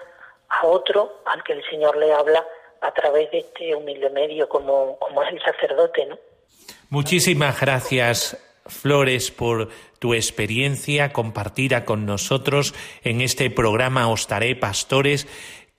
a 0.49 0.67
otro 0.67 1.21
al 1.27 1.43
que 1.45 1.53
el 1.53 1.65
Señor 1.71 1.97
le 1.97 2.13
habla 2.13 2.47
a 2.81 2.93
través 2.93 3.31
de 3.31 3.39
este 3.39 3.75
humilde 3.75 4.11
medio 4.11 4.49
como, 4.49 4.99
como 4.99 5.23
es 5.23 5.33
el 5.33 5.41
sacerdote, 5.41 6.07
¿no? 6.07 6.19
Muchísimas 6.91 7.61
gracias, 7.61 8.39
Flores, 8.67 9.31
por 9.31 9.69
tu 9.99 10.15
experiencia 10.15 11.13
compartida 11.13 11.85
con 11.85 12.07
nosotros 12.07 12.75
en 13.03 13.21
este 13.21 13.51
programa 13.51 14.09
Ostaré 14.09 14.57
Pastores 14.57 15.27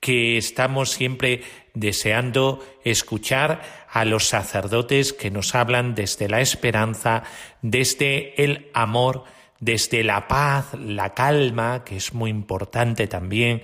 que 0.00 0.38
estamos 0.38 0.90
siempre 0.90 1.42
deseando 1.74 2.64
escuchar 2.84 3.62
a 3.88 4.04
los 4.04 4.26
sacerdotes 4.28 5.12
que 5.12 5.30
nos 5.30 5.54
hablan 5.54 5.94
desde 5.94 6.28
la 6.28 6.40
esperanza, 6.40 7.22
desde 7.60 8.42
el 8.42 8.70
amor, 8.72 9.24
desde 9.58 10.02
la 10.02 10.26
paz, 10.26 10.72
la 10.74 11.12
calma, 11.12 11.84
que 11.84 11.96
es 11.96 12.14
muy 12.14 12.30
importante 12.30 13.06
también, 13.06 13.62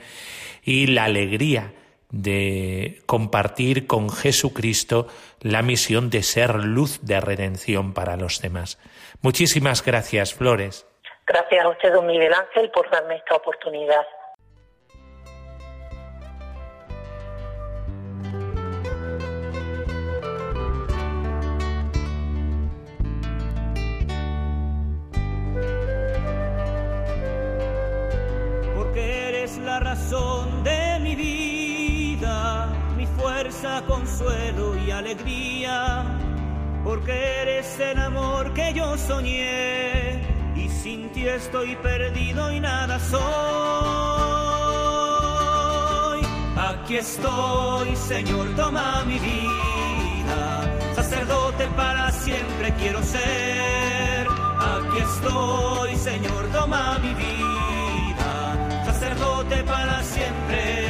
y 0.62 0.88
la 0.88 1.04
alegría 1.04 1.72
de 2.16 3.02
compartir 3.06 3.86
con 3.86 4.10
Jesucristo 4.10 5.06
la 5.40 5.62
misión 5.62 6.10
de 6.10 6.22
ser 6.22 6.54
luz 6.54 7.00
de 7.02 7.20
redención 7.20 7.92
para 7.92 8.16
los 8.16 8.40
demás. 8.40 8.78
Muchísimas 9.22 9.84
gracias, 9.84 10.34
Flores. 10.34 10.86
Gracias 11.26 11.64
a 11.64 11.68
usted, 11.68 11.92
don 11.92 12.06
Miguel 12.06 12.32
Ángel, 12.32 12.70
por 12.70 12.90
darme 12.90 13.16
esta 13.16 13.34
oportunidad. 13.34 14.06
razón 29.80 30.45
fuerza, 33.56 33.82
consuelo 33.86 34.76
y 34.76 34.90
alegría, 34.90 36.04
porque 36.84 37.12
eres 37.42 37.78
el 37.80 37.98
amor 37.98 38.52
que 38.54 38.72
yo 38.74 38.96
soñé 38.98 40.20
y 40.54 40.68
sin 40.68 41.10
ti 41.10 41.26
estoy 41.28 41.76
perdido 41.76 42.52
y 42.52 42.60
nada 42.60 42.98
soy. 42.98 43.16
Aquí 46.56 46.96
estoy, 46.96 47.96
Señor, 47.96 48.54
toma 48.56 49.04
mi 49.06 49.18
vida, 49.18 50.94
sacerdote 50.94 51.66
para 51.76 52.10
siempre 52.12 52.72
quiero 52.78 53.02
ser. 53.02 54.26
Aquí 54.58 54.98
estoy, 54.98 55.96
Señor, 55.96 56.46
toma 56.52 56.98
mi 56.98 57.14
vida 57.14 57.36
para 59.66 60.02
siempre 60.02 60.85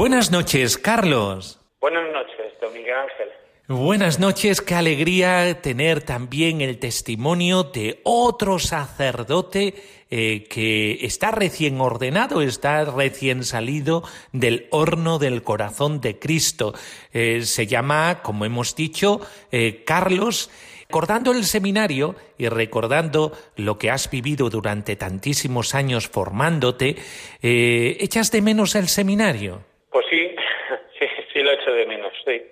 Buenas 0.00 0.30
noches, 0.30 0.78
Carlos. 0.78 1.60
Buenas 1.78 2.10
noches, 2.10 2.58
don 2.58 2.72
Miguel 2.72 2.94
Ángel. 2.94 3.28
Buenas 3.68 4.18
noches, 4.18 4.62
qué 4.62 4.74
alegría 4.74 5.60
tener 5.60 6.00
también 6.00 6.62
el 6.62 6.78
testimonio 6.78 7.64
de 7.64 8.00
otro 8.04 8.58
sacerdote 8.58 9.74
eh, 10.08 10.44
que 10.48 11.04
está 11.04 11.32
recién 11.32 11.78
ordenado, 11.82 12.40
está 12.40 12.86
recién 12.86 13.44
salido 13.44 14.02
del 14.32 14.68
horno 14.70 15.18
del 15.18 15.42
corazón 15.42 16.00
de 16.00 16.18
Cristo. 16.18 16.72
Eh, 17.12 17.42
se 17.42 17.66
llama, 17.66 18.22
como 18.22 18.46
hemos 18.46 18.74
dicho, 18.74 19.20
eh, 19.52 19.84
Carlos. 19.84 20.50
Recordando 20.88 21.30
el 21.30 21.44
seminario 21.44 22.16
y 22.38 22.48
recordando 22.48 23.32
lo 23.54 23.78
que 23.78 23.90
has 23.90 24.10
vivido 24.10 24.48
durante 24.48 24.96
tantísimos 24.96 25.74
años 25.76 26.08
formándote, 26.08 26.96
¿echas 27.42 28.32
de 28.32 28.42
menos 28.42 28.74
el 28.74 28.88
seminario? 28.88 29.69
Pues 29.90 30.06
sí, 30.08 30.34
sí, 30.98 31.06
sí 31.32 31.42
lo 31.42 31.52
echo 31.52 31.72
de 31.72 31.86
menos, 31.86 32.12
sí. 32.24 32.42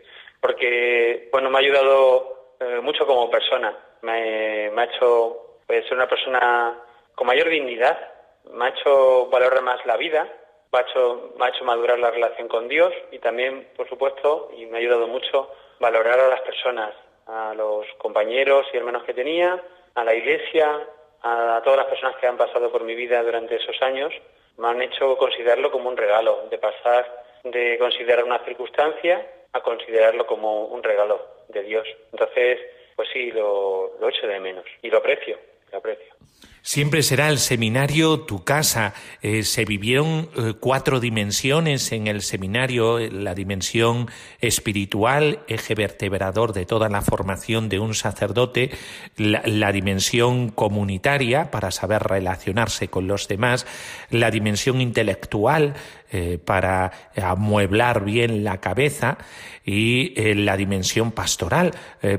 Porque, 0.41 1.28
bueno, 1.32 1.51
me 1.51 1.59
ha 1.59 1.61
ayudado 1.61 2.39
mucho 2.82 3.07
como 3.07 3.30
persona. 3.30 3.76
Me, 4.03 4.70
me 4.70 4.82
ha 4.82 4.84
hecho 4.84 5.61
pues, 5.66 5.84
ser 5.84 5.95
una 5.95 6.09
persona 6.09 6.78
con 7.14 7.26
mayor 7.26 7.49
dignidad, 7.49 7.99
me 8.53 8.66
ha 8.66 8.68
hecho 8.68 9.26
valorar 9.26 9.62
más 9.62 9.84
la 9.86 9.97
vida, 9.97 10.26
me 10.72 10.78
ha 10.78 10.82
hecho, 10.82 11.32
me 11.36 11.47
ha 11.47 11.49
hecho 11.49 11.64
madurar 11.64 11.99
la 11.99 12.11
relación 12.11 12.49
con 12.49 12.68
Dios 12.68 12.93
y 13.11 13.18
también, 13.18 13.68
por 13.76 13.89
supuesto, 13.89 14.51
y 14.57 14.66
me 14.66 14.78
ha 14.78 14.80
ayudado 14.80 15.07
mucho, 15.09 15.51
valorar 15.80 16.18
a 16.20 16.28
las 16.28 16.41
personas, 16.43 16.95
a 17.26 17.55
los 17.55 17.86
compañeros 17.99 18.66
y 18.72 18.76
hermanos 18.76 19.05
que 19.05 19.14
tenía, 19.14 19.61
a 19.95 20.05
la 20.05 20.14
iglesia, 20.14 20.86
a 21.22 21.61
todas 21.64 21.78
las 21.78 21.89
personas 21.89 22.16
que 22.16 22.26
han 22.26 22.36
pasado 22.36 22.70
por 22.70 22.84
mi 22.84 22.95
vida 22.95 23.22
durante 23.22 23.57
esos 23.57 23.80
años, 23.82 24.12
me 24.57 24.68
han 24.68 24.80
hecho 24.82 25.16
considerarlo 25.18 25.70
como 25.70 25.89
un 25.89 25.97
regalo, 25.97 26.47
de 26.51 26.59
pasar 26.59 27.24
de 27.51 27.78
considerar 27.78 28.24
una 28.24 28.44
circunstancia 28.44 29.26
a 29.53 29.61
considerarlo 29.61 30.26
como 30.26 30.66
un 30.66 30.82
regalo 30.82 31.20
de 31.49 31.62
Dios. 31.62 31.86
Entonces, 32.12 32.59
pues 32.96 33.09
sí, 33.12 33.30
lo, 33.30 33.99
lo 34.01 34.09
echo 34.09 34.26
de 34.26 34.40
menos 34.40 34.64
y 34.82 34.90
lo 34.90 34.99
aprecio, 34.99 35.38
lo 35.72 35.78
aprecio. 35.78 36.18
Siempre 36.68 37.03
será 37.03 37.30
el 37.30 37.38
seminario 37.38 38.20
tu 38.20 38.44
casa. 38.44 38.92
Eh, 39.22 39.42
se 39.42 39.64
vivieron 39.64 40.28
eh, 40.36 40.53
cuatro 40.61 41.01
dimensiones 41.01 41.92
en 41.92 42.09
el 42.09 42.20
seminario, 42.20 42.99
la 42.99 43.34
dimensión 43.34 44.11
espiritual, 44.40 45.40
eje 45.49 45.74
vertebrador 45.74 46.53
de 46.53 46.66
toda 46.66 46.90
la 46.90 47.01
formación 47.01 47.70
de 47.70 47.78
un 47.78 47.94
sacerdote, 47.94 48.70
la, 49.16 49.72
dimensión 49.72 50.51
comunitaria 50.51 51.51
para 51.51 51.70
saber 51.70 52.03
relacionarse 52.03 52.88
con 52.88 53.09
los 53.09 53.28
demás, 53.28 53.66
la 54.11 54.30
dimensión 54.30 54.82
intelectual 54.82 55.74
eh, 56.12 56.38
para 56.44 56.92
amueblar 57.16 58.04
bien 58.04 58.44
la 58.44 58.61
cabeza 58.61 59.18
y 59.64 60.14
la 60.34 60.56
dimensión 60.56 61.12
pastoral, 61.12 61.72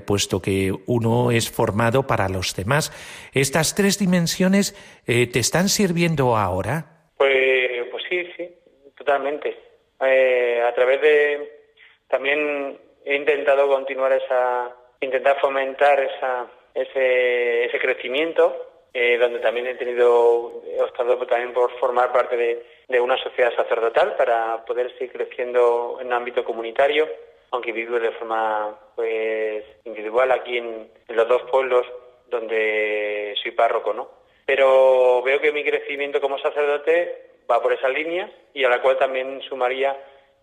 puesto 0.06 0.40
que 0.40 0.72
uno 0.86 1.32
es 1.32 1.50
formado 1.50 2.06
para 2.06 2.30
los 2.30 2.56
demás. 2.56 2.92
Estas 3.34 3.74
tres 3.74 3.98
dimensiones 3.98 4.76
eh, 5.08 5.28
te 5.28 5.40
están 5.40 5.70
sirviendo 5.70 6.38
ahora? 6.38 6.86
Pues, 7.18 7.88
pues 7.92 8.04
sí, 8.10 8.28
sí, 8.38 8.50
totalmente. 8.96 9.58
Eh, 10.02 10.62
a 10.62 10.74
través 10.74 11.02
de 11.02 11.60
también 12.08 12.80
he 13.06 13.16
intentado 13.16 13.68
continuar 13.68 14.14
esa, 14.14 14.76
intentar 15.02 15.40
fomentar 15.40 16.00
esa, 16.00 16.48
ese, 16.74 17.66
ese 17.66 17.80
crecimiento, 17.80 18.86
eh, 18.94 19.18
donde 19.18 19.40
también 19.40 19.68
he 19.68 19.76
tenido, 19.76 20.64
he 20.66 20.82
optado 20.82 21.18
también 21.28 21.54
por 21.54 21.72
formar 21.80 22.12
parte 22.12 22.38
de, 22.38 22.66
de, 22.90 23.00
una 23.00 23.18
sociedad 23.18 23.56
sacerdotal 23.56 24.16
para 24.16 24.66
poder 24.66 24.92
seguir 24.94 25.12
creciendo 25.12 25.98
en 26.02 26.08
el 26.08 26.14
ámbito 26.14 26.44
comunitario, 26.44 27.08
aunque 27.52 27.72
vivo 27.72 28.00
de 28.00 28.12
forma 28.12 28.78
pues 28.96 29.64
individual 29.86 30.32
aquí 30.32 30.58
en, 30.58 30.92
en 31.08 31.16
los 31.16 31.28
dos 31.28 31.44
pueblos 31.44 31.86
donde 32.28 33.36
soy 33.42 33.52
párroco, 33.52 33.94
¿no? 33.94 34.10
Pero 34.46 35.22
veo 35.24 35.40
que 35.40 35.52
mi 35.52 35.64
crecimiento 35.64 36.20
como 36.20 36.40
sacerdote 36.40 37.30
va 37.50 37.62
por 37.62 37.74
esa 37.74 37.90
línea 37.90 38.30
y 38.54 38.64
a 38.64 38.70
la 38.70 38.82
cual 38.82 38.98
también 38.98 39.42
sumaría 39.42 39.96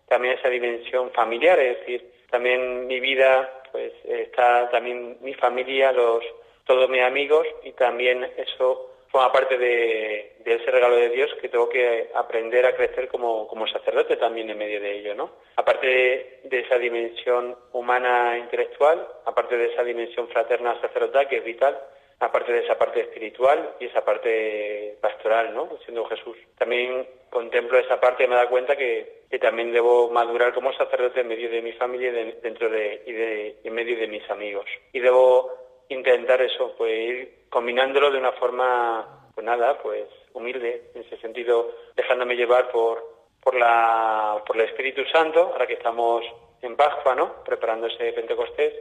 también 0.07 0.37
esa 0.37 0.49
dimensión 0.49 1.11
familiar, 1.11 1.59
es 1.59 1.79
decir, 1.79 2.11
también 2.29 2.87
mi 2.87 2.99
vida, 2.99 3.61
pues 3.71 3.93
está 4.05 4.69
también 4.69 5.17
mi 5.21 5.33
familia, 5.33 5.91
los 5.91 6.23
todos 6.65 6.89
mis 6.89 7.01
amigos 7.01 7.47
y 7.63 7.71
también 7.73 8.29
eso 8.37 8.91
forma 9.09 9.31
parte 9.31 9.57
de, 9.57 10.35
ese 10.45 10.71
regalo 10.71 10.95
de 10.95 11.09
Dios 11.09 11.33
que 11.41 11.49
tengo 11.49 11.67
que 11.69 12.09
aprender 12.15 12.65
a 12.65 12.75
crecer 12.75 13.07
como, 13.09 13.47
como 13.47 13.67
sacerdote 13.67 14.15
también 14.17 14.49
en 14.49 14.57
medio 14.57 14.79
de 14.79 14.99
ello, 14.99 15.15
¿no? 15.15 15.31
Aparte 15.55 16.39
de, 16.43 16.59
esa 16.59 16.77
dimensión 16.77 17.55
humana 17.73 18.37
intelectual, 18.37 19.07
aparte 19.25 19.57
de 19.57 19.73
esa 19.73 19.83
dimensión 19.83 20.27
fraterna 20.29 20.79
sacerdotal 20.81 21.27
que 21.27 21.37
es 21.37 21.43
vital, 21.43 21.77
aparte 22.19 22.51
de 22.51 22.63
esa 22.65 22.77
parte 22.77 23.01
espiritual 23.01 23.75
y 23.79 23.85
esa 23.85 24.03
parte 24.03 24.97
pastoral, 25.01 25.53
¿no? 25.53 25.69
Siendo 25.83 26.05
Jesús. 26.05 26.37
También 26.57 27.07
contemplo 27.29 27.77
esa 27.77 27.99
parte 27.99 28.23
y 28.23 28.27
me 28.27 28.35
da 28.35 28.49
cuenta 28.49 28.75
que, 28.75 29.23
que 29.29 29.39
también 29.39 29.71
debo 29.71 30.09
madurar 30.09 30.53
como 30.53 30.73
sacerdote 30.73 31.21
en 31.21 31.27
medio 31.27 31.49
de 31.49 31.61
mi 31.61 31.73
familia 31.73 32.09
y 32.09 32.31
dentro 32.41 32.69
de, 32.69 33.03
y 33.05 33.11
de, 33.11 33.55
en 33.63 33.73
medio 33.73 33.97
de 33.97 34.07
mis 34.07 34.27
amigos. 34.29 34.65
Y 34.93 34.99
debo 34.99 35.66
intentar 35.89 36.41
eso, 36.41 36.73
pues 36.77 36.91
ir 36.91 37.37
combinándolo 37.49 38.11
de 38.11 38.19
una 38.19 38.31
forma, 38.33 39.29
pues 39.33 39.45
nada, 39.45 39.77
pues 39.81 40.05
humilde, 40.33 40.91
en 40.93 41.01
ese 41.01 41.17
sentido, 41.17 41.71
dejándome 41.95 42.35
llevar 42.35 42.69
por, 42.71 43.03
por, 43.41 43.55
la, 43.55 44.43
por 44.45 44.57
el 44.57 44.63
Espíritu 44.63 45.03
Santo, 45.11 45.51
ahora 45.53 45.67
que 45.67 45.73
estamos 45.73 46.23
en 46.61 46.75
Pascua, 46.75 47.15
¿no? 47.15 47.43
Preparándose 47.43 48.13
Pentecostés, 48.13 48.73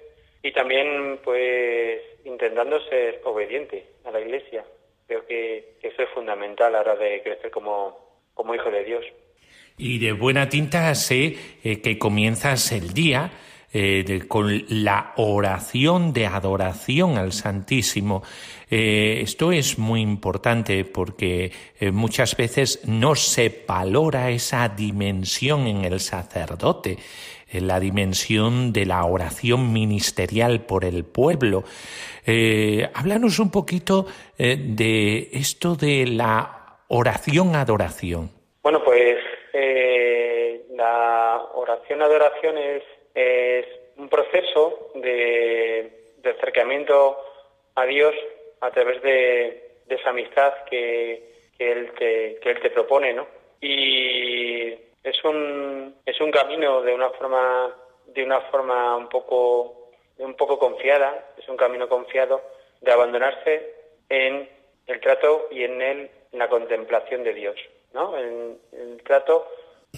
y 0.43 0.53
también, 0.53 1.19
pues, 1.25 2.01
intentando 2.25 2.81
ser 2.89 3.21
obediente 3.25 3.87
a 4.05 4.11
la 4.11 4.21
Iglesia. 4.21 4.65
Creo 5.07 5.27
que, 5.27 5.77
eso 5.83 6.03
es 6.03 6.09
fundamental 6.11 6.69
a 6.69 6.71
la 6.71 6.81
hora 6.81 6.97
de 6.97 7.23
crecer 7.23 7.51
como, 7.51 8.21
como 8.35 8.55
hijo 8.55 8.71
de 8.71 8.85
Dios. 8.85 9.05
Y 9.79 9.99
de 9.99 10.13
buena 10.13 10.49
tinta 10.49 10.95
sé 10.95 11.37
eh, 11.63 11.81
que 11.83 11.99
comienzas 11.99 12.73
el 12.73 12.93
día 12.93 13.31
eh, 13.73 14.23
con 14.29 14.65
la 14.69 15.13
oración 15.17 16.13
de 16.13 16.27
adoración 16.27 17.19
al 17.19 17.33
Santísimo. 17.33 18.23
Eh, 18.71 19.21
esto 19.23 19.53
es 19.53 19.79
muy 19.79 20.01
importante 20.01 20.85
porque 20.85 21.53
muchas 21.93 22.37
veces 22.37 22.81
no 22.87 23.15
se 23.15 23.65
valora 23.67 24.31
esa 24.31 24.69
dimensión 24.69 25.67
en 25.67 25.85
el 25.85 26.01
sacerdote 26.01 26.99
la 27.53 27.81
dimensión 27.81 28.73
de 28.73 28.87
la 28.87 29.05
oración 29.05 29.73
ministerial 29.73 30.63
por 30.63 30.85
el 30.85 31.05
pueblo. 31.05 31.65
Eh, 32.27 32.89
háblanos 32.95 33.39
un 33.39 33.51
poquito 33.51 34.07
eh, 34.39 34.57
de 34.59 35.29
esto 35.33 35.77
de 35.77 36.07
la 36.07 36.81
oración-adoración. 36.89 38.31
Bueno, 38.63 38.83
pues 38.85 39.17
eh, 39.53 40.67
la 40.75 41.41
oración-adoración 41.55 42.59
es, 42.59 42.83
es, 43.17 43.67
un 43.97 44.09
proceso 44.11 44.91
de, 44.95 46.13
de, 46.19 46.31
acercamiento 46.31 47.19
a 47.75 47.87
Dios 47.87 48.15
a 48.61 48.71
través 48.71 49.01
de, 49.03 49.71
de 49.87 49.95
esa 49.95 50.11
amistad 50.11 50.53
que, 50.69 51.33
que, 51.57 51.73
él 51.73 51.93
te, 51.99 52.39
que 52.41 52.51
Él 52.51 52.61
te 52.61 52.71
propone, 52.71 53.15
¿no? 53.15 53.27
Y 53.61 54.71
es 55.03 55.25
un, 55.25 55.97
es 56.05 56.21
un 56.21 56.31
camino 56.31 56.83
de 56.83 56.95
una 56.95 57.11
forma, 57.11 57.75
de 58.07 58.23
una 58.23 58.41
forma 58.43 58.97
un 58.97 59.09
poco, 59.09 59.91
un 60.19 60.35
poco 60.35 60.59
confiada, 60.59 61.33
es 61.39 61.49
un 61.49 61.57
camino 61.57 61.89
confiado 61.89 62.43
de 62.81 62.93
abandonarse 62.93 63.75
en 64.09 64.49
el 64.87 65.01
trato 65.01 65.49
y 65.51 65.65
en 65.65 65.81
él, 65.81 66.11
en 66.33 66.39
la 66.39 66.49
contemplación 66.49 67.25
de 67.25 67.35
Dios, 67.35 67.57
¿no? 67.93 68.17
En, 68.19 68.59
el 68.73 69.03
trato 69.03 69.49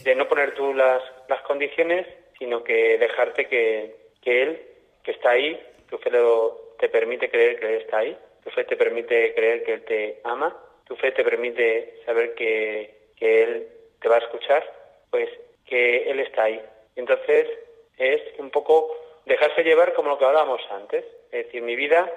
de 0.04 0.14
no 0.14 0.28
poner 0.28 0.54
tú 0.54 0.72
las, 0.72 1.02
las 1.28 1.42
condiciones, 1.42 2.06
sino 2.38 2.62
que 2.62 2.98
dejarte 2.98 3.46
que, 3.46 3.96
que 4.22 4.42
Él, 4.42 4.62
que 5.02 5.12
está 5.12 5.30
ahí, 5.30 5.60
tu 5.88 5.98
fe 5.98 6.10
te 6.78 6.88
permite 6.88 7.30
creer 7.30 7.58
que 7.58 7.66
Él 7.66 7.82
está 7.82 7.98
ahí, 7.98 8.16
tu 8.44 8.50
fe 8.50 8.64
te 8.64 8.76
permite 8.76 9.34
creer 9.34 9.64
que 9.64 9.72
Él 9.74 9.84
te 9.84 10.20
ama, 10.24 10.56
tu 10.86 10.96
fe 10.96 11.12
te 11.12 11.24
permite 11.24 12.00
saber 12.04 12.34
que, 12.34 13.10
que 13.16 13.42
Él 13.42 13.68
te 14.00 14.08
va 14.08 14.16
a 14.16 14.20
escuchar 14.20 14.64
pues 15.10 15.28
que 15.66 16.10
Él 16.10 16.20
está 16.20 16.44
ahí. 16.44 16.60
Entonces 16.96 17.46
es 17.96 18.22
un 18.38 18.50
poco 18.50 18.94
dejarse 19.26 19.62
llevar 19.62 19.92
como 19.94 20.10
lo 20.10 20.18
que 20.18 20.24
hablábamos 20.24 20.60
antes. 20.70 21.04
Es 21.30 21.46
decir, 21.46 21.62
mi 21.62 21.76
vida 21.76 22.10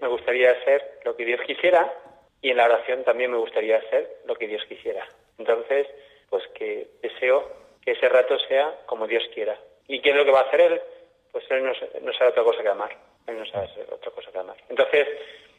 me 0.00 0.08
gustaría 0.08 0.62
ser 0.64 1.00
lo 1.04 1.16
que 1.16 1.24
Dios 1.24 1.40
quisiera 1.46 1.92
y 2.40 2.50
en 2.50 2.56
la 2.56 2.66
oración 2.66 3.04
también 3.04 3.30
me 3.30 3.38
gustaría 3.38 3.80
ser 3.90 4.18
lo 4.26 4.34
que 4.36 4.46
Dios 4.46 4.64
quisiera. 4.66 5.06
Entonces, 5.38 5.86
pues 6.28 6.46
que 6.54 6.88
deseo 7.02 7.50
que 7.84 7.92
ese 7.92 8.08
rato 8.08 8.38
sea 8.40 8.80
como 8.86 9.06
Dios 9.06 9.24
quiera. 9.34 9.58
¿Y 9.88 10.00
qué 10.00 10.10
es 10.10 10.16
lo 10.16 10.24
que 10.24 10.30
va 10.30 10.40
a 10.40 10.44
hacer 10.44 10.60
Él? 10.60 10.80
Pues 11.32 11.44
Él 11.50 11.64
no, 11.64 11.72
no 12.02 12.12
sabe 12.12 12.30
otra 12.30 12.44
cosa 12.44 12.62
que 12.62 12.68
amar. 12.68 12.96
Él 13.26 13.38
no 13.38 13.46
sabe 13.46 13.68
otra 13.90 14.10
cosa 14.12 14.30
que 14.30 14.38
amar. 14.38 14.56
Entonces, 14.68 15.08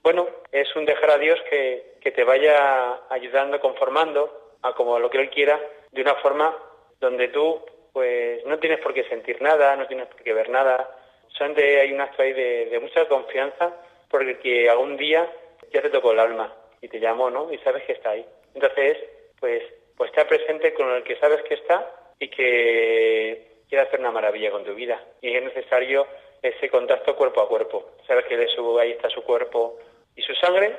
bueno, 0.01 0.27
es 0.51 0.73
un 0.75 0.86
dejar 0.86 1.11
a 1.11 1.17
Dios 1.17 1.39
que, 1.49 1.95
que 1.99 2.11
te 2.11 2.23
vaya 2.23 2.99
ayudando, 3.09 3.59
conformando 3.59 4.55
a 4.61 4.73
como 4.73 4.99
lo 4.99 5.09
que 5.09 5.19
Él 5.19 5.30
quiera, 5.30 5.59
de 5.91 6.01
una 6.01 6.15
forma 6.15 6.55
donde 6.99 7.27
tú 7.30 7.61
pues 7.93 8.45
no 8.45 8.59
tienes 8.59 8.80
por 8.80 8.93
qué 8.93 9.03
sentir 9.05 9.41
nada, 9.41 9.75
no 9.75 9.88
tienes 9.88 10.07
por 10.07 10.21
qué 10.21 10.34
ver 10.34 10.49
nada, 10.49 10.95
solamente 11.30 11.80
hay 11.80 11.91
un 11.91 12.01
acto 12.01 12.21
ahí 12.21 12.34
de, 12.34 12.80
mucha 12.82 13.07
confianza 13.07 13.75
porque 14.09 14.38
que 14.39 14.69
algún 14.69 14.97
día 14.97 15.30
ya 15.71 15.82
te 15.82 15.89
tocó 15.89 16.11
el 16.11 16.19
alma 16.19 16.53
y 16.82 16.88
te 16.88 16.99
llamó, 16.99 17.30
¿no? 17.30 17.51
Y 17.51 17.57
sabes 17.59 17.84
que 17.84 17.93
está 17.93 18.11
ahí. 18.11 18.25
Entonces, 18.53 18.97
pues, 19.39 19.63
pues 19.95 20.09
estar 20.09 20.27
presente 20.27 20.73
con 20.73 20.89
el 20.91 21.03
que 21.03 21.17
sabes 21.17 21.41
que 21.43 21.55
está 21.55 21.91
y 22.19 22.30
que 22.30 23.48
quiere 23.70 23.86
hacer 23.86 23.99
una 23.99 24.11
maravilla 24.11 24.51
con 24.51 24.65
tu 24.65 24.74
vida. 24.74 25.01
Y 25.22 25.36
es 25.36 25.43
necesario 25.43 26.07
ese 26.41 26.70
contacto 26.70 27.15
cuerpo 27.15 27.41
a 27.41 27.47
cuerpo. 27.47 27.91
Sabes 28.07 28.26
que 28.26 28.36
ahí 28.36 28.91
está 28.91 29.09
su 29.09 29.24
cuerpo 29.24 29.78
y 30.15 30.22
su 30.24 30.34
sangre, 30.36 30.76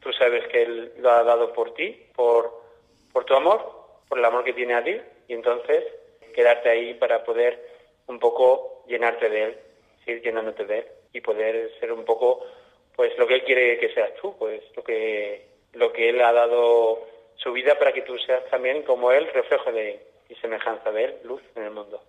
tú 0.00 0.12
sabes 0.12 0.46
que 0.48 0.62
Él 0.62 0.92
lo 0.98 1.10
ha 1.10 1.24
dado 1.24 1.52
por 1.52 1.74
ti, 1.74 2.06
por, 2.14 2.62
por 3.12 3.24
tu 3.24 3.34
amor, 3.34 3.84
por 4.08 4.18
el 4.18 4.24
amor 4.24 4.44
que 4.44 4.52
tiene 4.52 4.74
a 4.74 4.84
ti, 4.84 5.00
y 5.28 5.32
entonces 5.32 5.84
quedarte 6.34 6.68
ahí 6.68 6.94
para 6.94 7.24
poder 7.24 7.58
un 8.06 8.18
poco 8.18 8.84
llenarte 8.86 9.28
de 9.30 9.42
él, 9.44 9.58
seguir 10.04 10.22
llenándote 10.22 10.66
de 10.66 10.78
él 10.78 10.86
y 11.12 11.20
poder 11.20 11.70
ser 11.80 11.92
un 11.92 12.04
poco 12.04 12.44
pues 12.94 13.16
lo 13.18 13.26
que 13.26 13.34
él 13.34 13.44
quiere 13.44 13.78
que 13.78 13.92
seas 13.94 14.14
tú, 14.20 14.36
pues 14.36 14.62
lo 14.76 14.84
que 14.84 15.46
lo 15.72 15.92
que 15.92 16.10
él 16.10 16.20
ha 16.20 16.32
dado 16.32 17.06
su 17.36 17.52
vida 17.52 17.78
para 17.78 17.92
que 17.92 18.02
tú 18.02 18.18
seas 18.18 18.44
también 18.50 18.82
como 18.82 19.10
él 19.10 19.28
reflejo 19.32 19.72
de 19.72 20.00
semejanza 20.40 20.90
de 20.90 21.04
él, 21.04 21.14
luz 21.24 21.40
en 21.56 21.64
el 21.64 21.70
mundo. 21.70 22.00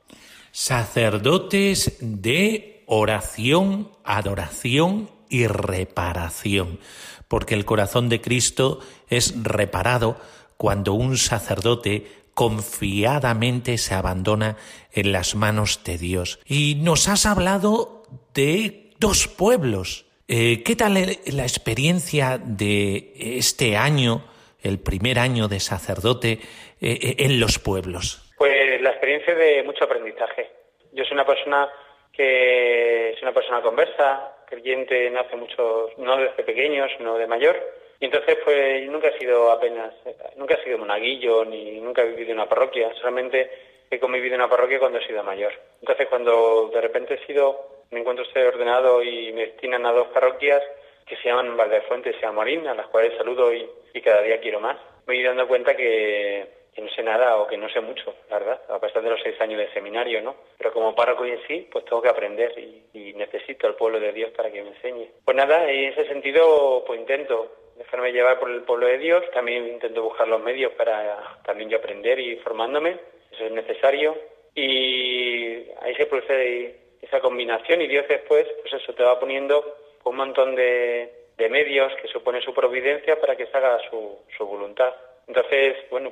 Sacerdotes 0.52 1.98
de 2.00 2.84
oración, 2.86 3.92
adoración 4.04 5.10
y 5.30 5.48
reparación, 5.48 6.80
porque 7.28 7.56
el 7.56 7.66
corazón 7.66 8.10
de 8.10 8.22
Cristo 8.22 8.80
es 9.10 9.42
reparado 9.44 10.18
cuando 10.58 10.94
un 10.94 11.18
sacerdote 11.18 12.26
confiadamente 12.34 13.78
se 13.78 13.94
abandona 13.94 14.58
en 14.92 15.12
las 15.12 15.36
manos 15.36 15.82
de 15.84 15.98
Dios. 15.98 16.40
Y 16.46 16.76
nos 16.76 17.08
has 17.08 17.26
hablado 17.26 18.04
de 18.34 18.94
dos 19.00 19.28
pueblos. 19.28 20.06
Eh, 20.28 20.64
¿Qué 20.64 20.76
tal 20.76 20.94
la 20.94 21.44
experiencia 21.44 22.38
de 22.38 23.14
este 23.16 23.78
año, 23.78 24.24
el 24.66 24.80
primer 24.80 25.20
año 25.20 25.48
de 25.48 25.60
sacerdote, 25.60 26.40
eh, 26.82 27.00
eh, 27.02 27.16
en 27.20 27.40
los 27.40 27.60
pueblos? 27.60 28.34
Pues 28.38 28.82
la 28.82 28.92
experiencia 28.92 29.36
de 29.36 29.64
mucho 29.64 29.86
aprendizaje. 29.86 30.50
Yo 30.92 31.04
soy 31.04 31.14
una 31.14 31.26
persona 31.26 31.70
que 32.12 33.12
es 33.12 33.22
una 33.22 33.34
persona 33.34 33.62
conversa, 33.62 34.36
creyente 34.48 35.10
no 35.10 35.20
hace 35.22 35.36
mucho, 35.36 35.90
no 35.98 36.18
desde 36.18 36.44
pequeño, 36.44 36.86
sino 36.98 37.18
de 37.18 37.28
mayor 37.28 37.56
y 38.00 38.06
entonces, 38.06 38.38
pues 38.44 38.88
nunca 38.90 39.08
he 39.08 39.18
sido 39.18 39.52
apenas, 39.52 39.94
nunca 40.36 40.56
he 40.56 40.64
sido 40.64 40.78
monaguillo, 40.78 41.46
ni 41.46 41.80
nunca 41.80 42.02
he 42.02 42.10
vivido 42.10 42.32
en 42.32 42.40
una 42.40 42.50
parroquia, 42.50 42.94
solamente 42.96 43.50
he 43.90 44.00
convivido 44.00 44.36
en 44.36 44.42
una 44.42 44.50
parroquia 44.50 44.80
cuando 44.80 45.00
he 45.00 45.08
sido 45.08 45.24
mayor. 45.24 45.54
Entonces, 45.80 46.08
cuando 46.10 46.70
de 46.74 46.82
repente 46.82 47.14
he 47.14 47.26
sido, 47.26 47.84
me 47.92 48.02
encuentro 48.02 48.26
ser 48.26 48.48
ordenado 48.48 49.02
y 49.02 49.32
me 49.32 49.48
destinan 49.48 49.86
a 49.86 49.94
dos 49.94 50.08
parroquias 50.08 50.62
que 51.06 51.16
se 51.18 51.30
llaman 51.30 51.56
Valdefuentes 51.56 52.16
y 52.22 52.26
Amorín, 52.26 52.68
a 52.68 52.74
las 52.74 52.88
cuales 52.88 53.16
saludo 53.18 53.54
y, 53.54 53.70
cada 54.04 54.22
día 54.22 54.40
quiero 54.40 54.60
más, 54.60 54.78
me 55.08 55.16
voy 55.16 55.24
dando 55.24 55.48
cuenta 55.48 55.76
que, 55.76 56.46
que 56.76 56.82
no 56.82 56.90
sé 56.90 57.02
nada 57.02 57.38
o 57.38 57.48
que 57.48 57.58
no 57.58 57.70
sé 57.70 57.80
mucho, 57.80 58.14
la 58.30 58.38
verdad, 58.38 58.62
a 58.70 58.80
pesar 58.80 59.02
de 59.02 59.10
los 59.10 59.22
seis 59.22 59.40
años 59.40 59.58
de 59.58 59.72
seminario, 59.74 60.22
¿no? 60.22 60.36
Pero 60.58 60.74
como 60.74 60.94
párroco 60.94 61.26
en 61.26 61.40
sí, 61.48 61.68
pues 61.72 61.86
tengo 61.86 62.02
que 62.02 62.10
aprender 62.10 62.54
y, 62.60 63.14
necesito 63.16 63.66
al 63.66 63.76
pueblo 63.76 64.00
de 64.00 64.12
Dios 64.12 64.32
para 64.32 64.52
que 64.52 64.62
me 64.62 64.70
enseñe. 64.70 65.10
Pues 65.24 65.38
nada, 65.38 65.70
en 65.72 65.94
ese 65.94 66.06
sentido, 66.08 66.84
pues 66.86 67.00
intento 67.00 67.50
dejarme 67.78 68.12
llevar 68.12 68.40
por 68.40 68.52
el 68.52 68.62
pueblo 68.64 68.88
de 68.88 68.98
Dios, 68.98 69.24
también 69.34 69.68
intento 69.68 70.04
buscar 70.04 70.28
los 70.28 70.42
medios 70.42 70.74
para 70.74 71.40
también 71.46 71.70
yo 71.70 71.78
aprender 71.78 72.20
y 72.20 72.36
formándome, 72.38 72.98
eso 73.32 73.46
es 73.46 73.52
necesario, 73.52 74.18
y 74.54 75.70
ahí 75.82 75.96
se 75.96 76.06
produce 76.06 76.76
esa 77.02 77.22
combinación 77.22 77.82
y 77.82 77.88
Dios 77.88 78.06
después, 78.08 78.48
pues 78.62 78.74
eso, 78.74 78.94
te 78.94 79.04
va 79.04 79.20
poniendo 79.20 79.64
un 80.06 80.16
montón 80.16 80.56
de, 80.56 81.28
de 81.38 81.50
medios 81.50 81.94
que 82.02 82.08
supone 82.08 82.42
su 82.42 82.54
providencia 82.54 83.20
para 83.20 83.36
que 83.36 83.48
se 83.48 83.58
haga 83.58 83.80
su, 83.90 84.20
su 84.38 84.46
voluntad. 84.46 84.94
Entonces, 85.28 85.78
bueno, 85.90 86.12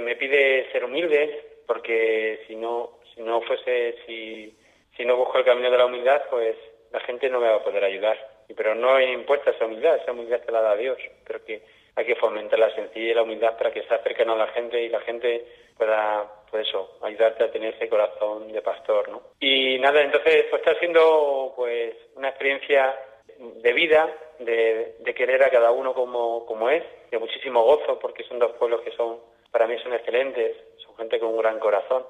me 0.00 0.16
pide 0.16 0.70
ser 0.72 0.84
humilde, 0.84 1.60
porque 1.66 2.40
si 2.46 2.56
no, 2.56 2.98
si 3.14 3.22
no 3.22 3.40
fuese, 3.42 3.96
si, 4.06 4.56
si 4.96 5.04
no 5.04 5.16
busco 5.16 5.38
el 5.38 5.44
camino 5.44 5.70
de 5.70 5.78
la 5.78 5.86
humildad, 5.86 6.22
pues 6.30 6.56
la 6.90 7.00
gente 7.00 7.28
no 7.28 7.40
me 7.40 7.48
va 7.48 7.56
a 7.56 7.64
poder 7.64 7.84
ayudar. 7.84 8.18
Pero 8.56 8.74
no 8.74 9.00
impuesta 9.00 9.50
esa 9.50 9.66
humildad, 9.66 9.96
esa 9.96 10.12
humildad 10.12 10.40
te 10.40 10.52
la 10.52 10.62
da 10.62 10.76
Dios. 10.76 10.98
Pero 11.26 11.44
que 11.44 11.62
hay 11.98 12.06
que 12.06 12.14
fomentar 12.14 12.60
la 12.60 12.72
sencillez 12.76 13.10
y 13.10 13.14
la 13.14 13.24
humildad 13.24 13.58
para 13.58 13.72
que 13.72 13.82
se 13.82 13.92
acerquen 13.92 14.30
a 14.30 14.36
la 14.36 14.46
gente 14.48 14.80
y 14.80 14.88
la 14.88 15.00
gente 15.00 15.44
pueda, 15.76 16.30
pues 16.48 16.68
eso, 16.68 16.96
ayudarte 17.02 17.42
a 17.42 17.50
tener 17.50 17.74
ese 17.74 17.88
corazón 17.88 18.52
de 18.52 18.62
pastor, 18.62 19.08
¿no? 19.08 19.20
Y 19.40 19.80
nada, 19.80 20.00
entonces, 20.00 20.46
pues 20.48 20.62
está 20.62 20.78
siendo, 20.78 21.54
pues, 21.56 21.96
una 22.14 22.28
experiencia 22.28 22.96
de 23.36 23.72
vida, 23.72 24.08
de, 24.38 24.94
de 25.00 25.14
querer 25.14 25.42
a 25.42 25.50
cada 25.50 25.72
uno 25.72 25.92
como, 25.92 26.46
como 26.46 26.70
es, 26.70 26.84
de 27.10 27.18
muchísimo 27.18 27.64
gozo, 27.64 27.98
porque 27.98 28.22
son 28.22 28.38
dos 28.38 28.52
pueblos 28.52 28.82
que 28.82 28.92
son, 28.92 29.18
para 29.50 29.66
mí 29.66 29.76
son 29.82 29.92
excelentes, 29.92 30.56
son 30.76 30.96
gente 30.98 31.18
con 31.18 31.30
un 31.30 31.38
gran 31.38 31.58
corazón, 31.58 32.06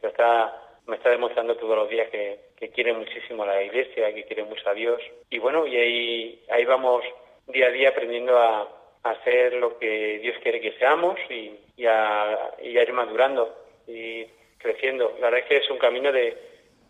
que 0.00 0.06
está, 0.06 0.76
me 0.86 0.94
está 0.94 1.10
demostrando 1.10 1.56
todos 1.56 1.74
los 1.74 1.88
días 1.88 2.08
que, 2.10 2.38
que 2.56 2.70
quiere 2.70 2.92
muchísimo 2.92 3.44
la 3.44 3.60
iglesia, 3.60 4.14
que 4.14 4.22
quiere 4.22 4.44
mucho 4.44 4.70
a 4.70 4.74
Dios. 4.74 5.02
Y 5.30 5.40
bueno, 5.40 5.66
y 5.66 5.76
ahí, 5.76 6.44
ahí 6.48 6.64
vamos 6.64 7.02
día 7.48 7.66
a 7.66 7.70
día 7.70 7.88
aprendiendo 7.88 8.38
a, 8.38 8.81
hacer 9.02 9.54
lo 9.54 9.78
que 9.78 10.18
Dios 10.20 10.36
quiere 10.42 10.60
que 10.60 10.72
seamos 10.78 11.18
y, 11.28 11.52
y, 11.76 11.86
a, 11.86 12.54
ir 12.62 12.92
madurando 12.92 13.54
y 13.86 14.24
creciendo. 14.58 15.16
La 15.20 15.30
verdad 15.30 15.40
es 15.40 15.46
que 15.46 15.56
es 15.64 15.70
un 15.70 15.78
camino 15.78 16.12
de, 16.12 16.36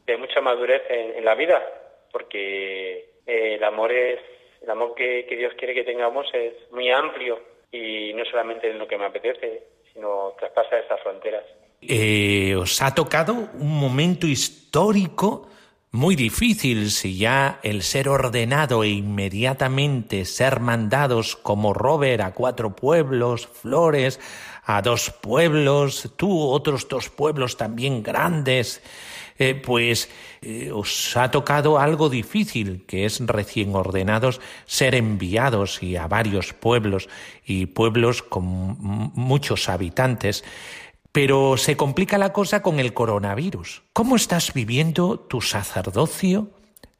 de 0.06 0.16
mucha 0.16 0.40
madurez 0.40 0.82
en, 0.88 1.24
la 1.24 1.34
vida, 1.34 1.62
porque 2.10 3.10
eh, 3.26 3.54
el 3.54 3.64
amor 3.64 3.92
es 3.92 4.20
el 4.62 4.70
amor 4.70 4.94
que, 4.94 5.26
que 5.28 5.36
Dios 5.36 5.54
quiere 5.58 5.74
que 5.74 5.82
tengamos 5.84 6.26
es 6.32 6.54
muy 6.70 6.90
amplio 6.90 7.40
y 7.72 8.12
no 8.14 8.24
solamente 8.26 8.70
en 8.70 8.78
lo 8.78 8.86
que 8.86 8.98
me 8.98 9.06
apetece, 9.06 9.64
sino 9.92 10.34
traspasa 10.38 10.78
esas 10.78 11.00
fronteras. 11.00 11.44
Eh, 11.80 12.54
os 12.54 12.80
ha 12.80 12.94
tocado 12.94 13.32
un 13.32 13.80
momento 13.80 14.26
histórico 14.26 15.48
muy 15.92 16.16
difícil 16.16 16.90
si 16.90 17.18
ya 17.18 17.60
el 17.62 17.82
ser 17.82 18.08
ordenado 18.08 18.82
e 18.82 18.88
inmediatamente 18.88 20.24
ser 20.24 20.58
mandados 20.58 21.36
como 21.36 21.74
Robert 21.74 22.22
a 22.22 22.32
cuatro 22.32 22.74
pueblos, 22.74 23.46
Flores 23.46 24.18
a 24.64 24.80
dos 24.80 25.10
pueblos, 25.10 26.10
tú 26.16 26.48
otros 26.48 26.88
dos 26.88 27.10
pueblos 27.10 27.58
también 27.58 28.02
grandes, 28.02 28.80
eh, 29.38 29.54
pues 29.54 30.08
eh, 30.40 30.70
os 30.72 31.16
ha 31.16 31.30
tocado 31.30 31.78
algo 31.78 32.08
difícil, 32.08 32.84
que 32.86 33.04
es 33.04 33.20
recién 33.26 33.74
ordenados 33.74 34.40
ser 34.64 34.94
enviados 34.94 35.82
y 35.82 35.96
a 35.96 36.06
varios 36.06 36.54
pueblos 36.54 37.08
y 37.44 37.66
pueblos 37.66 38.22
con 38.22 38.42
muchos 39.14 39.68
habitantes. 39.68 40.42
Pero 41.12 41.56
se 41.58 41.76
complica 41.76 42.16
la 42.16 42.32
cosa 42.32 42.62
con 42.62 42.80
el 42.80 42.94
coronavirus. 42.94 43.82
¿Cómo 43.92 44.16
estás 44.16 44.54
viviendo 44.54 45.20
tu 45.20 45.40
sacerdocio, 45.40 46.48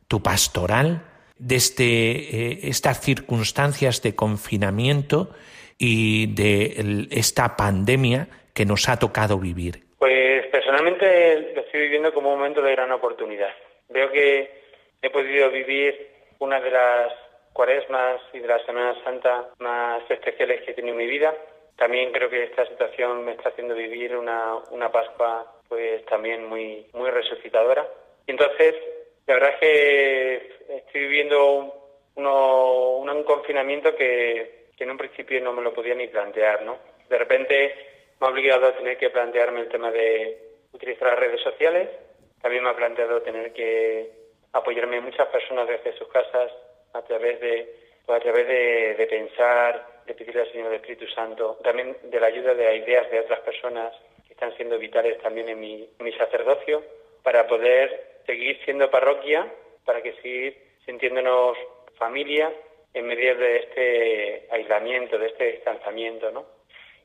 tu 0.06 0.22
pastoral, 0.22 1.02
desde 1.38 1.84
eh, 1.84 2.58
estas 2.64 3.00
circunstancias 3.00 4.02
de 4.02 4.14
confinamiento 4.14 5.30
y 5.78 6.32
de 6.34 7.08
esta 7.10 7.56
pandemia 7.56 8.28
que 8.54 8.66
nos 8.66 8.88
ha 8.88 8.98
tocado 8.98 9.38
vivir? 9.38 9.82
Pues 9.98 10.46
personalmente 10.48 11.52
lo 11.54 11.62
estoy 11.62 11.80
viviendo 11.80 12.12
como 12.12 12.32
un 12.32 12.38
momento 12.38 12.60
de 12.60 12.72
gran 12.72 12.92
oportunidad. 12.92 13.50
Veo 13.88 14.10
que 14.12 14.62
he 15.00 15.10
podido 15.10 15.50
vivir 15.50 15.94
una 16.38 16.60
de 16.60 16.70
las 16.70 17.12
cuaresmas 17.52 18.20
y 18.32 18.38
de 18.38 18.48
la 18.48 18.64
Semana 18.64 18.94
Santa 19.04 19.48
más 19.58 20.02
especiales 20.10 20.62
que 20.62 20.72
he 20.72 20.74
tenido 20.74 20.94
en 20.94 20.98
mi 20.98 21.06
vida. 21.06 21.34
También 21.76 22.12
creo 22.12 22.30
que 22.30 22.44
esta 22.44 22.66
situación 22.66 23.24
me 23.24 23.32
está 23.32 23.48
haciendo 23.48 23.74
vivir 23.74 24.16
una, 24.16 24.56
una 24.70 24.90
Pascua 24.90 25.60
pues 25.68 26.04
también 26.06 26.46
muy, 26.48 26.86
muy 26.92 27.10
resucitadora. 27.10 27.86
Entonces, 28.26 28.74
la 29.26 29.34
verdad 29.34 29.50
es 29.54 29.60
que 29.60 30.52
estoy 30.68 31.00
viviendo 31.00 31.74
uno, 32.14 32.96
un 32.98 33.24
confinamiento 33.24 33.94
que, 33.96 34.66
que 34.76 34.84
en 34.84 34.90
un 34.90 34.98
principio 34.98 35.40
no 35.40 35.52
me 35.52 35.62
lo 35.62 35.72
podía 35.72 35.94
ni 35.94 36.08
plantear, 36.08 36.62
¿no? 36.62 36.78
De 37.08 37.18
repente 37.18 37.74
me 38.20 38.26
ha 38.26 38.30
obligado 38.30 38.66
a 38.66 38.76
tener 38.76 38.98
que 38.98 39.10
plantearme 39.10 39.60
el 39.60 39.68
tema 39.68 39.90
de 39.90 40.38
utilizar 40.72 41.08
las 41.08 41.18
redes 41.18 41.40
sociales. 41.40 41.88
También 42.40 42.64
me 42.64 42.70
ha 42.70 42.76
planteado 42.76 43.22
tener 43.22 43.52
que 43.52 44.10
apoyarme 44.52 45.00
muchas 45.00 45.28
personas 45.28 45.66
desde 45.68 45.96
sus 45.96 46.08
casas 46.08 46.52
a 46.92 47.02
través 47.02 47.40
de 47.40 47.82
a 48.08 48.20
través 48.20 48.46
de, 48.46 49.06
pensar, 49.08 49.86
pedirle 50.14 50.42
al 50.42 50.52
Señor 50.52 50.74
Espíritu 50.74 51.06
Santo, 51.08 51.58
también 51.62 51.96
de 52.04 52.20
la 52.20 52.26
ayuda 52.26 52.54
de 52.54 52.76
ideas 52.76 53.10
de 53.10 53.20
otras 53.20 53.40
personas 53.40 53.94
que 54.26 54.34
están 54.34 54.54
siendo 54.56 54.78
vitales 54.78 55.18
también 55.22 55.48
en 55.48 55.60
mi, 55.60 55.88
mi 55.98 56.12
sacerdocio, 56.12 56.82
para 57.22 57.46
poder 57.46 58.20
seguir 58.26 58.58
siendo 58.64 58.90
parroquia, 58.90 59.46
para 59.84 60.02
que 60.02 60.14
seguir 60.14 60.56
sintiéndonos 60.84 61.56
familia 61.96 62.52
en 62.94 63.06
medio 63.06 63.36
de 63.36 63.56
este 63.58 64.48
aislamiento, 64.50 65.18
de 65.18 65.28
este 65.28 65.52
distanciamiento, 65.52 66.30
¿no? 66.30 66.44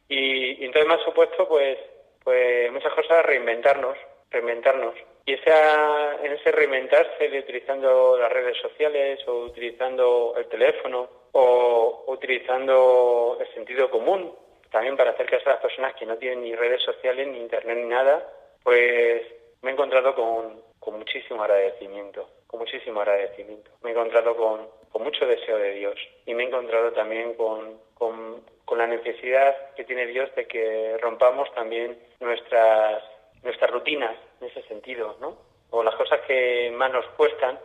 Y, 0.09 0.63
entonces 0.65 0.87
me 0.87 0.95
ha 0.95 1.05
supuesto, 1.05 1.47
pues, 1.47 1.77
pues 2.23 2.71
muchas 2.71 2.93
cosas 2.93 3.25
reinventarnos, 3.25 3.97
reinventarnos. 4.31 4.95
Y 5.27 5.33
esa, 5.33 6.23
en 6.23 6.31
ese 6.31 6.53
reinventarse 6.53 7.27
de 7.27 7.39
utilizando 7.39 8.17
las 8.17 8.31
redes 8.31 8.55
sociales 8.61 9.19
o 9.27 9.39
utilizando 9.39 10.33
el 10.37 10.47
teléfono 10.47 11.09
o 11.33 12.05
utilizando 12.07 13.37
el 13.37 13.53
sentido 13.53 13.91
común, 13.91 14.33
también 14.71 14.95
para 14.95 15.11
acercarse 15.11 15.49
a 15.49 15.53
las 15.53 15.61
personas 15.61 15.95
que 15.95 16.05
no 16.05 16.15
tienen 16.15 16.43
ni 16.43 16.55
redes 16.55 16.81
sociales, 16.81 17.27
ni 17.27 17.39
internet, 17.39 17.77
ni 17.77 17.89
nada, 17.89 18.25
pues 18.63 19.21
me 19.61 19.71
he 19.71 19.73
encontrado 19.73 20.15
con, 20.15 20.61
con 20.79 20.97
muchísimo 20.97 21.43
agradecimiento, 21.43 22.29
con 22.47 22.61
muchísimo 22.61 23.01
agradecimiento. 23.01 23.69
Me 23.83 23.89
he 23.89 23.93
encontrado 23.93 24.33
con, 24.37 24.69
con 24.89 25.03
mucho 25.03 25.25
deseo 25.25 25.57
de 25.57 25.73
Dios 25.73 25.99
y 26.25 26.33
me 26.35 26.43
he 26.43 26.47
encontrado 26.47 26.93
también 26.93 27.33
con, 27.33 27.81
con 27.95 28.45
con 28.67 28.79
la 28.79 28.87
necesidad 28.87 29.55
que 29.77 29.85
tiene 29.85 30.05
Dios 30.07 30.29
de 30.35 30.45
que 30.45 30.97
rompamos 31.01 31.49
también 31.55 31.97
nuestras, 32.19 33.01
nuestras 33.47 33.71
rutinas 33.71 34.15
en 34.39 34.47
ese 34.47 34.61
sentido, 34.63 35.17
¿no? 35.19 35.37
O 35.71 35.83
las 35.83 35.95
cosas 35.95 36.21
que 36.27 36.71
más 36.75 36.91
nos 36.91 37.05
cuestan, 37.17 37.59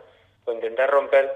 o 0.45 0.51
intentar 0.51 0.89
romper 0.89 1.31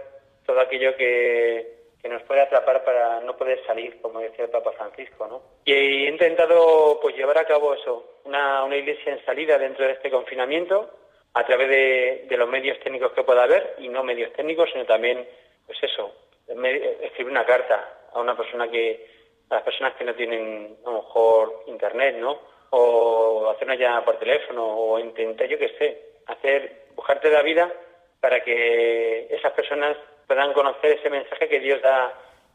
todo 0.46 0.60
aquello 0.60 0.96
que, 0.96 1.78
que 2.02 2.10
nos 2.10 2.24
puede 2.24 2.42
atrapar 2.42 2.84
para 2.84 3.22
no 3.22 3.38
poder 3.38 3.64
salir, 3.66 4.02
como 4.02 4.20
decía 4.20 4.46
el 4.46 4.52
Papa 4.52 4.72
Francisco, 4.72 5.28
¿no? 5.28 5.42
Y 5.66 5.74
he 5.74 6.10
intentado 6.10 7.00
pues 7.02 7.16
llevar 7.16 7.38
a 7.38 7.46
cabo 7.46 7.74
eso, 7.74 8.20
una, 8.26 8.64
una 8.64 8.78
iglesia 8.78 9.14
en 9.14 9.26
salida 9.26 9.58
dentro 9.58 9.86
de 9.86 9.94
este 9.94 10.10
confinamiento, 10.10 10.90
a 11.34 11.46
través 11.46 11.70
de, 11.70 12.26
de 12.28 12.38
los 12.38 12.50
medios 12.50 12.80
técnicos 12.80 13.12
que 13.12 13.24
pueda 13.24 13.44
haber, 13.44 13.76
y 13.80 13.90
no 13.90 14.04
medios 14.04 14.34
técnicos, 14.34 14.70
sino 14.72 14.86
también, 14.86 15.28
pues 15.66 15.78
eso, 15.84 16.14
escribir 16.48 17.32
una 17.32 17.46
carta 17.46 18.08
a 18.14 18.20
una 18.20 18.36
persona 18.36 18.70
que, 18.70 19.08
a 19.50 19.56
las 19.56 19.64
personas 19.64 19.94
que 19.96 20.06
no 20.06 20.16
tienen 20.16 20.78
a 20.86 20.90
lo 20.90 20.98
mejor 21.04 21.64
internet, 21.68 22.16
¿no? 22.18 22.40
O 22.72 23.50
hacer 23.50 23.68
una 23.68 23.76
llamada 23.76 24.06
por 24.06 24.20
teléfono 24.20 24.66
o 24.66 25.00
intentar, 25.00 25.48
yo 25.48 25.58
qué 25.58 25.70
sé, 25.78 26.02
hacer, 26.26 26.88
buscarte 26.96 27.30
la 27.30 27.42
vida 27.42 27.72
para 28.20 28.44
que 28.44 29.28
esas 29.30 29.54
personas 29.54 29.96
puedan 30.28 30.54
conocer 30.54 30.98
ese 30.98 31.10
mensaje 31.10 31.48
que 31.48 31.60
Dios 31.60 31.82
da 31.82 32.14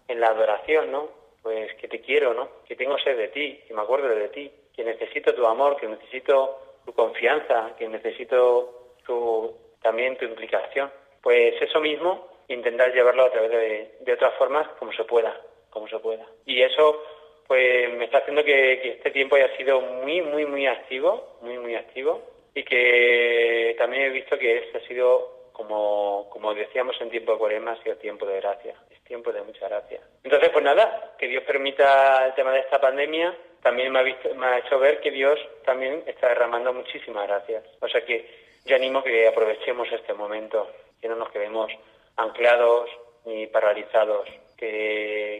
en 0.08 0.20
la 0.20 0.28
adoración, 0.28 0.90
¿no? 0.90 1.08
Pues 1.42 1.74
que 1.74 1.88
te 1.88 2.00
quiero, 2.00 2.34
¿no? 2.34 2.48
Que 2.66 2.76
tengo 2.76 2.98
sed 2.98 3.16
de 3.16 3.28
ti, 3.28 3.60
que 3.66 3.74
me 3.74 3.82
acuerdo 3.82 4.08
de 4.08 4.28
ti, 4.28 4.52
que 4.74 4.84
necesito 4.84 5.34
tu 5.34 5.46
amor, 5.46 5.76
que 5.76 5.88
necesito 5.88 6.78
tu 6.84 6.92
confianza, 6.92 7.74
que 7.78 7.88
necesito 7.88 8.94
tu, 9.06 9.56
también 9.80 10.16
tu 10.16 10.24
implicación. 10.24 10.90
Pues 11.22 11.54
eso 11.60 11.80
mismo, 11.80 12.28
intentar 12.48 12.92
llevarlo 12.92 13.24
a 13.24 13.30
través 13.30 13.50
de, 13.50 13.94
de 14.00 14.12
otras 14.12 14.34
formas 14.34 14.68
como 14.78 14.92
se 14.92 15.04
pueda 15.04 15.40
como 15.72 15.88
se 15.88 15.98
pueda. 15.98 16.24
Y 16.46 16.62
eso 16.62 17.02
pues 17.46 17.92
me 17.94 18.04
está 18.04 18.18
haciendo 18.18 18.44
que, 18.44 18.72
este 18.96 19.10
tiempo 19.10 19.36
haya 19.36 19.54
sido 19.56 19.80
muy, 19.80 20.22
muy, 20.22 20.46
muy 20.46 20.66
activo, 20.66 21.38
muy, 21.42 21.58
muy 21.58 21.74
activo, 21.74 22.22
y 22.54 22.62
que 22.64 23.74
también 23.78 24.04
he 24.04 24.10
visto 24.10 24.38
que 24.38 24.58
este 24.58 24.78
ha 24.78 24.86
sido, 24.86 25.50
como, 25.52 26.28
como 26.30 26.54
decíamos 26.54 27.00
en 27.00 27.10
tiempo 27.10 27.32
de 27.32 27.38
cuaresma, 27.38 27.72
ha 27.72 27.82
sido 27.82 27.96
tiempo 27.96 28.26
de 28.26 28.40
gracia, 28.40 28.74
es 28.90 29.02
tiempo 29.04 29.32
de 29.32 29.42
mucha 29.42 29.68
gracia. 29.68 30.00
Entonces, 30.22 30.50
pues 30.50 30.64
nada, 30.64 31.14
que 31.18 31.28
Dios 31.28 31.44
permita 31.44 32.26
el 32.26 32.34
tema 32.34 32.52
de 32.52 32.60
esta 32.60 32.80
pandemia, 32.80 33.36
también 33.62 33.92
me 33.92 34.00
ha, 34.00 34.02
visto, 34.02 34.34
me 34.34 34.46
ha 34.46 34.58
hecho 34.58 34.78
ver 34.78 35.00
que 35.00 35.10
Dios 35.10 35.38
también 35.64 36.02
está 36.06 36.28
derramando 36.28 36.72
muchísimas 36.72 37.28
gracias. 37.28 37.64
O 37.80 37.88
sea 37.88 38.04
que 38.04 38.28
yo 38.64 38.76
animo 38.76 39.02
que 39.02 39.28
aprovechemos 39.28 39.90
este 39.92 40.14
momento, 40.14 40.68
que 41.00 41.08
no 41.08 41.16
nos 41.16 41.30
quedemos 41.30 41.70
anclados 42.16 42.90
ni 43.24 43.46
paralizados, 43.46 44.28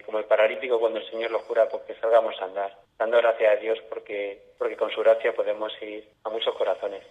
como 0.05 0.18
el 0.18 0.25
paralítico 0.25 0.79
cuando 0.79 0.99
el 0.99 1.11
Señor 1.11 1.31
lo 1.31 1.41
jura, 1.41 1.68
porque 1.68 1.95
salgamos 2.01 2.35
a 2.41 2.45
andar, 2.45 2.79
dando 2.99 3.18
gracias 3.18 3.57
a 3.57 3.61
Dios 3.61 3.79
porque, 3.89 4.53
porque 4.59 4.77
con 4.77 4.91
su 4.91 5.01
gracia 5.01 5.35
podemos 5.35 5.73
ir 5.81 6.09
a 6.25 6.31
muchos 6.31 6.55
corazones. 6.57 7.03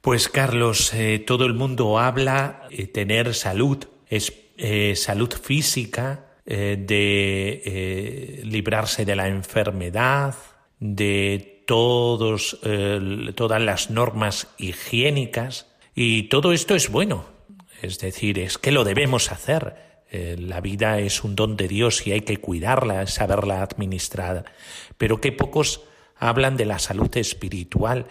Pues 0.00 0.28
Carlos, 0.28 0.94
eh, 0.94 1.18
todo 1.18 1.44
el 1.44 1.54
mundo 1.54 1.98
habla 1.98 2.68
de 2.70 2.86
tener 2.86 3.34
salud, 3.34 3.84
es 4.08 4.32
eh, 4.56 4.94
salud 4.96 5.32
física, 5.32 6.36
eh, 6.46 6.76
de 6.78 8.40
librarse 8.44 9.04
de 9.04 9.16
la 9.16 9.28
enfermedad, 9.28 10.34
de 10.78 11.64
todos, 11.66 12.58
todas 13.34 13.60
las 13.60 13.90
normas 13.90 14.54
higiénicas, 14.56 15.76
y 15.94 16.28
todo 16.28 16.52
esto 16.52 16.74
es 16.74 16.90
bueno. 16.90 17.26
Es 17.82 17.98
decir, 17.98 18.38
es 18.38 18.56
que 18.56 18.72
lo 18.72 18.84
debemos 18.84 19.30
hacer. 19.30 19.87
La 20.10 20.60
vida 20.60 20.98
es 20.98 21.22
un 21.22 21.36
don 21.36 21.56
de 21.56 21.68
Dios 21.68 22.06
y 22.06 22.12
hay 22.12 22.22
que 22.22 22.38
cuidarla, 22.38 23.06
saberla 23.06 23.62
administrar. 23.62 24.44
Pero 24.96 25.20
que 25.20 25.32
pocos 25.32 25.82
hablan 26.16 26.56
de 26.56 26.64
la 26.64 26.78
salud 26.78 27.14
espiritual 27.16 28.06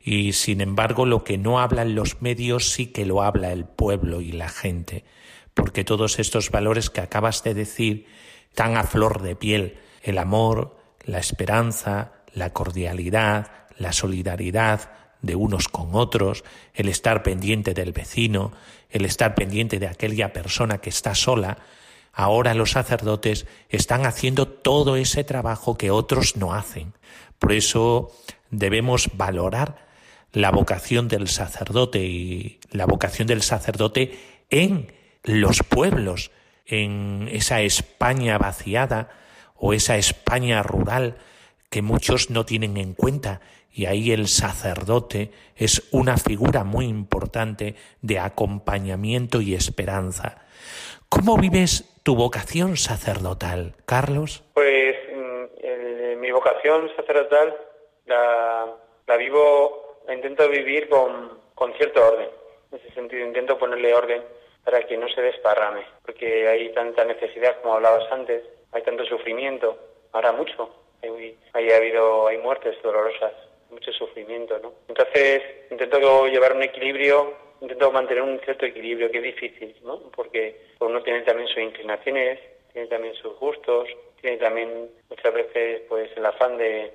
y 0.00 0.32
sin 0.32 0.60
embargo 0.60 1.04
lo 1.04 1.24
que 1.24 1.38
no 1.38 1.60
hablan 1.60 1.94
los 1.94 2.22
medios 2.22 2.70
sí 2.70 2.86
que 2.86 3.04
lo 3.04 3.22
habla 3.22 3.52
el 3.52 3.64
pueblo 3.64 4.20
y 4.20 4.32
la 4.32 4.48
gente, 4.48 5.04
porque 5.52 5.84
todos 5.84 6.18
estos 6.18 6.50
valores 6.50 6.88
que 6.88 7.02
acabas 7.02 7.42
de 7.42 7.54
decir 7.54 8.06
están 8.48 8.76
a 8.76 8.84
flor 8.84 9.22
de 9.22 9.36
piel, 9.36 9.78
el 10.02 10.18
amor, 10.18 10.76
la 11.04 11.18
esperanza, 11.18 12.12
la 12.32 12.52
cordialidad, 12.52 13.50
la 13.76 13.92
solidaridad 13.92 14.92
de 15.22 15.36
unos 15.36 15.68
con 15.68 15.90
otros, 15.92 16.44
el 16.74 16.88
estar 16.88 17.22
pendiente 17.22 17.74
del 17.74 17.92
vecino, 17.92 18.52
el 18.90 19.04
estar 19.04 19.34
pendiente 19.34 19.78
de 19.78 19.88
aquella 19.88 20.32
persona 20.32 20.78
que 20.78 20.90
está 20.90 21.14
sola, 21.14 21.58
ahora 22.12 22.54
los 22.54 22.72
sacerdotes 22.72 23.46
están 23.68 24.06
haciendo 24.06 24.48
todo 24.48 24.96
ese 24.96 25.24
trabajo 25.24 25.76
que 25.76 25.90
otros 25.90 26.36
no 26.36 26.54
hacen. 26.54 26.92
Por 27.38 27.52
eso 27.52 28.12
debemos 28.50 29.10
valorar 29.14 29.86
la 30.32 30.50
vocación 30.50 31.08
del 31.08 31.28
sacerdote 31.28 32.00
y 32.00 32.60
la 32.70 32.86
vocación 32.86 33.26
del 33.26 33.42
sacerdote 33.42 34.18
en 34.50 34.92
los 35.24 35.62
pueblos, 35.62 36.30
en 36.66 37.28
esa 37.32 37.60
España 37.62 38.38
vaciada 38.38 39.10
o 39.56 39.72
esa 39.72 39.96
España 39.96 40.62
rural 40.62 41.16
que 41.68 41.82
muchos 41.82 42.30
no 42.30 42.44
tienen 42.44 42.76
en 42.76 42.94
cuenta 42.94 43.40
y 43.72 43.86
ahí 43.86 44.12
el 44.12 44.26
sacerdote 44.26 45.30
es 45.56 45.88
una 45.92 46.16
figura 46.16 46.64
muy 46.64 46.86
importante 46.86 47.74
de 48.02 48.18
acompañamiento 48.18 49.40
y 49.40 49.54
esperanza. 49.54 50.42
¿Cómo 51.08 51.36
vives 51.36 52.00
tu 52.02 52.16
vocación 52.16 52.76
sacerdotal, 52.76 53.74
Carlos? 53.86 54.44
Pues 54.54 54.96
mm, 55.14 56.20
mi 56.20 56.30
vocación 56.30 56.90
sacerdotal 56.96 57.56
la, 58.06 58.66
la 59.06 59.16
vivo 59.16 59.90
intento 60.14 60.48
vivir 60.48 60.88
con, 60.88 61.38
con 61.54 61.72
cierto 61.74 62.06
orden. 62.06 62.28
En 62.72 62.78
ese 62.78 62.92
sentido, 62.92 63.26
intento 63.26 63.58
ponerle 63.58 63.94
orden 63.94 64.22
para 64.64 64.82
que 64.86 64.96
no 64.96 65.08
se 65.08 65.22
desparrame, 65.22 65.84
porque 66.04 66.48
hay 66.48 66.72
tanta 66.72 67.04
necesidad, 67.04 67.60
como 67.60 67.74
hablabas 67.74 68.10
antes, 68.12 68.42
hay 68.72 68.82
tanto 68.82 69.04
sufrimiento, 69.06 69.76
ahora 70.12 70.32
mucho, 70.32 70.70
hay, 71.02 71.36
hay 71.54 71.70
habido, 71.70 72.28
hay 72.28 72.38
muertes 72.38 72.80
dolorosas, 72.82 73.32
mucho 73.70 73.92
sufrimiento, 73.92 74.58
¿no? 74.58 74.72
Entonces, 74.88 75.42
intento 75.70 76.26
llevar 76.26 76.54
un 76.54 76.62
equilibrio, 76.62 77.34
intento 77.60 77.92
mantener 77.92 78.22
un 78.22 78.40
cierto 78.40 78.66
equilibrio, 78.66 79.10
que 79.10 79.18
es 79.18 79.24
difícil, 79.24 79.74
¿no? 79.82 79.98
Porque 80.14 80.60
uno 80.80 81.02
tiene 81.02 81.22
también 81.22 81.48
sus 81.48 81.58
inclinaciones, 81.58 82.38
tiene 82.72 82.88
también 82.88 83.14
sus 83.14 83.38
gustos, 83.38 83.88
tiene 84.20 84.36
también 84.36 84.90
muchas 85.08 85.32
veces, 85.32 85.82
pues, 85.88 86.10
el 86.16 86.26
afán 86.26 86.56
de, 86.58 86.92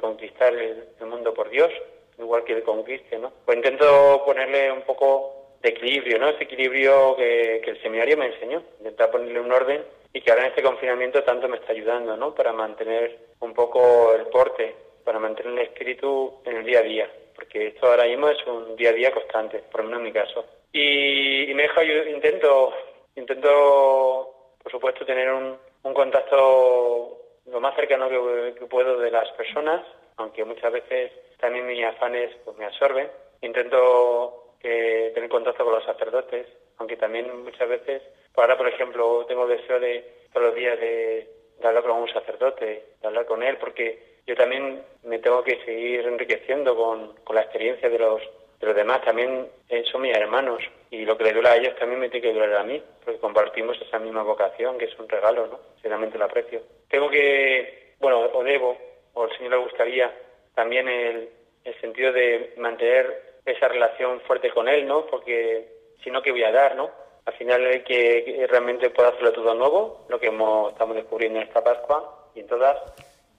conquistar 0.00 0.52
el 0.52 1.06
mundo 1.06 1.32
por 1.32 1.48
Dios, 1.50 1.70
igual 2.18 2.44
que 2.44 2.54
el 2.54 2.62
conquiste, 2.62 3.18
¿no? 3.18 3.32
Pues 3.44 3.56
intento 3.56 4.22
ponerle 4.24 4.70
un 4.72 4.82
poco 4.82 5.56
de 5.62 5.70
equilibrio, 5.70 6.18
¿no? 6.18 6.28
Ese 6.28 6.44
equilibrio 6.44 7.16
que, 7.16 7.56
el 7.64 7.82
seminario 7.82 8.16
me 8.16 8.26
enseñó, 8.26 8.62
intentar 8.78 9.10
ponerle 9.10 9.40
un 9.40 9.52
orden 9.52 9.82
y 10.12 10.20
que 10.20 10.30
ahora 10.30 10.44
en 10.44 10.50
este 10.50 10.62
confinamiento 10.62 11.22
tanto 11.24 11.48
me 11.48 11.56
está 11.56 11.72
ayudando, 11.72 12.16
¿no? 12.16 12.34
Para 12.34 12.52
mantener 12.52 13.18
un 13.40 13.52
poco 13.52 14.14
el 14.14 14.26
porte, 14.26 14.74
para 15.04 15.18
mantener 15.18 15.52
el 15.52 15.66
espíritu 15.66 16.40
en 16.44 16.56
el 16.58 16.64
día 16.64 16.80
a 16.80 16.82
día, 16.82 17.10
porque 17.34 17.68
esto 17.68 17.86
ahora 17.86 18.04
mismo 18.04 18.28
es 18.28 18.46
un 18.46 18.76
día 18.76 18.90
a 18.90 18.94
día 18.94 19.12
constante, 19.12 19.62
por 19.70 19.82
lo 19.82 19.86
menos 19.86 20.00
en 20.00 20.04
mi 20.04 20.12
caso. 20.12 20.44
Y, 20.72 21.52
me 21.54 21.62
dejo, 21.62 21.82
yo 21.82 22.04
intento, 22.04 22.72
intento, 23.14 24.54
por 24.62 24.72
supuesto, 24.72 25.04
tener 25.06 25.32
un, 25.32 25.56
un 25.84 25.94
contacto 25.94 27.20
lo 27.46 27.60
más 27.60 27.74
cercano 27.76 28.08
que 28.08 28.66
puedo 28.66 28.98
de 28.98 29.10
las 29.10 29.30
personas, 29.32 29.84
aunque 30.16 30.44
muchas 30.44 30.72
veces 30.72 31.12
también 31.38 31.66
mis 31.66 31.84
afanes 31.84 32.34
pues, 32.44 32.56
me 32.56 32.64
absorben. 32.64 33.08
Intento 33.42 34.54
que, 34.60 35.12
tener 35.14 35.28
contacto 35.28 35.64
con 35.64 35.74
los 35.74 35.84
sacerdotes, 35.84 36.46
aunque 36.78 36.96
también 36.96 37.44
muchas 37.44 37.68
veces, 37.68 38.02
pues 38.32 38.44
ahora 38.44 38.56
por 38.56 38.68
ejemplo, 38.68 39.26
tengo 39.26 39.46
deseo 39.46 39.78
de 39.78 40.24
todos 40.32 40.46
los 40.46 40.54
días 40.54 40.78
de, 40.80 41.28
hablar 41.62 41.82
con 41.82 41.92
un 41.92 42.08
sacerdote, 42.08 42.64
de 43.00 43.06
hablar 43.06 43.26
con 43.26 43.42
él, 43.42 43.56
porque 43.58 44.13
yo 44.26 44.34
también 44.36 44.82
me 45.04 45.18
tengo 45.18 45.42
que 45.42 45.62
seguir 45.64 46.06
enriqueciendo 46.06 46.74
con, 46.76 47.14
con 47.24 47.36
la 47.36 47.42
experiencia 47.42 47.88
de 47.88 47.98
los, 47.98 48.22
de 48.60 48.66
los 48.66 48.76
demás. 48.76 49.02
También 49.02 49.48
eh, 49.68 49.84
son 49.90 50.02
mis 50.02 50.16
hermanos 50.16 50.62
y 50.90 51.04
lo 51.04 51.16
que 51.16 51.24
le 51.24 51.32
dura 51.32 51.52
a 51.52 51.56
ellos 51.56 51.76
también 51.76 52.00
me 52.00 52.08
tiene 52.08 52.28
que 52.28 52.32
durar 52.32 52.54
a 52.54 52.64
mí, 52.64 52.82
porque 53.04 53.20
compartimos 53.20 53.80
esa 53.80 53.98
misma 53.98 54.22
vocación, 54.22 54.78
que 54.78 54.86
es 54.86 54.98
un 54.98 55.08
regalo, 55.08 55.46
¿no? 55.46 55.60
Sinceramente 55.74 56.18
lo 56.18 56.24
aprecio. 56.24 56.62
Tengo 56.88 57.10
que, 57.10 57.94
bueno, 58.00 58.20
o 58.20 58.42
debo, 58.42 58.76
o 59.12 59.24
al 59.24 59.36
Señor 59.36 59.52
le 59.52 59.58
gustaría 59.58 60.12
también 60.54 60.88
el, 60.88 61.28
el 61.64 61.80
sentido 61.80 62.12
de 62.12 62.54
mantener 62.56 63.34
esa 63.44 63.68
relación 63.68 64.20
fuerte 64.22 64.50
con 64.50 64.68
Él, 64.68 64.86
¿no? 64.86 65.04
Porque 65.06 65.68
si 66.02 66.10
no, 66.10 66.22
¿qué 66.22 66.30
voy 66.30 66.44
a 66.44 66.52
dar, 66.52 66.76
no? 66.76 66.90
Al 67.26 67.34
final 67.34 67.62
el 67.66 67.84
que 67.84 68.46
realmente 68.48 68.90
pueda 68.90 69.08
hacerlo 69.08 69.32
todo 69.32 69.54
nuevo, 69.54 70.06
lo 70.08 70.20
que 70.20 70.26
estamos 70.26 70.94
descubriendo 70.94 71.40
en 71.40 71.46
esta 71.46 71.64
Pascua 71.64 72.30
y 72.34 72.40
en 72.40 72.46
todas, 72.46 72.76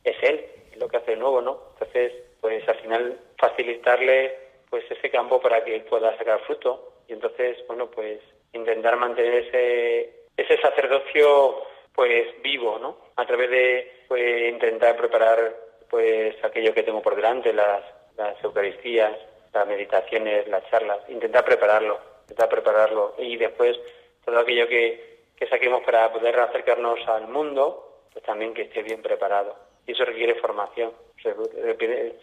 es 0.03 0.15
Él, 0.23 0.45
lo 0.77 0.87
que 0.87 0.97
hace 0.97 1.15
nuevo, 1.15 1.41
¿no? 1.41 1.59
Entonces, 1.73 2.13
pues 2.41 2.67
al 2.67 2.75
final 2.75 3.19
facilitarle 3.37 4.37
pues 4.69 4.83
ese 4.89 5.09
campo 5.09 5.39
para 5.41 5.63
que 5.63 5.75
Él 5.75 5.83
pueda 5.83 6.17
sacar 6.17 6.39
fruto 6.41 7.01
y 7.07 7.13
entonces, 7.13 7.57
bueno, 7.67 7.89
pues 7.89 8.19
intentar 8.53 8.95
mantener 8.97 9.45
ese, 9.45 10.25
ese 10.37 10.61
sacerdocio 10.61 11.63
pues 11.93 12.41
vivo, 12.41 12.77
¿no? 12.79 12.97
A 13.15 13.25
través 13.25 13.49
de 13.49 14.03
pues, 14.07 14.51
intentar 14.51 14.97
preparar 14.97 15.55
pues 15.89 16.35
aquello 16.43 16.73
que 16.73 16.83
tengo 16.83 17.01
por 17.01 17.15
delante, 17.15 17.53
las, 17.53 17.81
las 18.17 18.43
Eucaristías, 18.43 19.17
las 19.53 19.67
meditaciones, 19.67 20.47
las 20.47 20.69
charlas, 20.69 20.99
intentar 21.07 21.45
prepararlo, 21.45 21.99
intentar 22.21 22.49
prepararlo 22.49 23.15
y 23.17 23.37
después 23.37 23.79
todo 24.25 24.39
aquello 24.39 24.67
que, 24.67 25.19
que 25.37 25.47
saquemos 25.47 25.83
para 25.83 26.11
poder 26.11 26.39
acercarnos 26.39 26.99
al 27.07 27.27
mundo, 27.27 28.03
pues 28.11 28.25
también 28.25 28.53
que 28.53 28.63
esté 28.63 28.83
bien 28.83 29.01
preparado. 29.01 29.55
Y 29.87 29.91
eso 29.91 30.05
requiere 30.05 30.35
formación, 30.35 30.91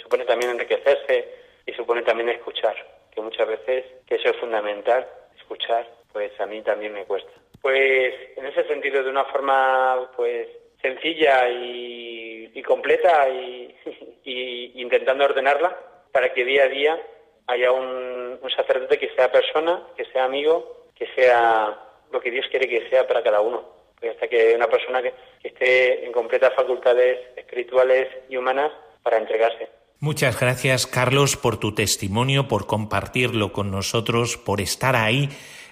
supone 0.02 0.24
también 0.24 0.52
enriquecerse 0.52 1.28
y 1.66 1.72
supone 1.72 2.02
también 2.02 2.28
escuchar, 2.30 2.74
que 3.14 3.20
muchas 3.20 3.46
veces, 3.46 3.84
que 4.06 4.16
eso 4.16 4.30
es 4.30 4.36
fundamental, 4.36 5.06
escuchar, 5.38 5.86
pues 6.12 6.38
a 6.40 6.46
mí 6.46 6.60
también 6.62 6.92
me 6.92 7.04
cuesta. 7.04 7.30
Pues 7.60 8.14
en 8.36 8.46
ese 8.46 8.64
sentido, 8.66 9.02
de 9.04 9.10
una 9.10 9.24
forma 9.26 10.10
pues 10.16 10.48
sencilla 10.80 11.48
y, 11.48 12.62
completa 12.62 13.28
y, 14.24 14.72
intentando 14.80 15.24
ordenarla 15.24 15.76
para 16.12 16.32
que 16.32 16.44
día 16.44 16.64
a 16.64 16.68
día 16.68 17.02
haya 17.46 17.72
un, 17.72 18.40
sacerdote 18.56 18.98
que 18.98 19.14
sea 19.14 19.32
persona, 19.32 19.86
que 19.96 20.04
sea 20.06 20.24
amigo, 20.24 20.86
que 20.94 21.06
sea 21.14 21.78
lo 22.10 22.20
que 22.20 22.30
Dios 22.30 22.46
quiere 22.50 22.68
que 22.68 22.88
sea 22.90 23.06
para 23.06 23.22
cada 23.22 23.40
uno. 23.40 23.64
Hasta 24.10 24.28
que 24.28 24.54
una 24.54 24.68
persona 24.68 25.00
que 25.02 25.14
esté 25.42 26.04
en 26.04 26.12
completas 26.12 26.52
facultades 26.54 27.18
espirituales 27.36 28.08
y 28.28 28.36
humanas 28.36 28.72
para 29.02 29.18
entregarse. 29.18 29.68
Muchas 30.00 30.40
gracias, 30.40 30.86
Carlos, 30.86 31.36
por 31.36 31.58
tu 31.58 31.74
testimonio, 31.74 32.48
por 32.48 32.66
compartirlo 32.66 33.52
con 33.52 33.70
nosotros, 33.70 34.36
por 34.36 34.60
estar 34.60 34.96
ahí 34.96 35.28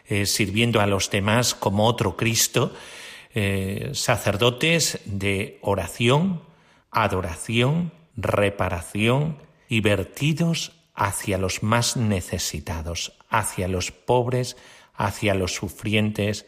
eh, 0.08 0.26
sirviendo 0.26 0.80
a 0.80 0.86
los 0.86 1.10
demás 1.10 1.54
como 1.54 1.86
otro 1.86 2.16
Cristo. 2.16 2.72
Eh, 3.34 3.90
sacerdotes 3.92 5.00
de 5.04 5.58
oración, 5.62 6.42
adoración, 6.90 7.92
reparación 8.16 9.38
y 9.68 9.80
vertidos 9.80 10.72
hacia 10.94 11.38
los 11.38 11.62
más 11.62 11.96
necesitados, 11.96 13.16
hacia 13.28 13.68
los 13.68 13.90
pobres, 13.92 14.56
hacia 14.94 15.34
los 15.34 15.54
sufrientes, 15.54 16.46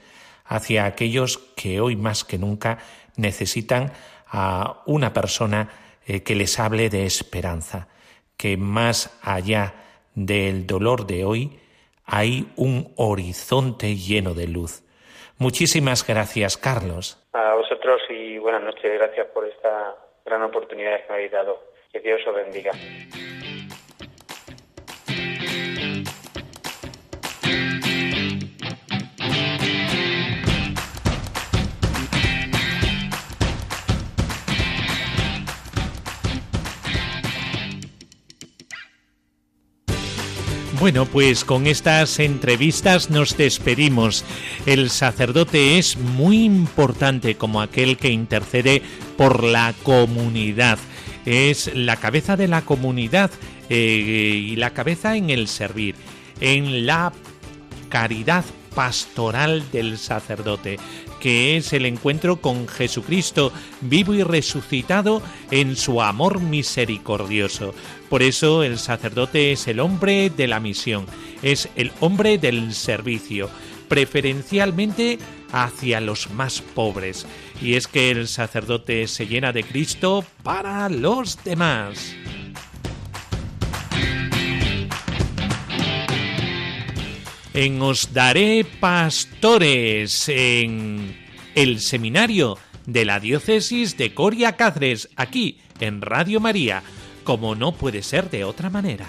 hacia 0.53 0.85
aquellos 0.85 1.39
que 1.57 1.81
hoy 1.81 1.97
más 1.97 2.25
que 2.25 2.39
nunca 2.39 2.79
necesitan 3.17 3.93
a 4.27 4.83
una 4.87 5.13
persona 5.13 5.71
eh, 6.07 6.23
que 6.23 6.35
les 6.35 6.59
hable 6.61 6.91
de 6.91 7.07
esperanza, 7.07 7.89
que 8.37 8.57
más 8.57 9.19
allá 9.23 9.75
del 10.15 10.67
dolor 10.67 11.07
de 11.07 11.25
hoy 11.25 11.59
hay 12.05 12.53
un 12.57 12.93
horizonte 12.97 13.97
lleno 13.97 14.35
de 14.35 14.47
luz. 14.47 14.83
Muchísimas 15.39 16.07
gracias, 16.07 16.59
Carlos. 16.59 17.19
A 17.33 17.55
vosotros 17.55 18.03
y 18.11 18.37
buenas 18.39 18.63
noches. 18.63 18.93
Gracias 18.99 19.27
por 19.29 19.47
esta 19.49 19.97
gran 20.25 20.43
oportunidad 20.43 20.99
que 20.99 21.09
me 21.09 21.15
habéis 21.15 21.33
dado. 21.33 21.59
Que 21.91 22.01
Dios 22.01 22.21
os 22.27 22.35
bendiga. 22.35 22.73
Bueno, 40.83 41.07
pues 41.07 41.45
con 41.45 41.69
estas 41.69 42.19
entrevistas 42.19 43.09
nos 43.09 43.37
despedimos. 43.37 44.25
El 44.67 44.91
sacerdote 44.91 45.79
es 45.79 45.97
muy 45.97 46.43
importante 46.43 47.37
como 47.37 47.61
aquel 47.61 47.97
que 47.97 48.11
intercede 48.11 48.83
por 49.17 49.45
la 49.45 49.75
comunidad. 49.85 50.81
Es 51.25 51.73
la 51.77 51.95
cabeza 51.99 52.37
de 52.37 52.49
la 52.49 52.63
comunidad 52.63 53.31
eh, 53.69 53.77
y 53.77 54.57
la 54.57 54.71
cabeza 54.71 55.17
en 55.17 55.31
el 55.31 55.47
servir, 55.47 55.95
en 56.41 56.85
la 56.85 57.13
caridad 57.89 58.45
pastoral 58.75 59.71
del 59.71 59.99
sacerdote, 59.99 60.79
que 61.21 61.57
es 61.57 61.73
el 61.73 61.87
encuentro 61.87 62.41
con 62.41 62.67
Jesucristo 62.69 63.53
vivo 63.81 64.15
y 64.15 64.23
resucitado 64.23 65.23
en 65.51 65.77
su 65.77 66.03
amor 66.03 66.41
misericordioso. 66.41 67.75
Por 68.09 68.23
eso 68.23 68.63
el 68.63 68.79
sacerdote 68.79 69.53
es 69.53 69.69
el 69.69 69.81
hombre 69.81 70.31
de 70.31 70.49
la 70.49 70.61
misión, 70.61 71.07
es 71.43 71.69
el 71.77 71.93
hombre 72.01 72.39
del 72.39 72.75
servicio, 72.75 73.49
preferencialmente 73.89 75.19
hacia 75.53 76.01
los 76.01 76.31
más 76.31 76.61
pobres. 76.61 77.27
Y 77.61 77.75
es 77.75 77.87
que 77.87 78.11
el 78.11 78.27
sacerdote 78.27 79.07
se 79.07 79.27
llena 79.27 79.53
de 79.53 79.65
Cristo 79.65 80.25
para 80.43 80.89
los 80.89 81.43
demás. 81.45 82.15
En 87.55 87.83
Os 87.83 88.15
Daré 88.15 88.65
Pastores, 88.65 90.29
en 90.29 91.17
el 91.55 91.81
seminario 91.81 92.59
de 92.87 93.05
la 93.05 93.21
diócesis 93.21 93.97
de 93.97 94.15
Coria 94.15 94.57
Cáceres, 94.57 95.11
aquí 95.17 95.59
en 95.81 96.01
Radio 96.01 96.41
María 96.41 96.83
como 97.25 97.55
no 97.55 97.73
puede 97.73 98.03
ser 98.03 98.31
de 98.31 98.45
otra 98.45 98.71
manera. 98.71 99.07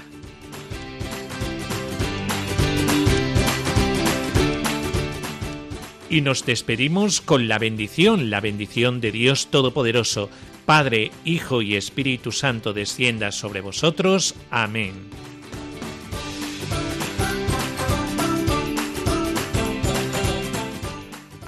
Y 6.10 6.22
nos 6.22 6.46
despedimos 6.46 7.22
con 7.22 7.48
la 7.48 7.58
bendición, 7.58 8.30
la 8.30 8.39
bendición 8.39 9.02
de 9.02 9.12
Dios 9.12 9.48
Todopoderoso, 9.48 10.30
Padre, 10.66 11.12
Hijo 11.26 11.62
y 11.64 11.76
Espíritu 11.76 12.32
Santo 12.32 12.72
descienda 12.72 13.32
sobre 13.32 13.62
vosotros. 13.62 14.36
Amén. 14.52 14.94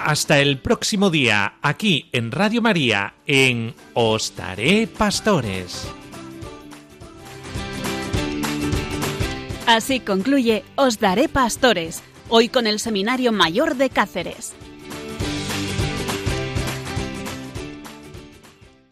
Hasta 0.06 0.38
el 0.38 0.58
próximo 0.58 1.10
día, 1.10 1.54
aquí 1.62 2.08
en 2.12 2.30
Radio 2.30 2.62
María, 2.62 3.14
en 3.26 3.74
Os 3.92 4.36
Daré 4.36 4.86
Pastores. 4.86 5.84
Así 9.66 9.98
concluye 9.98 10.62
Os 10.76 11.00
Daré 11.00 11.28
Pastores, 11.28 12.04
hoy 12.28 12.48
con 12.48 12.68
el 12.68 12.78
Seminario 12.78 13.32
Mayor 13.32 13.74
de 13.74 13.90
Cáceres. 13.90 14.54